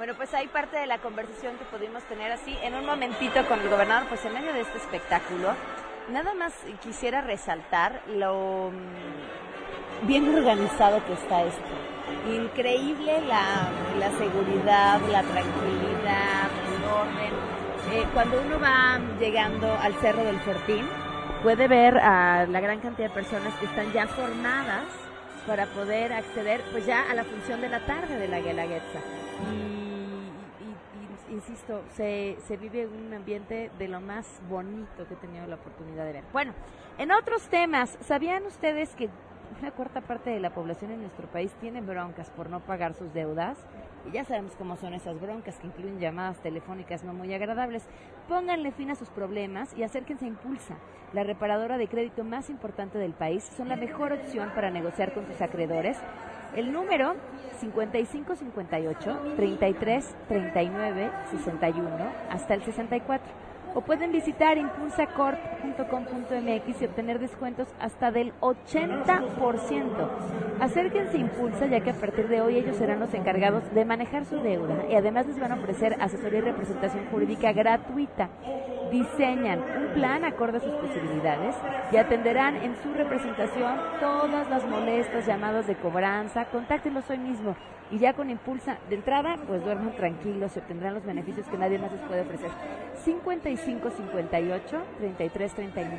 Bueno, 0.00 0.14
pues 0.14 0.32
hay 0.32 0.48
parte 0.48 0.78
de 0.78 0.86
la 0.86 0.96
conversación 0.96 1.58
que 1.58 1.64
pudimos 1.66 2.02
tener 2.04 2.32
así 2.32 2.56
en 2.62 2.74
un 2.74 2.86
momentito 2.86 3.46
con 3.46 3.60
el 3.60 3.68
gobernador, 3.68 4.08
pues 4.08 4.24
en 4.24 4.32
medio 4.32 4.50
de 4.54 4.62
este 4.62 4.78
espectáculo. 4.78 5.52
Nada 6.08 6.32
más 6.32 6.54
quisiera 6.80 7.20
resaltar 7.20 8.00
lo 8.08 8.70
mm, 8.70 10.06
bien 10.06 10.34
organizado 10.34 11.04
que 11.04 11.12
está 11.12 11.42
esto. 11.42 11.60
Increíble 12.32 13.20
la, 13.28 14.10
seguridad, 14.16 15.00
la 15.12 15.22
tranquilidad, 15.22 16.48
el 16.64 16.84
orden. 16.88 17.34
Eh, 17.92 18.06
cuando 18.14 18.40
uno 18.40 18.58
va 18.58 18.98
llegando 19.18 19.70
al 19.82 19.92
Cerro 19.96 20.24
del 20.24 20.40
Fortín, 20.40 20.88
puede 21.42 21.68
ver 21.68 21.98
a 21.98 22.46
la 22.46 22.60
gran 22.60 22.80
cantidad 22.80 23.08
de 23.08 23.14
personas 23.14 23.52
que 23.56 23.66
están 23.66 23.92
ya 23.92 24.06
formadas 24.06 24.86
para 25.46 25.66
poder 25.66 26.14
acceder 26.14 26.62
pues 26.72 26.86
ya 26.86 27.02
a 27.10 27.14
la 27.14 27.24
función 27.24 27.60
de 27.60 27.68
la 27.68 27.80
tarde 27.80 28.16
de 28.16 28.28
la 28.28 28.40
Guelaguetza. 28.40 28.98
Y 29.52 29.79
insisto, 31.40 31.82
se, 31.96 32.36
se 32.46 32.56
vive 32.56 32.86
un 32.86 33.12
ambiente 33.14 33.70
de 33.78 33.88
lo 33.88 34.00
más 34.00 34.26
bonito 34.48 35.06
que 35.08 35.14
he 35.14 35.16
tenido 35.16 35.46
la 35.46 35.56
oportunidad 35.56 36.04
de 36.04 36.12
ver. 36.12 36.24
Bueno, 36.32 36.52
en 36.98 37.10
otros 37.12 37.48
temas, 37.48 37.96
¿sabían 38.02 38.44
ustedes 38.44 38.94
que 38.94 39.08
una 39.60 39.70
cuarta 39.72 40.00
parte 40.00 40.30
de 40.30 40.40
la 40.40 40.50
población 40.50 40.92
en 40.92 41.00
nuestro 41.00 41.26
país 41.28 41.52
tiene 41.60 41.80
broncas 41.80 42.30
por 42.30 42.50
no 42.50 42.60
pagar 42.60 42.94
sus 42.94 43.12
deudas? 43.12 43.58
Y 44.06 44.12
ya 44.12 44.24
sabemos 44.24 44.52
cómo 44.56 44.76
son 44.76 44.94
esas 44.94 45.20
broncas 45.20 45.56
que 45.58 45.66
incluyen 45.66 46.00
llamadas 46.00 46.38
telefónicas 46.38 47.04
no 47.04 47.12
muy 47.12 47.32
agradables. 47.34 47.84
Pónganle 48.28 48.72
fin 48.72 48.90
a 48.90 48.94
sus 48.94 49.08
problemas 49.08 49.72
y 49.76 49.82
acérquense 49.82 50.24
a 50.24 50.28
Impulsa, 50.28 50.76
la 51.12 51.24
reparadora 51.24 51.78
de 51.78 51.88
crédito 51.88 52.24
más 52.24 52.50
importante 52.50 52.98
del 52.98 53.12
país. 53.12 53.44
Son 53.56 53.68
la 53.68 53.76
mejor 53.76 54.12
opción 54.12 54.50
para 54.54 54.70
negociar 54.70 55.12
con 55.12 55.26
sus 55.26 55.40
acreedores 55.40 55.98
el 56.56 56.72
número 56.72 57.14
5558 57.60 59.34
33 59.36 60.14
39 60.28 61.10
61 61.30 61.88
hasta 62.30 62.54
el 62.54 62.62
64 62.62 63.49
o 63.74 63.80
pueden 63.80 64.12
visitar 64.12 64.58
impulsacorp.com.mx 64.58 66.82
y 66.82 66.84
obtener 66.84 67.18
descuentos 67.18 67.68
hasta 67.78 68.10
del 68.10 68.32
80%. 68.40 70.08
Acérquense 70.60 71.16
a 71.16 71.20
Impulsa 71.20 71.66
ya 71.66 71.80
que 71.80 71.90
a 71.90 71.94
partir 71.94 72.28
de 72.28 72.40
hoy 72.40 72.58
ellos 72.58 72.76
serán 72.76 73.00
los 73.00 73.12
encargados 73.14 73.62
de 73.74 73.84
manejar 73.84 74.24
su 74.24 74.36
deuda 74.36 74.86
y 74.90 74.94
además 74.94 75.26
les 75.26 75.38
van 75.38 75.52
a 75.52 75.56
ofrecer 75.56 75.96
asesoría 76.00 76.40
y 76.40 76.42
representación 76.42 77.06
jurídica 77.10 77.52
gratuita. 77.52 78.28
Diseñan 78.90 79.60
un 79.60 79.94
plan 79.94 80.24
acorde 80.24 80.58
a 80.58 80.60
sus 80.60 80.72
posibilidades 80.72 81.54
y 81.92 81.96
atenderán 81.96 82.56
en 82.56 82.76
su 82.82 82.92
representación 82.92 83.78
todas 84.00 84.50
las 84.50 84.66
molestas 84.66 85.26
llamadas 85.26 85.66
de 85.66 85.76
cobranza. 85.76 86.44
Contáctenlos 86.46 87.08
hoy 87.08 87.18
mismo 87.18 87.54
y 87.90 87.98
ya 87.98 88.14
con 88.14 88.30
Impulsa 88.30 88.78
de 88.88 88.94
entrada, 88.96 89.36
pues 89.46 89.62
duerman 89.64 89.94
tranquilos 89.96 90.56
y 90.56 90.60
obtendrán 90.60 90.94
los 90.94 91.04
beneficios 91.04 91.46
que 91.48 91.58
nadie 91.58 91.78
más 91.78 91.92
les 91.92 92.00
puede 92.02 92.22
ofrecer. 92.22 92.50
55 93.04 93.90
58 93.90 94.82
33 94.98 95.54
39, 95.54 95.98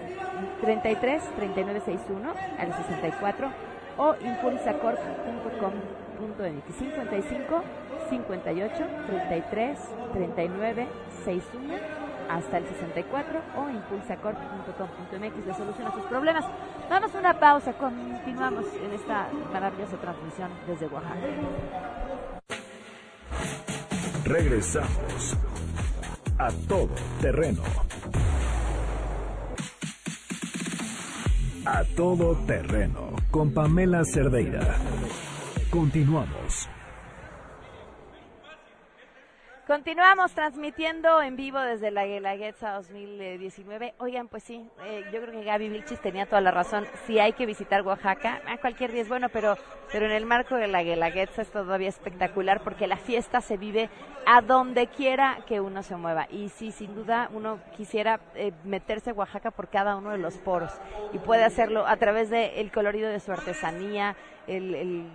33 0.61 1.23
39 1.35 1.81
61 1.81 2.33
al 2.59 2.73
64 2.73 3.51
o 3.97 4.15
impulsacorp.com.mx 4.21 6.75
55 6.75 7.63
58 8.09 8.87
33 9.07 9.79
39 10.13 10.87
61 11.25 12.00
hasta 12.35 12.57
el 12.57 12.67
64 12.67 13.41
o 13.57 13.69
impulsacorp.com.mx 13.69 15.45
le 15.45 15.53
soluciona 15.53 15.91
sus 15.91 16.03
problemas. 16.03 16.45
Vamos 16.89 17.13
una 17.15 17.33
pausa, 17.39 17.73
continuamos 17.73 18.65
en 18.83 18.93
esta 18.93 19.27
maravillosa 19.51 19.97
transmisión 19.97 20.49
desde 20.67 20.87
Oaxaca. 20.87 21.15
Regresamos 24.23 25.37
a 26.37 26.49
todo 26.67 26.95
terreno. 27.19 27.63
A 31.65 31.83
todo 31.95 32.35
terreno 32.47 33.11
con 33.29 33.53
Pamela 33.53 34.03
Cerdeira. 34.03 34.75
Continuamos. 35.69 36.70
Continuamos 39.71 40.33
transmitiendo 40.33 41.21
en 41.21 41.37
vivo 41.37 41.57
desde 41.57 41.91
la 41.91 42.05
Guelaguetza 42.05 42.73
2019. 42.73 43.93
Oigan, 43.99 44.27
pues 44.27 44.43
sí, 44.43 44.69
eh, 44.83 45.05
yo 45.13 45.21
creo 45.21 45.31
que 45.31 45.45
Gaby 45.45 45.69
Vilchis 45.69 46.01
tenía 46.01 46.25
toda 46.25 46.41
la 46.41 46.51
razón. 46.51 46.85
Si 47.07 47.19
hay 47.19 47.31
que 47.31 47.45
visitar 47.45 47.81
Oaxaca, 47.83 48.41
a 48.47 48.57
cualquier 48.57 48.91
día 48.91 49.03
es 49.03 49.07
bueno, 49.07 49.29
pero, 49.29 49.55
pero 49.89 50.07
en 50.07 50.11
el 50.11 50.25
marco 50.25 50.55
de 50.55 50.67
la 50.67 50.83
Guelaguetza 50.83 51.43
es 51.43 51.51
todavía 51.51 51.87
espectacular 51.87 52.61
porque 52.65 52.85
la 52.85 52.97
fiesta 52.97 53.39
se 53.39 53.55
vive 53.55 53.89
a 54.25 54.41
donde 54.41 54.87
quiera 54.87 55.37
que 55.47 55.61
uno 55.61 55.83
se 55.83 55.95
mueva. 55.95 56.27
Y 56.29 56.49
sí, 56.49 56.73
sin 56.73 56.93
duda, 56.93 57.29
uno 57.31 57.59
quisiera 57.77 58.19
eh, 58.35 58.51
meterse 58.65 59.11
a 59.11 59.13
Oaxaca 59.13 59.51
por 59.51 59.69
cada 59.69 59.95
uno 59.95 60.09
de 60.09 60.17
los 60.17 60.37
poros 60.37 60.73
y 61.13 61.17
puede 61.17 61.45
hacerlo 61.45 61.87
a 61.87 61.95
través 61.95 62.29
del 62.29 62.73
colorido 62.73 63.09
de 63.09 63.21
su 63.21 63.31
artesanía, 63.31 64.17
el, 64.47 64.75
el 64.75 65.05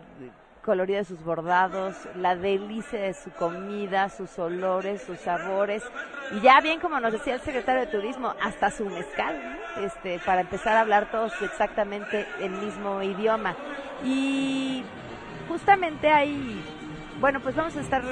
colorido 0.66 0.98
de 0.98 1.04
sus 1.04 1.22
bordados, 1.24 1.94
la 2.16 2.34
delicia 2.34 3.00
de 3.00 3.14
su 3.14 3.30
comida, 3.30 4.10
sus 4.10 4.36
olores, 4.38 5.00
sus 5.00 5.18
sabores. 5.20 5.84
Y 6.32 6.40
ya 6.40 6.60
bien 6.60 6.80
como 6.80 6.98
nos 6.98 7.12
decía 7.12 7.34
el 7.34 7.40
secretario 7.40 7.82
de 7.82 7.86
Turismo, 7.86 8.34
hasta 8.42 8.72
su 8.72 8.84
mezcal, 8.84 9.58
este, 9.80 10.18
para 10.26 10.40
empezar 10.40 10.76
a 10.76 10.80
hablar 10.80 11.08
todos 11.10 11.32
exactamente 11.40 12.26
el 12.40 12.50
mismo 12.50 13.00
idioma. 13.00 13.54
Y 14.04 14.82
justamente 15.48 16.10
ahí, 16.10 16.60
bueno, 17.20 17.38
pues 17.40 17.54
vamos 17.54 17.76
a 17.76 17.80
estar 17.80 18.02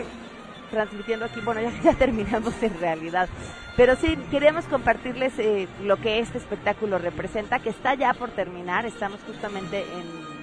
transmitiendo 0.70 1.24
aquí, 1.24 1.40
bueno, 1.40 1.60
ya, 1.60 1.72
ya 1.82 1.92
terminamos 1.94 2.62
en 2.62 2.78
realidad, 2.78 3.28
pero 3.76 3.96
sí, 3.96 4.16
queríamos 4.30 4.66
compartirles 4.66 5.36
eh, 5.40 5.66
lo 5.82 5.96
que 5.96 6.20
este 6.20 6.38
espectáculo 6.38 6.98
representa, 6.98 7.58
que 7.58 7.70
está 7.70 7.94
ya 7.94 8.14
por 8.14 8.30
terminar, 8.30 8.86
estamos 8.86 9.18
justamente 9.26 9.80
en 9.80 10.33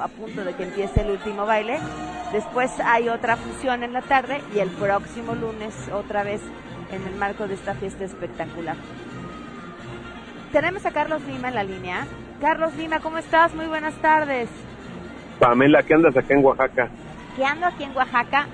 a 0.00 0.08
punto 0.08 0.44
de 0.44 0.54
que 0.54 0.64
empiece 0.64 1.02
el 1.02 1.10
último 1.10 1.46
baile. 1.46 1.78
Después 2.32 2.70
hay 2.84 3.08
otra 3.08 3.36
función 3.36 3.82
en 3.82 3.92
la 3.92 4.02
tarde 4.02 4.40
y 4.54 4.58
el 4.58 4.68
próximo 4.70 5.34
lunes 5.34 5.74
otra 5.92 6.22
vez 6.22 6.40
en 6.92 7.06
el 7.06 7.14
marco 7.16 7.46
de 7.46 7.54
esta 7.54 7.74
fiesta 7.74 8.04
espectacular. 8.04 8.76
Tenemos 10.52 10.84
a 10.84 10.90
Carlos 10.90 11.22
Lima 11.26 11.48
en 11.48 11.54
la 11.54 11.62
línea. 11.62 12.06
Carlos 12.40 12.74
Lima, 12.76 13.00
¿cómo 13.00 13.18
estás? 13.18 13.54
Muy 13.54 13.66
buenas 13.66 13.94
tardes. 13.96 14.48
Pamela, 15.38 15.82
¿qué 15.82 15.94
andas 15.94 16.16
acá 16.16 16.34
en 16.34 16.44
Oaxaca? 16.44 16.88
¿Qué 17.36 17.44
ando 17.44 17.66
aquí 17.66 17.84
en 17.84 17.96
Oaxaca? 17.96 18.46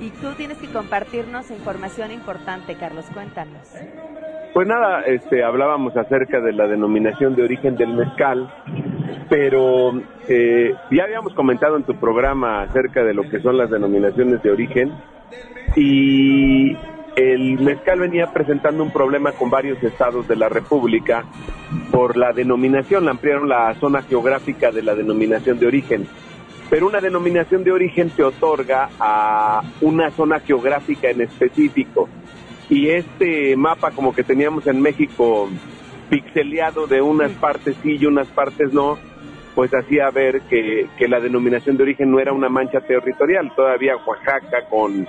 Y 0.00 0.10
tú 0.10 0.32
tienes 0.32 0.58
que 0.58 0.66
compartirnos 0.68 1.50
información 1.50 2.10
importante, 2.10 2.74
Carlos, 2.74 3.06
cuéntanos. 3.14 3.72
Pues 4.52 4.68
nada, 4.68 5.02
este, 5.02 5.42
hablábamos 5.42 5.96
acerca 5.96 6.40
de 6.40 6.52
la 6.52 6.66
denominación 6.66 7.34
de 7.34 7.42
origen 7.42 7.76
del 7.76 7.94
mezcal, 7.94 8.52
pero 9.28 9.92
eh, 10.28 10.74
ya 10.90 11.04
habíamos 11.04 11.34
comentado 11.34 11.76
en 11.76 11.84
tu 11.84 11.94
programa 11.96 12.62
acerca 12.62 13.02
de 13.04 13.14
lo 13.14 13.28
que 13.28 13.40
son 13.40 13.56
las 13.56 13.70
denominaciones 13.70 14.42
de 14.42 14.50
origen 14.50 14.92
y 15.76 16.76
el 17.16 17.58
mezcal 17.60 18.00
venía 18.00 18.32
presentando 18.32 18.82
un 18.82 18.90
problema 18.90 19.32
con 19.32 19.50
varios 19.50 19.82
estados 19.82 20.26
de 20.26 20.36
la 20.36 20.48
República 20.48 21.24
por 21.90 22.16
la 22.16 22.32
denominación, 22.32 23.08
ampliaron 23.08 23.48
la 23.48 23.74
zona 23.74 24.02
geográfica 24.02 24.70
de 24.70 24.82
la 24.82 24.94
denominación 24.94 25.58
de 25.58 25.66
origen. 25.66 26.08
Pero 26.70 26.86
una 26.86 27.00
denominación 27.00 27.62
de 27.62 27.72
origen 27.72 28.10
te 28.10 28.24
otorga 28.24 28.88
a 28.98 29.62
una 29.80 30.10
zona 30.10 30.40
geográfica 30.40 31.10
en 31.10 31.20
específico. 31.20 32.08
Y 32.68 32.88
este 32.88 33.54
mapa 33.56 33.90
como 33.90 34.14
que 34.14 34.24
teníamos 34.24 34.66
en 34.66 34.80
México 34.80 35.48
pixeleado 36.14 36.86
de 36.86 37.02
unas 37.02 37.32
partes 37.32 37.76
sí 37.82 37.96
y 38.00 38.06
unas 38.06 38.28
partes 38.28 38.72
no, 38.72 38.96
pues 39.56 39.72
hacía 39.74 40.10
ver 40.10 40.42
que, 40.42 40.86
que 40.96 41.08
la 41.08 41.18
denominación 41.18 41.76
de 41.76 41.82
origen 41.82 42.12
no 42.12 42.20
era 42.20 42.32
una 42.32 42.48
mancha 42.48 42.80
territorial. 42.80 43.52
Todavía 43.56 43.96
Oaxaca 43.96 44.68
con, 44.70 45.08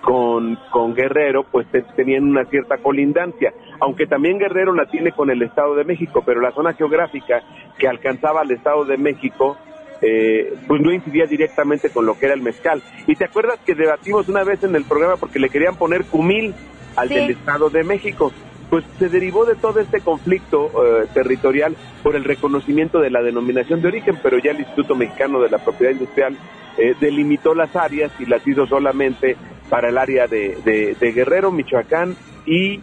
con, 0.00 0.56
con 0.70 0.94
Guerrero, 0.94 1.44
pues 1.50 1.66
tenían 1.96 2.22
una 2.22 2.44
cierta 2.44 2.78
colindancia. 2.78 3.52
Aunque 3.80 4.06
también 4.06 4.38
Guerrero 4.38 4.72
la 4.72 4.86
tiene 4.86 5.10
con 5.10 5.28
el 5.28 5.42
Estado 5.42 5.74
de 5.74 5.82
México, 5.82 6.22
pero 6.24 6.40
la 6.40 6.52
zona 6.52 6.72
geográfica 6.74 7.42
que 7.76 7.88
alcanzaba 7.88 8.42
al 8.42 8.50
Estado 8.52 8.84
de 8.84 8.96
México, 8.96 9.56
eh, 10.02 10.54
pues 10.68 10.80
no 10.82 10.92
incidía 10.92 11.26
directamente 11.26 11.90
con 11.90 12.06
lo 12.06 12.16
que 12.16 12.26
era 12.26 12.34
el 12.36 12.42
mezcal. 12.42 12.80
Y 13.08 13.16
te 13.16 13.24
acuerdas 13.24 13.58
que 13.66 13.74
debatimos 13.74 14.28
una 14.28 14.44
vez 14.44 14.62
en 14.62 14.76
el 14.76 14.84
programa 14.84 15.16
porque 15.16 15.40
le 15.40 15.48
querían 15.48 15.74
poner 15.74 16.04
cumil 16.04 16.54
al 16.94 17.08
del 17.08 17.30
Estado 17.30 17.70
de 17.70 17.82
México 17.82 18.32
pues 18.70 18.84
se 18.98 19.08
derivó 19.08 19.44
de 19.44 19.54
todo 19.54 19.80
este 19.80 20.00
conflicto 20.00 20.66
eh, 20.66 21.06
territorial 21.12 21.76
por 22.02 22.16
el 22.16 22.24
reconocimiento 22.24 23.00
de 23.00 23.10
la 23.10 23.22
denominación 23.22 23.82
de 23.82 23.88
origen, 23.88 24.18
pero 24.22 24.38
ya 24.38 24.50
el 24.52 24.60
Instituto 24.60 24.94
Mexicano 24.94 25.40
de 25.40 25.50
la 25.50 25.58
Propiedad 25.58 25.92
Industrial 25.92 26.36
eh, 26.76 26.94
delimitó 27.00 27.54
las 27.54 27.74
áreas 27.76 28.12
y 28.18 28.26
las 28.26 28.46
hizo 28.46 28.66
solamente 28.66 29.36
para 29.68 29.88
el 29.88 29.98
área 29.98 30.26
de, 30.26 30.96
Guerrero, 31.00 31.50
Michoacán 31.50 32.16
y 32.46 32.80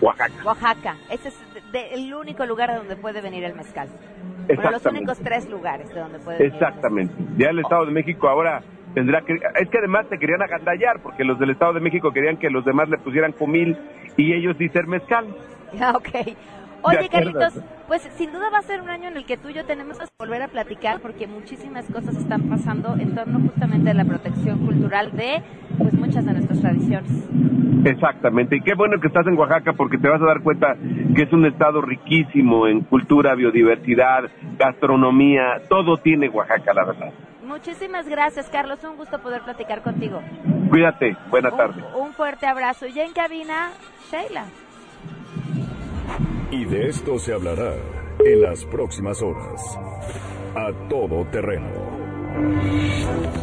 Oaxaca. 0.00 0.44
Oaxaca, 0.44 0.96
ese 1.10 1.28
es 1.28 1.34
el 1.92 2.14
único 2.14 2.46
lugar 2.46 2.74
donde 2.74 2.96
puede 2.96 3.20
venir 3.20 3.44
el 3.44 3.54
mezcal. 3.54 3.88
Bueno, 4.46 4.70
los 4.70 4.86
únicos 4.86 5.18
tres 5.18 5.48
lugares 5.48 5.88
de 5.92 6.00
donde 6.00 6.18
puede 6.20 6.38
venir. 6.38 6.52
Exactamente. 6.54 7.14
Ya 7.36 7.50
el 7.50 7.58
Estado 7.58 7.86
de 7.86 7.92
México 7.92 8.28
ahora 8.28 8.62
tendrá 8.96 9.20
que 9.20 9.34
es 9.34 9.68
que 9.68 9.78
además 9.78 10.08
te 10.08 10.18
querían 10.18 10.40
agandallar 10.40 11.02
porque 11.02 11.22
los 11.22 11.38
del 11.38 11.50
Estado 11.50 11.74
de 11.74 11.80
México 11.80 12.12
querían 12.12 12.38
que 12.38 12.48
los 12.48 12.64
demás 12.64 12.88
le 12.88 12.96
pusieran 12.96 13.32
comil 13.32 13.76
y 14.16 14.32
ellos 14.32 14.56
dicen 14.58 14.88
mezcal. 14.88 15.26
Ah, 15.78 15.92
ok. 15.94 16.08
Oye, 16.86 17.08
Carlitos, 17.08 17.60
pues 17.88 18.02
sin 18.16 18.32
duda 18.32 18.48
va 18.50 18.58
a 18.58 18.62
ser 18.62 18.80
un 18.80 18.88
año 18.88 19.08
en 19.08 19.16
el 19.16 19.26
que 19.26 19.36
tú 19.36 19.48
y 19.48 19.54
yo 19.54 19.64
tenemos 19.64 19.98
que 19.98 20.04
volver 20.18 20.42
a 20.42 20.48
platicar 20.48 21.00
porque 21.00 21.26
muchísimas 21.26 21.84
cosas 21.86 22.16
están 22.16 22.42
pasando 22.48 22.94
en 22.94 23.14
torno 23.14 23.40
justamente 23.40 23.90
a 23.90 23.94
la 23.94 24.04
protección 24.04 24.64
cultural 24.64 25.10
de 25.12 25.42
pues 25.78 25.92
muchas 25.94 26.24
de 26.24 26.32
nuestras 26.32 26.60
tradiciones. 26.60 27.10
Exactamente, 27.84 28.56
y 28.56 28.60
qué 28.60 28.74
bueno 28.74 29.00
que 29.00 29.08
estás 29.08 29.26
en 29.26 29.36
Oaxaca 29.36 29.72
porque 29.72 29.98
te 29.98 30.08
vas 30.08 30.20
a 30.20 30.26
dar 30.26 30.42
cuenta 30.42 30.76
que 31.14 31.22
es 31.22 31.32
un 31.32 31.46
estado 31.46 31.82
riquísimo 31.82 32.66
en 32.66 32.80
cultura, 32.82 33.34
biodiversidad, 33.34 34.24
gastronomía, 34.58 35.62
todo 35.68 35.96
tiene 35.96 36.28
Oaxaca, 36.28 36.72
la 36.72 36.84
verdad. 36.84 37.12
Muchísimas 37.44 38.08
gracias, 38.08 38.48
Carlos. 38.50 38.82
Un 38.82 38.96
gusto 38.96 39.20
poder 39.20 39.42
platicar 39.42 39.82
contigo. 39.82 40.20
Cuídate. 40.68 41.16
Buena 41.30 41.50
tarde. 41.52 41.82
Un 41.96 42.12
fuerte 42.12 42.46
abrazo. 42.46 42.86
Ya 42.86 43.04
en 43.04 43.12
cabina, 43.12 43.70
Sheila. 44.10 44.44
Y 46.50 46.64
de 46.64 46.88
esto 46.88 47.18
se 47.18 47.32
hablará 47.32 47.74
en 48.24 48.42
las 48.42 48.64
próximas 48.64 49.20
horas. 49.20 49.78
A 50.54 50.72
todo 50.88 51.26
terreno 51.26 52.05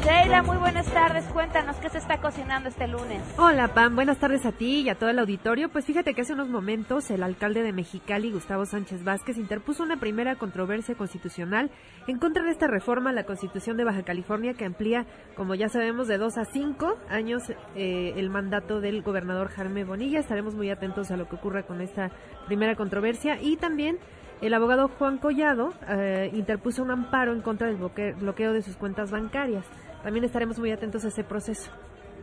Sheila, 0.03 0.43
muy 0.43 0.57
buenas 0.57 0.85
tardes. 0.93 1.25
Cuéntanos 1.25 1.77
qué 1.77 1.89
se 1.89 1.97
está 1.97 2.19
cocinando 2.19 2.69
este 2.69 2.87
lunes. 2.87 3.23
Hola, 3.37 3.73
Pam. 3.73 3.95
Buenas 3.95 4.19
tardes 4.19 4.45
a 4.45 4.51
ti 4.51 4.81
y 4.81 4.89
a 4.89 4.95
todo 4.95 5.09
el 5.09 5.17
auditorio. 5.17 5.69
Pues 5.69 5.85
fíjate 5.85 6.13
que 6.13 6.21
hace 6.21 6.33
unos 6.33 6.49
momentos 6.49 7.09
el 7.09 7.23
alcalde 7.23 7.63
de 7.63 7.73
Mexicali, 7.73 8.31
Gustavo 8.31 8.65
Sánchez 8.65 9.03
Vázquez, 9.03 9.37
interpuso 9.37 9.81
una 9.81 9.97
primera 9.97 10.35
controversia 10.35 10.93
constitucional 10.95 11.71
en 12.05 12.19
contra 12.19 12.43
de 12.43 12.51
esta 12.51 12.67
reforma 12.67 13.09
a 13.09 13.13
la 13.13 13.23
Constitución 13.23 13.77
de 13.77 13.85
Baja 13.85 14.03
California 14.03 14.53
que 14.53 14.65
amplía, 14.65 15.07
como 15.35 15.55
ya 15.55 15.69
sabemos, 15.69 16.07
de 16.07 16.19
dos 16.19 16.37
a 16.37 16.45
cinco 16.45 16.97
años 17.09 17.43
eh, 17.75 18.13
el 18.15 18.29
mandato 18.29 18.79
del 18.79 19.01
gobernador 19.01 19.47
Jaime 19.47 19.85
Bonilla. 19.85 20.19
Estaremos 20.19 20.53
muy 20.53 20.69
atentos 20.69 21.09
a 21.09 21.17
lo 21.17 21.27
que 21.27 21.35
ocurra 21.35 21.63
con 21.63 21.81
esta 21.81 22.11
primera 22.45 22.75
controversia 22.75 23.41
y 23.41 23.57
también 23.57 23.97
el 24.45 24.53
abogado 24.53 24.89
Juan 24.89 25.17
Collado 25.17 25.73
eh, 25.87 26.29
interpuso 26.33 26.83
un 26.83 26.91
amparo 26.91 27.31
en 27.31 27.41
contra 27.41 27.67
del 27.67 27.77
bloqueo 27.77 28.51
de 28.51 28.61
sus 28.61 28.75
cuentas 28.75 29.09
bancarias. 29.09 29.65
También 30.03 30.25
estaremos 30.25 30.59
muy 30.59 30.71
atentos 30.71 31.05
a 31.05 31.07
ese 31.07 31.23
proceso. 31.23 31.71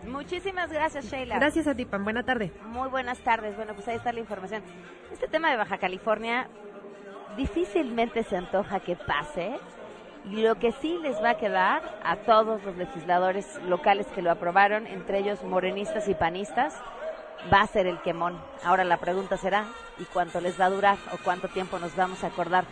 Muchísimas 0.06 0.70
gracias, 0.70 1.06
Sheila. 1.06 1.36
Gracias 1.36 1.66
a 1.66 1.74
ti, 1.74 1.86
Pan. 1.86 2.04
Buena 2.04 2.22
tarde. 2.22 2.52
Muy 2.66 2.90
buenas 2.90 3.18
tardes. 3.20 3.56
Bueno, 3.56 3.74
pues 3.74 3.88
ahí 3.88 3.96
está 3.96 4.12
la 4.12 4.20
información. 4.20 4.62
Este 5.10 5.28
tema 5.28 5.50
de 5.50 5.56
Baja 5.56 5.78
California 5.78 6.48
difícilmente 7.38 8.22
se 8.24 8.36
antoja 8.36 8.80
que 8.80 8.96
pase. 8.96 9.58
Y 10.26 10.42
lo 10.42 10.56
que 10.56 10.72
sí 10.72 10.98
les 11.00 11.16
va 11.22 11.30
a 11.30 11.36
quedar 11.38 11.82
a 12.04 12.16
todos 12.16 12.62
los 12.64 12.76
legisladores 12.76 13.58
locales 13.64 14.06
que 14.08 14.20
lo 14.20 14.30
aprobaron, 14.30 14.86
entre 14.86 15.20
ellos 15.20 15.42
morenistas 15.42 16.06
y 16.08 16.14
panistas, 16.14 16.78
va 17.52 17.62
a 17.62 17.66
ser 17.66 17.86
el 17.86 18.00
quemón. 18.02 18.38
Ahora 18.64 18.84
la 18.84 18.98
pregunta 18.98 19.36
será, 19.36 19.66
¿y 19.98 20.04
cuánto 20.04 20.40
les 20.40 20.60
va 20.60 20.66
a 20.66 20.70
durar 20.70 20.98
o 21.12 21.18
cuánto 21.22 21.48
tiempo 21.48 21.78
nos 21.78 21.94
vamos 21.96 22.22
a 22.24 22.28
acordar? 22.28 22.64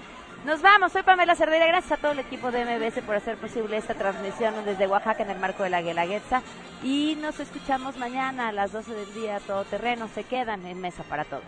Nos 0.45 0.63
vamos, 0.63 0.93
soy 0.93 1.03
Pamela 1.03 1.35
Cerdeira, 1.35 1.67
gracias 1.67 1.99
a 1.99 2.01
todo 2.01 2.13
el 2.13 2.21
equipo 2.21 2.53
de 2.53 2.65
MBS 2.65 3.03
por 3.03 3.17
hacer 3.17 3.37
posible 3.39 3.77
esta 3.77 3.95
transmisión 3.95 4.55
desde 4.65 4.87
Oaxaca 4.87 5.25
en 5.25 5.31
el 5.31 5.39
marco 5.39 5.65
de 5.65 5.71
la 5.71 5.83
Guelaguetza 5.83 6.43
y 6.83 7.19
nos 7.21 7.41
escuchamos 7.41 7.97
mañana 7.97 8.49
a 8.49 8.53
las 8.53 8.73
12 8.73 8.95
del 8.95 9.15
día 9.15 9.41
todo 9.41 9.65
terreno, 9.65 10.09
se 10.15 10.23
quedan 10.23 10.65
en 10.65 10.81
mesa 10.81 11.03
para 11.03 11.25
todos. 11.25 11.43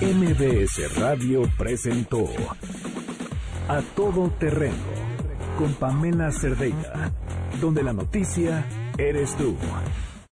MBS 0.00 0.96
Radio 0.98 1.42
presentó 1.56 2.26
a 3.68 3.80
todo 3.94 4.30
terreno 4.38 4.74
con 5.58 5.74
Pamela 5.74 6.32
Cerdeira, 6.32 7.12
donde 7.60 7.82
la 7.82 7.92
noticia 7.92 8.64
eres 8.98 9.36
tú. 9.36 9.56